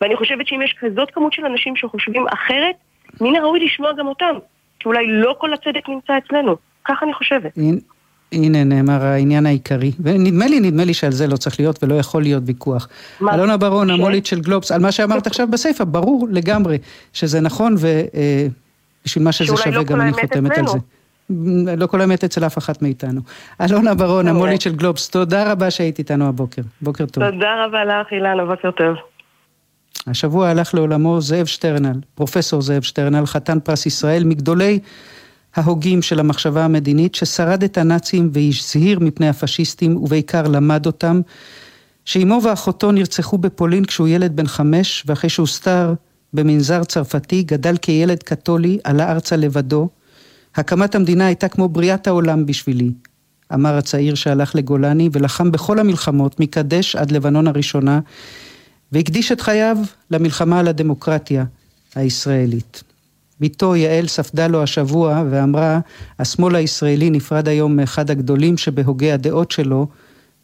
ואני 0.00 0.16
חושבת 0.16 0.46
שאם 0.46 0.62
יש 0.62 0.74
כזאת 0.80 1.10
כמות 1.10 1.32
של 1.32 1.44
אנשים 1.44 1.76
שחושבים 1.76 2.24
אחרת, 2.28 2.74
מן 3.20 3.36
הראוי 3.36 3.64
לשמוע 3.64 3.92
גם 3.98 4.06
אותם. 4.06 4.34
כי 4.80 4.88
אולי 4.88 5.06
לא 5.06 5.36
כל 5.38 5.52
הצדק 5.52 5.88
נמצא 5.88 6.12
אצלנו. 6.18 6.56
כך 6.88 7.02
אני 7.02 7.14
חושבת. 7.14 7.58
הנה 8.32 8.64
נאמר 8.64 9.04
העניין 9.04 9.46
העיקרי, 9.46 9.92
ונדמה 10.00 10.46
לי, 10.46 10.60
נדמה 10.60 10.84
לי 10.84 10.94
שעל 10.94 11.12
זה 11.12 11.26
לא 11.26 11.36
צריך 11.36 11.60
להיות 11.60 11.82
ולא 11.82 11.94
יכול 11.94 12.22
להיות 12.22 12.42
ויכוח. 12.46 12.88
מה? 13.20 13.34
אלונה 13.34 13.56
ברון, 13.56 13.88
ש... 13.88 13.90
המולית 13.90 14.26
של 14.26 14.40
גלובס, 14.40 14.72
על 14.72 14.80
מה 14.80 14.92
שאמרת 14.92 15.26
עכשיו 15.26 15.48
בסיפא, 15.50 15.84
ברור 15.84 16.28
לגמרי 16.30 16.78
שזה 17.12 17.40
נכון, 17.40 17.74
ובשביל 17.74 19.24
מה 19.24 19.32
שזה 19.32 19.56
שווה 19.56 19.76
לא 19.76 19.82
גם 19.82 20.00
אני 20.00 20.12
חותמת 20.12 20.58
על 20.58 20.66
זה. 20.66 20.78
לא 21.76 21.86
כל 21.86 22.00
האמת 22.00 22.24
אצל 22.24 22.46
אף 22.46 22.58
אחת 22.58 22.82
מאיתנו. 22.82 23.20
אלונה 23.60 23.94
ברון, 23.94 24.28
המולית 24.28 24.60
של 24.60 24.76
גלובס, 24.76 25.08
תודה 25.08 25.52
רבה 25.52 25.70
שהיית 25.70 25.98
איתנו 25.98 26.28
הבוקר. 26.28 26.62
בוקר 26.80 27.06
טוב. 27.06 27.30
תודה 27.30 27.64
רבה 27.66 27.84
לך, 27.84 28.12
אילנה, 28.12 28.44
בוקר 28.44 28.70
טוב. 28.70 28.96
השבוע 30.06 30.48
הלך 30.48 30.74
לעולמו 30.74 31.20
זאב 31.20 31.46
שטרנל, 31.46 32.00
פרופסור 32.14 32.62
זאב 32.62 32.82
שטרנל, 32.82 33.26
חתן 33.26 33.60
פרס 33.60 33.86
ישראל, 33.86 34.24
מגדולי 34.24 34.78
ההוגים 35.56 36.02
של 36.02 36.20
המחשבה 36.20 36.64
המדינית, 36.64 37.14
ששרד 37.14 37.62
את 37.62 37.78
הנאצים 37.78 38.30
והזהיר 38.32 38.98
מפני 39.00 39.28
הפשיסטים, 39.28 39.96
ובעיקר 39.96 40.48
למד 40.48 40.86
אותם, 40.86 41.20
שאימו 42.04 42.40
ואחותו 42.44 42.92
נרצחו 42.92 43.38
בפולין 43.38 43.84
כשהוא 43.84 44.08
ילד 44.08 44.36
בן 44.36 44.46
חמש, 44.46 45.04
ואחרי 45.06 45.30
שהוסתר 45.30 45.94
במנזר 46.32 46.84
צרפתי, 46.84 47.42
גדל 47.42 47.76
כילד 47.76 48.22
קתולי, 48.22 48.78
עלה 48.84 49.12
ארצה 49.12 49.36
לבדו, 49.36 49.88
הקמת 50.56 50.94
המדינה 50.94 51.26
הייתה 51.26 51.48
כמו 51.48 51.68
בריאת 51.68 52.06
העולם 52.06 52.46
בשבילי, 52.46 52.90
אמר 53.54 53.76
הצעיר 53.76 54.14
שהלך 54.14 54.54
לגולני 54.54 55.08
ולחם 55.12 55.52
בכל 55.52 55.78
המלחמות, 55.78 56.40
מקדש 56.40 56.96
עד 56.96 57.10
לבנון 57.10 57.46
הראשונה, 57.46 58.00
והקדיש 58.92 59.32
את 59.32 59.40
חייו 59.40 59.76
למלחמה 60.10 60.60
על 60.60 60.68
הדמוקרטיה 60.68 61.44
הישראלית. 61.94 62.82
בתו 63.40 63.76
יעל 63.76 64.06
ספדה 64.06 64.46
לו 64.46 64.62
השבוע 64.62 65.22
ואמרה, 65.30 65.80
השמאל 66.18 66.54
הישראלי 66.54 67.10
נפרד 67.10 67.48
היום 67.48 67.76
מאחד 67.76 68.10
הגדולים 68.10 68.56
שבהוגי 68.58 69.12
הדעות 69.12 69.50
שלו, 69.50 69.86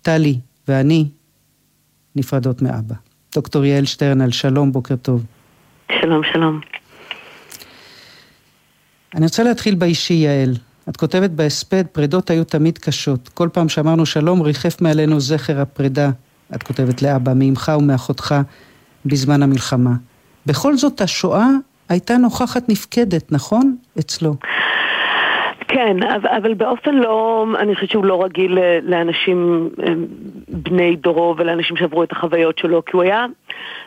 טלי 0.03 0.39
ואני 0.69 1.09
נפרדות 2.17 2.63
מאבא. 2.63 2.95
דוקטור 3.35 3.65
יעל 3.65 3.85
שטרנל, 3.85 4.31
שלום, 4.31 4.73
בוקר 4.73 4.97
טוב. 4.97 5.25
שלום, 6.01 6.23
שלום. 6.33 6.61
אני 9.17 9.25
רוצה 9.25 9.43
להתחיל 9.43 9.75
באישי, 9.75 10.15
יעל. 10.15 10.55
את 10.89 10.97
כותבת 10.97 11.31
בהספד, 11.31 11.87
פרידות 11.93 12.31
היו 12.31 12.45
תמיד 12.45 12.79
קשות. 12.79 13.29
כל 13.29 13.49
פעם 13.53 13.69
שאמרנו 13.69 14.07
שלום, 14.07 14.43
ריחף 14.43 14.81
מעלינו 14.81 15.21
זכר 15.21 15.61
הפרידה, 15.61 16.11
את 16.55 16.63
כותבת 16.63 17.03
לאבא, 17.03 17.33
מאמך 17.35 17.73
ומאחותך 17.79 18.35
בזמן 19.05 19.43
המלחמה. 19.43 19.95
בכל 20.47 20.77
זאת, 20.77 21.01
השואה 21.01 21.49
הייתה 21.89 22.17
נוכחת 22.17 22.69
נפקדת, 22.69 23.33
נכון? 23.33 23.77
אצלו. 23.99 24.37
כן, 25.77 25.97
אבל 26.37 26.55
באופן 26.55 26.95
לא, 26.95 27.47
אני 27.59 27.75
חושבת 27.75 27.91
שהוא 27.91 28.05
לא 28.05 28.25
רגיל 28.25 28.59
לאנשים 28.83 29.71
בני 30.49 30.97
דורו 30.97 31.35
ולאנשים 31.39 31.77
שעברו 31.77 32.03
את 32.03 32.13
החוויות 32.13 32.59
שלו, 32.59 32.85
כי 32.85 32.91
הוא 32.95 33.03
היה 33.03 33.27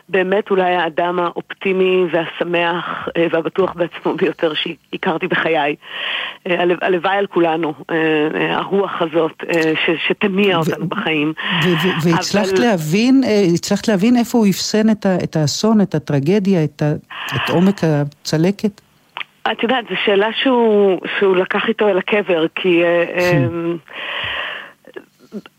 באמת 0.08 0.50
אולי 0.50 0.74
האדם 0.74 1.18
האופטימי 1.20 2.04
והשמח 2.12 3.08
אה, 3.16 3.26
והבטוח 3.32 3.72
בעצמו 3.72 4.14
ביותר 4.14 4.52
שהכרתי 4.54 5.26
בחיי. 5.26 5.74
אה, 6.46 6.64
הלוואי 6.80 7.16
על 7.16 7.26
כולנו, 7.26 7.74
אה, 7.90 8.56
הרוח 8.56 9.02
הזאת 9.02 9.44
שתניע 10.08 10.56
אותנו 10.56 10.88
בחיים. 10.88 11.32
והצלחת 12.02 12.58
להבין, 12.58 13.22
הצלחת 13.54 13.88
להבין 13.88 14.16
איפה 14.16 14.38
הוא 14.38 14.46
אפסן 14.46 14.90
את 15.24 15.36
האסון, 15.36 15.80
את 15.80 15.94
הטרגדיה, 15.94 16.64
את 16.64 16.82
עומק 17.48 17.80
הצלקת? 17.84 18.80
את 19.52 19.62
יודעת, 19.62 19.84
זו 19.90 19.94
שאלה 20.04 20.32
שהוא, 20.32 21.00
שהוא 21.18 21.36
לקח 21.36 21.68
איתו 21.68 21.88
אל 21.88 21.98
הקבר, 21.98 22.46
כי 22.54 22.82
כן. 23.18 23.48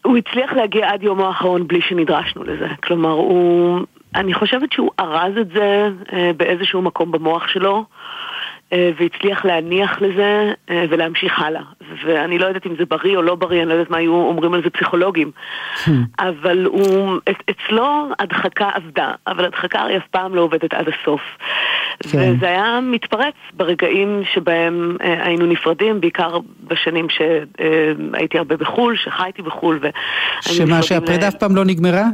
הוא 0.05 0.17
הצליח 0.17 0.53
להגיע 0.53 0.91
עד 0.91 1.03
יומו 1.03 1.27
האחרון 1.27 1.67
בלי 1.67 1.81
שנדרשנו 1.81 2.43
לזה. 2.43 2.67
כלומר, 2.83 3.09
הוא... 3.09 3.79
אני 4.15 4.33
חושבת 4.33 4.71
שהוא 4.71 4.91
ארז 4.99 5.37
את 5.37 5.49
זה 5.49 5.89
אה, 6.13 6.31
באיזשהו 6.37 6.81
מקום 6.81 7.11
במוח 7.11 7.47
שלו. 7.47 7.85
אה, 8.73 8.91
והצליח 8.99 9.45
להניח 9.45 10.01
לזה 10.01 10.53
אה, 10.69 10.85
ולהמשיך 10.89 11.39
הלאה. 11.39 11.61
ואני 12.05 12.37
לא 12.37 12.45
יודעת 12.45 12.65
אם 12.65 12.75
זה 12.79 12.85
בריא 12.85 13.17
או 13.17 13.21
לא 13.21 13.35
בריא, 13.35 13.61
אני 13.61 13.69
לא 13.69 13.73
יודעת 13.73 13.89
מה 13.89 13.97
היו 13.97 14.13
אומרים 14.13 14.53
על 14.53 14.63
זה 14.63 14.69
פסיכולוגים. 14.69 15.31
Hmm. 15.85 15.89
אבל 16.19 16.65
הוא, 16.65 17.19
אצלו 17.49 18.09
הדחקה 18.19 18.69
עבדה, 18.73 19.11
אבל 19.27 19.45
הדחקה 19.45 19.79
הרי 19.79 19.97
אף 19.97 20.07
פעם 20.11 20.35
לא 20.35 20.41
עובדת 20.41 20.73
עד 20.73 20.85
הסוף. 20.87 21.21
כן. 22.11 22.33
וזה 22.37 22.45
היה 22.45 22.79
מתפרץ 22.81 23.35
ברגעים 23.53 24.21
שבהם 24.33 24.97
היינו 24.99 25.45
נפרדים, 25.45 26.01
בעיקר 26.01 26.37
בשנים 26.67 27.07
שהייתי 27.09 28.37
הרבה 28.37 28.57
בחו"ל, 28.57 28.95
שחייתי 28.97 29.41
בחו"ל. 29.41 29.79
שמה, 30.41 30.81
שהפרידה 30.83 31.27
אף 31.27 31.35
פעם 31.35 31.55
לא 31.55 31.65
נגמרה? 31.65 32.05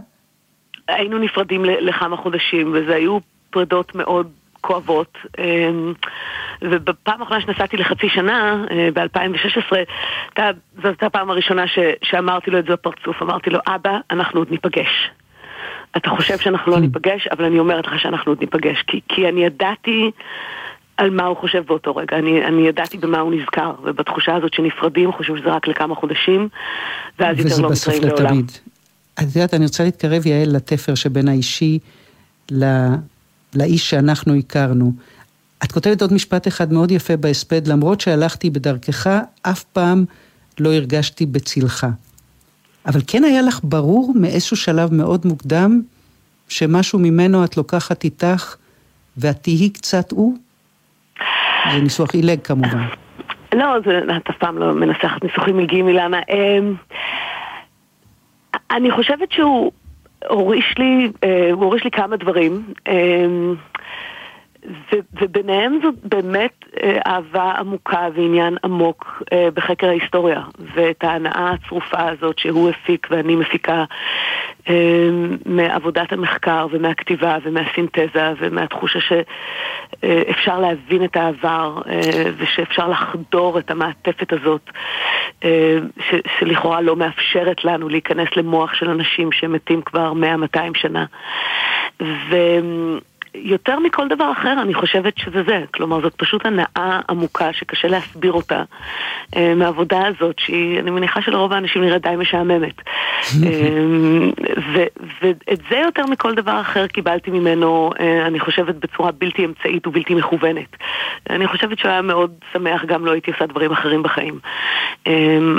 היינו 0.88 1.18
נפרדים 1.18 1.66
לכמה 1.66 2.18
חודשים, 2.18 2.72
וזה 2.74 2.96
היו 2.96 3.18
פרידות 3.50 3.96
מאוד 3.96 4.28
כואבות. 4.62 5.18
אמ, 5.38 5.94
ובפעם 6.62 7.22
האחרונה 7.22 7.42
שנסעתי 7.42 7.78
לחצי 7.78 8.10
שנה, 8.10 8.66
אה, 8.72 8.90
ב-2016, 8.94 9.76
זאת 10.76 10.86
הייתה 10.86 11.06
הפעם 11.06 11.30
הראשונה 11.30 11.68
ש, 11.68 11.80
שאמרתי 12.04 12.52
לו 12.52 12.60
את 12.60 12.66
זה 12.66 12.74
בפרצוף. 12.74 13.22
אמרתי 13.22 13.50
לו, 13.50 13.60
אבא, 13.68 13.98
אנחנו 14.12 14.40
עוד 14.40 14.52
ניפגש. 14.52 15.10
אתה 15.98 16.10
חושב 16.10 16.38
שאנחנו 16.38 16.72
לא 16.72 16.78
hmm. 16.78 16.80
ניפגש, 16.80 17.28
אבל 17.28 17.46
אני 17.46 17.60
אומרת 17.60 17.88
לך 17.88 18.00
שאנחנו 18.00 18.32
עוד 18.32 18.40
ניפגש. 18.40 18.84
כי, 18.88 19.02
כי 19.08 19.30
אני 19.30 19.46
ידעתי 19.46 20.12
על 20.98 21.10
מה 21.10 21.26
הוא 21.26 21.38
חושב 21.38 21.64
באותו 21.68 21.96
רגע. 21.96 22.18
אני, 22.18 22.46
אני 22.46 22.68
ידעתי 22.68 22.98
במה 22.98 23.20
הוא 23.20 23.34
נזכר, 23.34 23.72
ובתחושה 23.84 24.36
הזאת 24.36 24.54
שנפרדים, 24.54 25.12
חושבים 25.12 25.38
שזה 25.38 25.50
רק 25.50 25.68
לכמה 25.68 25.96
חודשים, 25.96 26.50
ואז 27.20 27.38
יותר 27.40 27.62
לא 27.62 27.70
מתראים 27.72 28.04
לעולם. 28.04 28.16
וזה 28.16 28.22
בסוף 28.22 28.30
לתמיד. 28.30 28.52
את 29.14 29.36
יודעת, 29.36 29.54
אני 29.54 29.66
רוצה 29.66 29.84
להתקרב, 29.84 30.26
יעל, 30.26 30.56
לתפר 30.56 30.96
שבין 30.96 31.28
האישי 31.28 31.80
ל... 32.52 32.66
לאיש 33.56 33.90
שאנחנו 33.90 34.36
הכרנו. 34.36 34.92
את 35.64 35.72
כותבת 35.72 36.02
עוד 36.02 36.14
משפט 36.14 36.48
אחד 36.48 36.74
מאוד 36.74 36.92
יפה 36.92 37.18
בהספד, 37.18 37.68
למרות 37.68 38.02
שהלכתי 38.02 38.50
בדרכך, 38.50 39.10
אף 39.42 39.64
פעם 39.64 40.06
לא 40.60 40.74
הרגשתי 40.74 41.26
בצלך. 41.26 41.88
אבל 42.86 43.00
כן 43.08 43.24
היה 43.24 43.42
לך 43.42 43.60
ברור 43.64 44.14
מאיזשהו 44.16 44.58
שלב 44.58 44.94
מאוד 44.94 45.26
מוקדם, 45.26 45.82
שמשהו 46.50 47.00
ממנו 47.00 47.44
את 47.44 47.58
לוקחת 47.58 48.04
איתך, 48.04 48.56
ואת 49.18 49.36
תהיי 49.42 49.70
קצת 49.70 50.12
הוא? 50.12 50.38
זה 51.72 51.82
ניסוח 51.82 52.14
עילג 52.14 52.40
כמובן. 52.44 52.88
לא, 53.60 53.76
זה, 53.86 54.00
את 54.18 54.30
אף 54.30 54.38
פעם 54.40 54.58
לא 54.58 54.74
מנסחת 54.74 55.24
ניסוחים 55.24 55.58
מגיעים 55.58 55.88
אילנה. 55.88 56.20
אמ, 56.30 56.76
אני 58.72 58.92
חושבת 58.92 59.32
שהוא 59.32 59.72
הוריש 60.30 60.76
לי, 60.78 61.12
אה, 61.24 61.50
הוא 61.52 61.64
הוריש 61.64 61.84
לי 61.84 61.92
כמה 61.92 62.18
דברים. 62.18 62.64
אמ, 64.68 64.74
וביניהם 65.22 65.80
זאת 65.84 65.96
באמת 66.04 66.66
אה, 66.84 67.00
אהבה 67.08 67.52
עמוקה 67.52 68.08
ועניין 68.16 68.58
עמוק 68.64 69.24
אה, 69.34 69.48
בחקר 69.54 69.88
ההיסטוריה, 69.88 70.42
ואת 70.76 71.04
ההנאה 71.04 71.52
הצרופה 71.52 72.10
הזאת 72.10 72.40
שהוא 72.40 72.70
הפיק 72.70 73.08
ואני 73.12 73.36
מפיקה 73.36 73.86
אה, 74.70 75.10
מעבודת 75.46 76.14
המחקר 76.14 76.68
ומהכתיבה 76.72 77.38
ומהסינתזה 77.44 78.34
ומהתחושה 78.40 79.00
שאפשר 79.00 80.60
להבין 80.60 81.04
את 81.04 81.16
העבר 81.16 81.82
ושאפשר 82.38 82.88
לחדור 82.88 83.60
את 83.60 83.72
המעטפת 83.72 84.34
הזאת 84.34 84.70
שלכאורה 86.40 86.82
לא 86.82 86.96
מאפשרת 86.96 87.66
לנו 87.66 87.90
להיכנס 87.90 88.28
למוח 88.36 88.74
של 88.74 88.90
אנשים 88.90 89.32
שמתים 89.32 89.82
כבר 89.82 90.14
100-200 90.56 90.58
שנה. 90.78 91.06
ו... 92.02 92.36
יותר 93.44 93.80
מכל 93.80 94.08
דבר 94.08 94.32
אחר, 94.32 94.62
אני 94.62 94.74
חושבת 94.74 95.18
שזה 95.18 95.44
זה. 95.48 95.64
כלומר, 95.74 96.02
זאת 96.02 96.14
פשוט 96.16 96.46
הנאה 96.46 97.00
עמוקה 97.10 97.54
שקשה 97.54 97.88
להסביר 97.88 98.32
אותה 98.32 98.64
אה, 99.36 99.54
מהעבודה 99.56 100.08
הזאת, 100.08 100.40
שהיא, 100.40 100.80
אני 100.80 100.92
מניחה 100.92 101.22
שלרוב 101.22 101.54
האנשים 101.54 101.84
נראית 101.84 102.02
די 102.02 102.16
משעממת. 102.18 102.82
אה, 103.44 103.62
ואת 105.22 105.60
זה 105.70 105.78
יותר 105.78 106.06
מכל 106.06 106.36
דבר 106.36 106.62
אחר 106.62 106.88
קיבלתי 106.88 107.32
ממנו, 107.32 107.92
אה, 108.00 108.28
אני 108.28 108.40
חושבת, 108.40 108.76
בצורה 108.76 109.12
בלתי 109.12 109.46
אמצעית 109.46 109.88
ובלתי 109.88 110.16
מכוונת. 110.16 110.78
אני 111.30 111.48
חושבת 111.48 111.80
שהוא 111.80 111.92
היה 111.92 112.02
מאוד 112.02 112.32
שמח, 112.54 112.86
גם 112.86 113.06
לא 113.06 113.12
הייתי 113.12 113.32
עושה 113.32 113.46
דברים 113.46 113.72
אחרים 113.72 114.04
בחיים. 114.04 114.40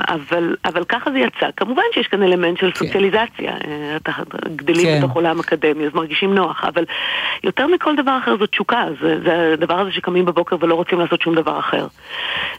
אבל, 0.09 0.57
אבל 0.65 0.85
ככה 0.85 1.11
זה 1.11 1.19
יצא. 1.19 1.47
כמובן 1.57 1.83
שיש 1.95 2.07
כאן 2.07 2.23
אלמנט 2.23 2.59
של 2.59 2.71
כן. 2.71 2.75
סוציאליזציה. 2.75 3.53
גדלים 4.57 4.87
כן. 4.87 4.99
בתוך 4.99 5.13
עולם 5.13 5.41
אקדמי, 5.41 5.87
אז 5.87 5.95
מרגישים 5.95 6.35
נוח, 6.35 6.65
אבל 6.65 6.85
יותר 7.45 7.67
מכל 7.75 7.97
דבר 7.97 8.19
אחר 8.23 8.37
זו 8.39 8.47
תשוקה, 8.47 8.85
זה, 9.03 9.21
זה 9.25 9.53
הדבר 9.53 9.81
הזה 9.81 9.91
שקמים 9.91 10.25
בבוקר 10.25 10.57
ולא 10.61 10.75
רוצים 10.75 11.01
לעשות 11.01 11.21
שום 11.21 11.35
דבר 11.35 11.59
אחר. 11.59 11.87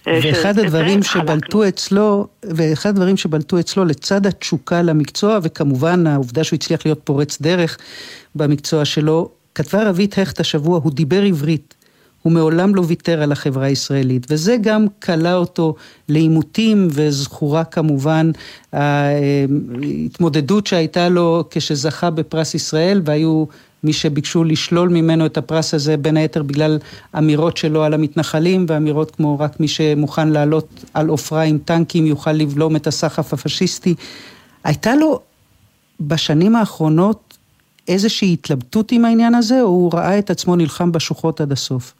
אה, 0.07 0.19
ואחד 0.23 0.55
ש... 0.55 0.57
הדברים 0.57 1.03
שבלטו 1.03 1.67
אצלו, 1.67 2.27
ואחד 2.43 2.89
הדברים 2.89 3.17
שבלטו 3.17 3.59
אצלו 3.59 3.85
לצד 3.85 4.25
התשוקה 4.25 4.81
למקצוע, 4.81 5.39
וכמובן 5.43 6.07
העובדה 6.07 6.43
שהוא 6.43 6.57
הצליח 6.57 6.85
להיות 6.85 6.99
פורץ 7.03 7.41
דרך 7.41 7.77
במקצוע 8.35 8.85
שלו, 8.85 9.29
כתבה 9.55 9.89
רבית 9.89 10.17
הכט 10.17 10.39
השבוע, 10.39 10.79
הוא 10.83 10.91
דיבר 10.91 11.21
עברית. 11.21 11.75
הוא 12.21 12.33
מעולם 12.33 12.75
לא 12.75 12.83
ויתר 12.87 13.21
על 13.21 13.31
החברה 13.31 13.65
הישראלית, 13.65 14.27
וזה 14.29 14.55
גם 14.61 14.85
כלא 15.03 15.33
אותו 15.33 15.75
לעימותים, 16.09 16.87
וזכורה 16.91 17.63
כמובן 17.63 18.31
ההתמודדות 18.73 20.67
שהייתה 20.67 21.09
לו 21.09 21.43
כשזכה 21.49 22.09
בפרס 22.09 22.55
ישראל, 22.55 23.01
והיו 23.05 23.45
מי 23.83 23.93
שביקשו 23.93 24.43
לשלול 24.43 24.89
ממנו 24.89 25.25
את 25.25 25.37
הפרס 25.37 25.73
הזה, 25.73 25.97
בין 25.97 26.17
היתר 26.17 26.43
בגלל 26.43 26.77
אמירות 27.17 27.57
שלו 27.57 27.83
על 27.83 27.93
המתנחלים, 27.93 28.65
ואמירות 28.69 29.11
כמו 29.15 29.39
רק 29.39 29.59
מי 29.59 29.67
שמוכן 29.67 30.29
לעלות 30.29 30.85
על 30.93 31.07
עופרה 31.07 31.41
עם 31.41 31.57
טנקים 31.57 32.05
יוכל 32.05 32.31
לבלום 32.31 32.75
את 32.75 32.87
הסחף 32.87 33.33
הפשיסטי. 33.33 33.95
הייתה 34.63 34.95
לו 34.95 35.19
בשנים 35.99 36.55
האחרונות 36.55 37.37
איזושהי 37.87 38.33
התלבטות 38.33 38.91
עם 38.91 39.05
העניין 39.05 39.35
הזה, 39.35 39.61
או 39.61 39.67
הוא 39.67 39.91
ראה 39.93 40.19
את 40.19 40.29
עצמו 40.29 40.55
נלחם 40.55 40.91
בשוחות 40.91 41.41
עד 41.41 41.51
הסוף? 41.51 41.93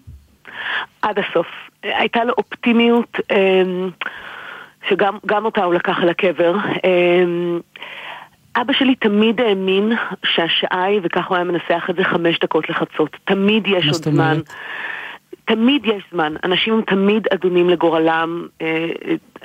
עד 1.01 1.19
הסוף. 1.19 1.47
הייתה 1.83 2.23
לו 2.23 2.33
אופטימיות, 2.37 3.17
אמ, 3.31 3.89
שגם 4.89 5.45
אותה 5.45 5.63
הוא 5.63 5.73
לקח. 5.73 5.97
אמ, 6.83 7.59
אבא 8.55 8.73
שלי 8.73 8.95
תמיד 8.95 9.41
האמין 9.41 9.91
שהשעה 10.25 10.83
היא, 10.83 10.99
וכך 11.03 11.27
הוא 11.27 11.35
היה 11.35 11.43
מנסח 11.43 11.87
את 11.89 11.95
זה, 11.95 12.03
חמש 12.03 12.39
דקות 12.39 12.69
לחצות. 12.69 13.17
תמיד 13.25 13.67
יש 13.67 13.85
עוד 13.85 14.03
זמן. 14.03 14.39
תמיד 15.45 15.85
יש 15.85 16.03
זמן, 16.11 16.33
אנשים 16.43 16.73
הם 16.73 16.81
תמיד 16.81 17.27
אדונים 17.33 17.69
לגורלם, 17.69 18.47
אה, 18.61 18.87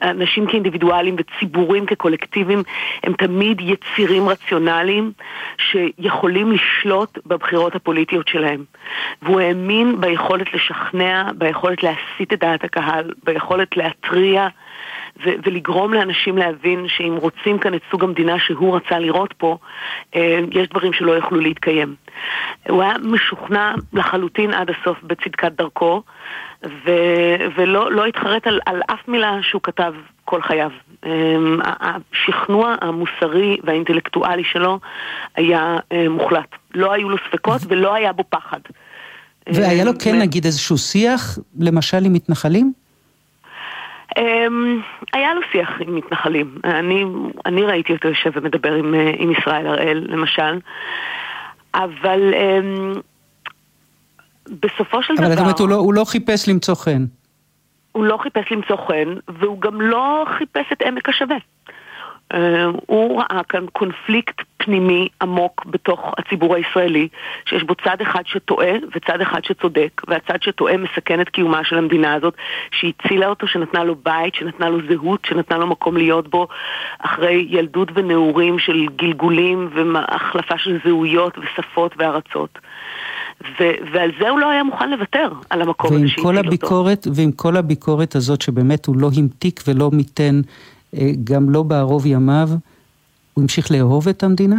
אנשים 0.03 0.47
כאינדיבידואלים 0.47 1.17
וציבורים 1.19 1.87
כקולקטיבים 1.87 2.63
הם 3.03 3.13
תמיד 3.13 3.61
יצירים 3.61 4.29
רציונליים 4.29 5.13
שיכולים 5.59 6.53
לשלוט 6.53 7.19
בבחירות 7.27 7.75
הפוליטיות 7.75 8.29
שלהם. 8.29 8.65
והוא 9.23 9.41
האמין 9.41 10.01
ביכולת 10.01 10.55
לשכנע, 10.55 11.29
ביכולת 11.39 11.83
להסיט 11.83 12.33
את 12.33 12.39
דעת 12.41 12.65
הקהל, 12.65 13.13
ביכולת 13.25 13.77
להתריע. 13.77 14.49
ו- 15.25 15.35
ולגרום 15.45 15.95
לאנשים 15.95 16.39
להבין 16.39 16.89
שאם 16.89 17.17
רוצים 17.17 17.59
כאן 17.59 17.75
את 17.75 17.81
סוג 17.91 18.05
המדינה 18.05 18.39
שהוא 18.39 18.77
רצה 18.77 18.99
לראות 18.99 19.33
פה, 19.33 19.59
אה, 20.17 20.39
יש 20.53 20.69
דברים 20.69 20.93
שלא 20.93 21.13
יוכלו 21.13 21.41
להתקיים. 21.41 21.95
הוא 22.69 22.83
היה 22.83 22.95
משוכנע 23.03 23.75
לחלוטין 23.93 24.55
עד 24.55 24.71
הסוף 24.71 25.03
בצדקת 25.03 25.53
דרכו, 25.53 26.03
ו- 26.65 27.47
ולא 27.57 27.93
לא 27.93 28.07
התחרט 28.07 28.47
על, 28.47 28.61
על 28.67 28.81
אף 28.87 29.09
מילה 29.09 29.39
שהוא 29.43 29.63
כתב 29.63 29.93
כל 30.25 30.43
חייו. 30.43 30.71
אה, 31.07 31.11
השכנוע 32.13 32.75
המוסרי 32.81 33.57
והאינטלקטואלי 33.65 34.45
שלו 34.45 34.79
היה 35.37 35.77
אה, 35.93 36.09
מוחלט. 36.09 36.49
לא 36.75 36.93
היו 36.93 37.09
לו 37.09 37.17
ספקות 37.29 37.61
ולא 37.69 37.95
היה 37.95 38.13
בו 38.13 38.25
פחד. 38.29 38.61
והיה 39.47 39.85
לו 39.85 39.93
כן, 40.05 40.19
נגיד, 40.19 40.45
איזשהו 40.45 40.79
שיח, 40.79 41.39
למשל 41.61 42.05
עם 42.05 42.13
מתנחלים? 42.13 42.73
Um, 44.19 44.21
היה 45.13 45.35
לו 45.35 45.41
שיח 45.53 45.71
עם 45.81 45.95
מתנחלים. 45.97 46.59
אני, 46.65 47.05
אני 47.47 47.63
ראיתי 47.63 47.93
אותו 47.93 48.09
יושב 48.09 48.31
ומדבר 48.35 48.75
עם, 48.75 48.95
אה, 48.95 49.11
עם 49.17 49.33
ישראל 49.33 49.67
הראל, 49.67 50.07
למשל. 50.09 50.59
אבל 51.75 52.35
בסופו 54.49 55.03
של 55.03 55.13
אבל 55.19 55.25
דבר... 55.25 55.27
אבל 55.27 55.35
זאת 55.35 55.41
אומרת, 55.41 55.59
הוא 55.59 55.69
לא, 55.69 55.75
הוא 55.75 55.95
לא 55.95 56.05
חיפש 56.05 56.49
למצוא 56.49 56.75
חן. 56.75 57.05
הוא 57.93 58.05
לא 58.05 58.17
חיפש 58.17 58.53
למצוא 58.53 58.77
חן, 58.77 59.15
והוא 59.29 59.61
גם 59.61 59.81
לא 59.81 60.25
חיפש 60.39 60.73
את 60.73 60.83
עמק 60.83 61.09
השווה. 61.09 61.37
Uh, 62.33 62.37
הוא 62.87 63.21
ראה 63.21 63.41
כאן 63.49 63.67
קונפליקט 63.73 64.41
פנימי 64.57 65.09
עמוק 65.23 65.65
בתוך 65.67 66.15
הציבור 66.19 66.55
הישראלי, 66.55 67.09
שיש 67.45 67.63
בו 67.63 67.75
צד 67.75 68.01
אחד 68.01 68.23
שטועה 68.27 68.73
וצד 68.95 69.21
אחד 69.21 69.45
שצודק, 69.45 70.03
והצד 70.09 70.43
שטועה 70.43 70.77
מסכן 70.77 71.21
את 71.21 71.29
קיומה 71.29 71.65
של 71.65 71.79
המדינה 71.79 72.15
הזאת, 72.15 72.35
שהצילה 72.71 73.27
אותו, 73.27 73.47
שנתנה 73.47 73.85
לו 73.85 73.95
בית, 73.95 74.35
שנתנה 74.35 74.69
לו 74.69 74.79
זהות, 74.89 75.25
שנתנה 75.25 75.59
לו 75.59 75.67
מקום 75.67 75.97
להיות 75.97 76.29
בו 76.29 76.49
אחרי 76.99 77.47
ילדות 77.51 77.89
ונעורים 77.95 78.59
של 78.59 78.87
גלגולים 78.97 79.69
והחלפה 79.75 80.59
של 80.59 80.79
זהויות 80.85 81.39
ושפות 81.39 81.95
וארצות. 81.99 82.59
ו- 83.43 83.93
ועל 83.93 84.11
זה 84.21 84.29
הוא 84.29 84.39
לא 84.39 84.51
היה 84.51 84.65
מוכן 84.65 84.91
לוותר, 84.91 85.33
על 85.51 85.63
המקום 85.63 85.97
הזה 85.97 86.09
שהציל 86.09 86.27
אותו. 86.27 86.37
ועם 87.15 87.33
כל 87.33 87.57
הביקורת 87.57 88.17
הזאת 88.17 88.43
שבאמת 88.43 88.87
הוא 88.87 88.97
לא 88.97 89.11
המתיק 89.17 89.63
ולא 89.67 89.91
מיתן 89.91 90.41
אה, 90.97 91.11
גם 91.25 91.51
לא 91.51 91.63
בערוב 91.63 92.07
ימיו, 92.07 92.49
הוא 93.35 93.43
המשיך 93.43 93.71
לאהוב 93.71 94.09
את 94.09 94.23
המדינה? 94.23 94.57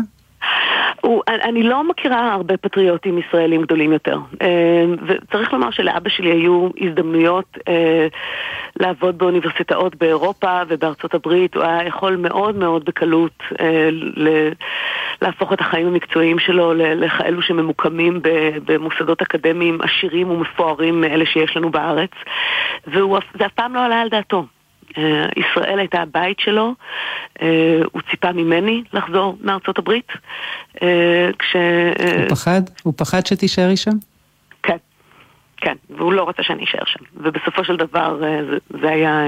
אני 1.28 1.64
לא 1.64 1.90
מכירה 1.90 2.34
הרבה 2.34 2.58
פטריוטים 2.58 3.18
ישראלים 3.18 3.62
גדולים 3.62 3.94
יותר. 3.94 4.18
אה, 4.42 4.86
וצריך 5.08 5.54
לומר 5.54 5.72
שלאבא 5.72 6.10
שלי 6.10 6.32
היו 6.32 6.70
הזדמנויות 6.82 7.58
אה, 7.68 8.08
לעבוד 8.80 9.18
באוניברסיטאות 9.18 9.96
באירופה 9.96 10.62
ובארצות 10.68 11.14
הברית. 11.14 11.56
הוא 11.56 11.64
היה 11.64 11.88
יכול 11.88 12.16
מאוד 12.16 12.56
מאוד 12.56 12.86
בקלות 12.86 13.44
להפוך 15.22 15.54
את 15.54 15.62
החיים 15.62 15.88
המקצועיים 15.88 16.40
שלו 16.40 16.74
לכאלו 16.74 17.42
שממוקמים 17.42 18.22
במוסדות 18.66 19.22
אקדמיים 19.22 19.80
עשירים 19.82 20.32
ומפוארים 20.32 21.02
מאלה 21.02 21.26
שיש 21.26 21.58
לנו 21.58 21.70
בארץ. 21.70 22.12
וזה 22.88 23.46
אף 23.46 23.52
פעם 23.52 23.76
לא 23.76 23.86
עלה 23.86 24.02
על 24.02 24.10
דעתו. 24.10 24.46
אה, 24.98 25.26
ישראל 25.36 25.80
הייתה 25.80 26.02
הבית 26.02 26.40
שלו, 26.40 26.74
אה, 27.42 27.82
הוא 27.92 28.02
ציפה 28.12 28.32
ממני 28.32 28.84
לחזור 28.94 29.38
מארצות 29.42 29.78
הברית. 29.78 30.08
אה, 30.82 31.30
כש... 31.40 31.56
הוא 32.20 32.30
פחד? 32.30 32.62
הוא 32.84 32.94
פחד 32.98 33.26
שתישארי 33.26 33.78
שם? 33.78 33.98
כן. 35.66 35.76
והוא 35.98 36.14
לא 36.14 36.30
רצה 36.30 36.44
שאני 36.44 36.64
אשאר 36.64 36.86
שם. 36.86 37.00
ובסופו 37.18 37.64
של 37.64 37.78
דבר 37.78 38.18
זה, 38.20 38.58
זה 38.82 38.90
היה, 38.90 39.22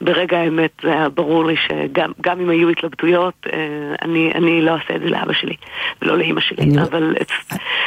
ברגע 0.00 0.38
האמת 0.38 0.70
זה 0.82 0.92
היה 0.92 1.08
ברור 1.08 1.44
לי 1.44 1.54
שגם 1.56 2.40
אם 2.40 2.50
היו 2.50 2.68
התלבטויות, 2.68 3.34
אני, 4.02 4.32
אני 4.34 4.62
לא 4.62 4.70
אעשה 4.70 4.96
את 4.96 5.00
זה 5.00 5.06
לאבא 5.06 5.32
שלי 5.32 5.54
ולא 6.02 6.18
לאימא 6.18 6.40
שלי, 6.40 6.62
אני, 6.62 6.82
אבל... 6.82 7.14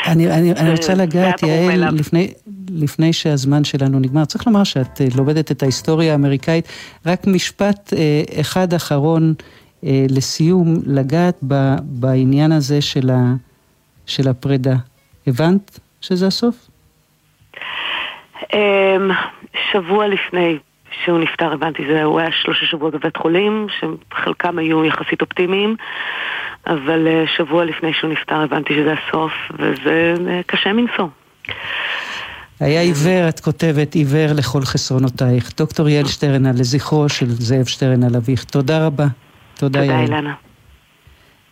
אני, 0.07 0.32
אני, 0.32 0.51
אני 0.51 0.71
רוצה 0.71 0.93
לגעת, 0.93 1.43
יעל, 1.43 1.95
לפני, 1.95 2.34
לפני 2.69 3.13
שהזמן 3.13 3.63
שלנו 3.63 3.99
נגמר, 3.99 4.26
צריך 4.26 4.47
לומר 4.47 4.63
שאת 4.63 5.01
לומדת 5.17 5.51
את 5.51 5.63
ההיסטוריה 5.63 6.11
האמריקאית, 6.11 6.67
רק 7.05 7.28
משפט 7.28 7.93
אחד 8.41 8.74
אחרון 8.74 9.34
לסיום, 9.84 10.76
לגעת 10.86 11.36
ב, 11.47 11.76
בעניין 11.82 12.51
הזה 12.51 12.82
של, 12.82 13.09
ה, 13.09 13.34
של 14.05 14.28
הפרידה. 14.28 14.76
הבנת 15.28 15.80
שזה 16.01 16.28
הסוף? 16.28 16.72
אמ, 18.53 19.11
שבוע 19.71 20.07
לפני 20.07 20.57
שהוא 21.03 21.19
נפטר, 21.19 21.53
הבנתי, 21.53 21.84
זה, 21.88 22.03
הוא 22.03 22.19
היה 22.19 22.29
שלושה 22.31 22.65
שבועות 22.65 22.93
בבית 22.93 23.17
חולים, 23.17 23.67
שחלקם 23.79 24.57
היו 24.57 24.86
יחסית 24.86 25.21
אופטימיים, 25.21 25.75
אבל 26.67 27.07
אה, 27.07 27.23
שבוע 27.38 27.65
לפני 27.65 27.93
שהוא 27.93 28.11
נפטר 28.11 28.36
הבנתי 28.36 28.73
שזה 28.73 28.93
הסוף, 28.93 29.31
וזה 29.59 30.13
אה, 30.27 30.41
קשה 30.45 30.73
מנשוא. 30.73 31.07
היה 32.59 32.81
עיוור, 32.81 33.29
את 33.29 33.39
כותבת, 33.39 33.93
עיוור 33.93 34.27
לכל 34.36 34.61
חסרונותייך. 34.61 35.51
דוקטור 35.57 35.89
יעל 35.89 36.05
שטרנל, 36.05 36.51
לזכרו 36.59 37.09
של 37.09 37.25
זאב 37.29 37.65
שטרנל 37.65 38.15
אביך. 38.15 38.43
תודה 38.43 38.86
רבה. 38.86 39.05
תודה, 39.57 39.79
יעל. 39.79 40.05
תודה, 40.05 40.15
אילנה. 40.15 40.34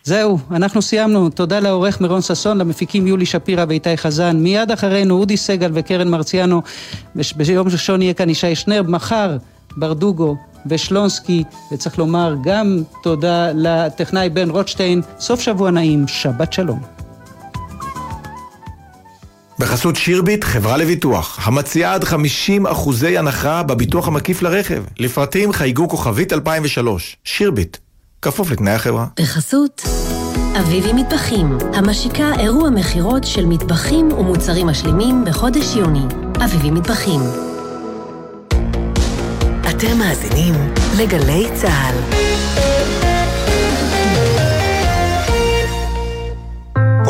זהו, 0.04 0.40
אנחנו 0.52 0.82
סיימנו. 0.82 1.30
תודה 1.30 1.60
לעורך 1.60 2.02
מירון 2.02 2.22
ששון, 2.22 2.58
למפיקים 2.58 3.08
יולי 3.08 3.26
שפירא 3.26 3.66
ואיתי 3.70 3.98
חזן. 3.98 4.38
מיד 4.38 4.72
אחרינו 4.72 5.18
אודי 5.18 5.38
סגל 5.38 5.72
וקרן 5.74 6.08
מרציאנו. 6.08 6.62
ביום 7.36 7.68
ראשון 7.68 8.02
יהיה 8.02 8.14
כאן 8.14 8.30
ישי 8.30 8.56
שנרב. 8.56 8.90
מחר 8.90 9.38
ברדוגו 9.78 10.36
ושלונסקי, 10.66 11.44
וצריך 11.72 12.00
לומר 12.00 12.36
גם 12.44 12.84
תודה 13.04 13.52
לטכנאי 13.56 14.30
בן 14.30 14.50
רוטשטיין. 14.50 15.02
סוף 15.20 15.42
שבוע 15.42 15.72
נעים, 15.72 16.08
שבת 16.08 16.54
שלום. 16.54 16.80
בחסות 19.60 19.96
שירביט, 19.96 20.44
חברה 20.44 20.78
לביטוח, 20.78 21.40
המציעה 21.48 21.94
עד 21.94 22.04
50 22.04 22.68
אחוזי 22.68 23.18
הנחה 23.18 23.64
בביטוח 23.64 24.08
המקיף 24.08 24.42
לרכב. 24.42 24.84
לפרטים 25.00 25.52
חייגו 25.52 25.90
כוכבית 25.90 26.34
2003. 26.34 27.18
שירביט, 27.24 27.78
כפוף 28.22 28.52
לתנאי 28.52 28.74
החברה. 28.74 29.06
בחסות 29.20 29.82
אביבי 30.60 30.94
מטבחים, 30.94 31.58
המשיקה 31.74 32.32
אירוע 32.40 32.70
מכירות 32.70 33.24
של 33.24 33.46
מטבחים 33.46 34.12
ומוצרים 34.12 34.68
משלימים 34.68 35.26
בחודש 35.26 35.76
יוני. 35.76 36.06
אביבי 36.46 36.72
מטבחים. 36.72 37.20
אתם 39.70 39.98
מאזינים 39.98 40.54
לגלי 40.98 41.48
צה"ל. 41.56 42.31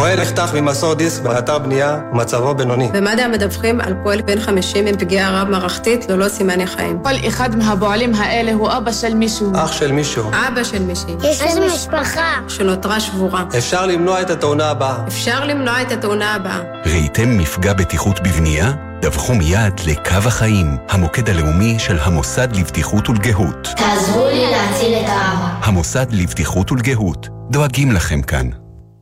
פועל 0.02 0.22
נחתך 0.22 0.54
ממסור 0.54 0.94
דיסק 0.94 1.24
באתר 1.24 1.60
בנייה, 1.60 2.00
מצבו 2.14 2.56
בינוני. 2.56 2.90
במד"א 2.94 3.28
מדווחים 3.28 3.82
על 3.82 3.94
פועל 4.04 4.22
בן 4.22 4.40
50 4.40 4.88
עם 4.88 4.98
פגיעה 4.98 5.42
רב-מערכתית 5.42 6.10
ללא 6.10 6.30
סימני 6.30 6.68
חיים. 6.68 7.00
כל 7.04 7.28
אחד 7.28 7.56
מהפועלים 7.56 8.16
האלה 8.16 8.54
הוא 8.54 8.72
אבא 8.78 8.92
של 8.92 9.14
מישהו. 9.14 9.52
אח 9.56 9.72
של 9.72 9.92
מישהו. 9.92 10.30
אבא 10.30 10.64
של 10.64 10.84
מישהי. 10.84 11.14
יש 11.24 11.42
לנו 11.42 11.66
משפחה. 11.66 12.34
שנותרה 12.48 13.00
שבורה. 13.00 13.44
אפשר 13.58 13.86
למנוע 13.86 14.22
את 14.22 14.30
התאונה 14.30 14.70
הבאה. 14.70 15.08
אפשר 15.08 15.46
למנוע 15.46 15.82
את 15.82 15.92
התאונה 15.92 16.34
הבאה. 16.34 16.60
ראיתם 16.86 17.38
מפגע 17.38 17.74
בטיחות 17.74 18.20
בבנייה? 18.20 18.72
דווחו 19.02 19.36
מיד 19.36 19.74
לקו 19.88 20.28
החיים, 20.28 20.78
המוקד 20.90 21.30
הלאומי 21.30 21.80
של 21.80 21.98
המוסד 22.00 22.56
לבטיחות 22.56 23.10
ולגהות. 23.10 23.68
תעזרו 23.78 24.28
לי 24.28 24.52
להציל 24.52 24.94
את 24.94 25.10
האבא. 25.10 25.48
המוסד 25.62 26.06
לבטיחות 26.12 26.72
ולגהות, 26.72 27.28
דואגים 27.52 27.92
לכם 27.92 28.22
כאן. 28.22 28.50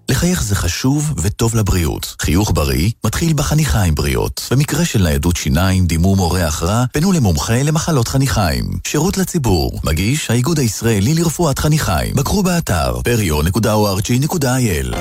לחייך 0.10 0.44
זה 0.44 0.56
חשוב 0.56 1.14
וטוב 1.18 1.56
לבריאות. 1.56 2.16
חיוך 2.22 2.52
בריא 2.56 2.92
מתחיל 3.06 3.34
בחניכיים 3.34 3.96
בריאות. 3.96 4.48
במקרה 4.52 4.86
של 4.86 5.04
ניידות 5.04 5.36
שיניים, 5.36 5.86
דימום 5.86 6.20
או 6.20 6.32
ריח 6.32 6.64
רע, 6.64 6.86
פנו 6.92 7.12
למומחה 7.12 7.64
למחלות 7.64 8.08
חניכיים. 8.08 8.66
שירות 8.88 9.18
לציבור. 9.18 9.80
מגיש 9.84 10.32
האיגוד 10.32 10.60
הישראלי 10.60 11.14
לרפואת 11.14 11.60
חניכיים. 11.60 12.16
בקרו 12.16 12.44
באתר 12.44 13.00
perio.org.il 13.00 14.96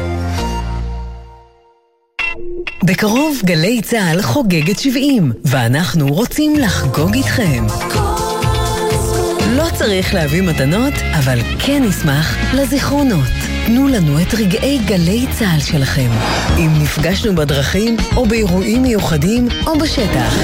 בקרוב 2.85 3.37
גלי 3.45 3.83
צה"ל 3.83 4.23
חוגגת 4.23 4.79
70, 4.79 5.33
ואנחנו 5.45 6.07
רוצים 6.07 6.57
לחגוג 6.57 7.15
איתכם. 7.15 7.67
לא 9.57 9.67
צריך 9.79 10.15
להביא 10.15 10.43
מתנות, 10.43 10.95
אבל 11.19 11.39
כן 11.59 11.83
נשמח 11.89 12.37
לזיכרונות. 12.55 13.38
תנו 13.69 13.89
לנו 13.89 14.23
את 14.23 14.35
רגעי 14.35 14.79
גלי 14.79 15.27
צה"ל 15.39 15.61
שלכם. 15.61 16.11
אם 16.59 16.71
נפגשנו 16.83 17.35
בדרכים, 17.35 17.97
או 18.17 18.27
באירועים 18.27 18.83
מיוחדים, 18.83 19.49
או 19.67 19.79
בשטח. 19.79 20.35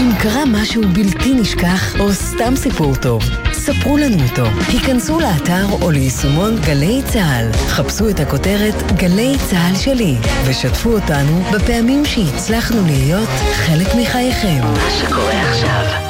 אם 0.00 0.10
קרה 0.18 0.44
משהו 0.46 0.82
בלתי 0.92 1.34
נשכח, 1.34 2.00
או 2.00 2.12
סתם 2.12 2.56
סיפור 2.56 2.96
טוב, 2.96 3.22
ספרו 3.52 3.96
לנו 3.98 4.16
אותו. 4.30 4.44
היכנסו 4.68 5.20
לאתר 5.20 5.66
או 5.82 5.90
ליישומון 5.90 6.56
גלי 6.60 7.02
צה"ל. 7.04 7.52
חפשו 7.52 8.08
את 8.08 8.20
הכותרת 8.20 8.92
גלי 8.92 9.36
צה"ל 9.50 9.76
שלי, 9.76 10.16
ושתפו 10.46 10.92
אותנו 10.92 11.42
בפעמים 11.52 12.04
שהצלחנו 12.04 12.86
להיות 12.86 13.28
חלק 13.54 13.88
מחייכם. 13.94 14.60
מה 14.62 14.90
שקורה 15.00 15.50
עכשיו. 15.50 16.09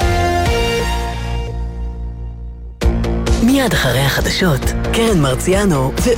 מיד 3.42 3.72
אחרי 3.72 4.00
החדשות, 4.00 4.60
קרן 4.92 5.20
מרציאנו 5.20 5.92
ו... 6.00 6.10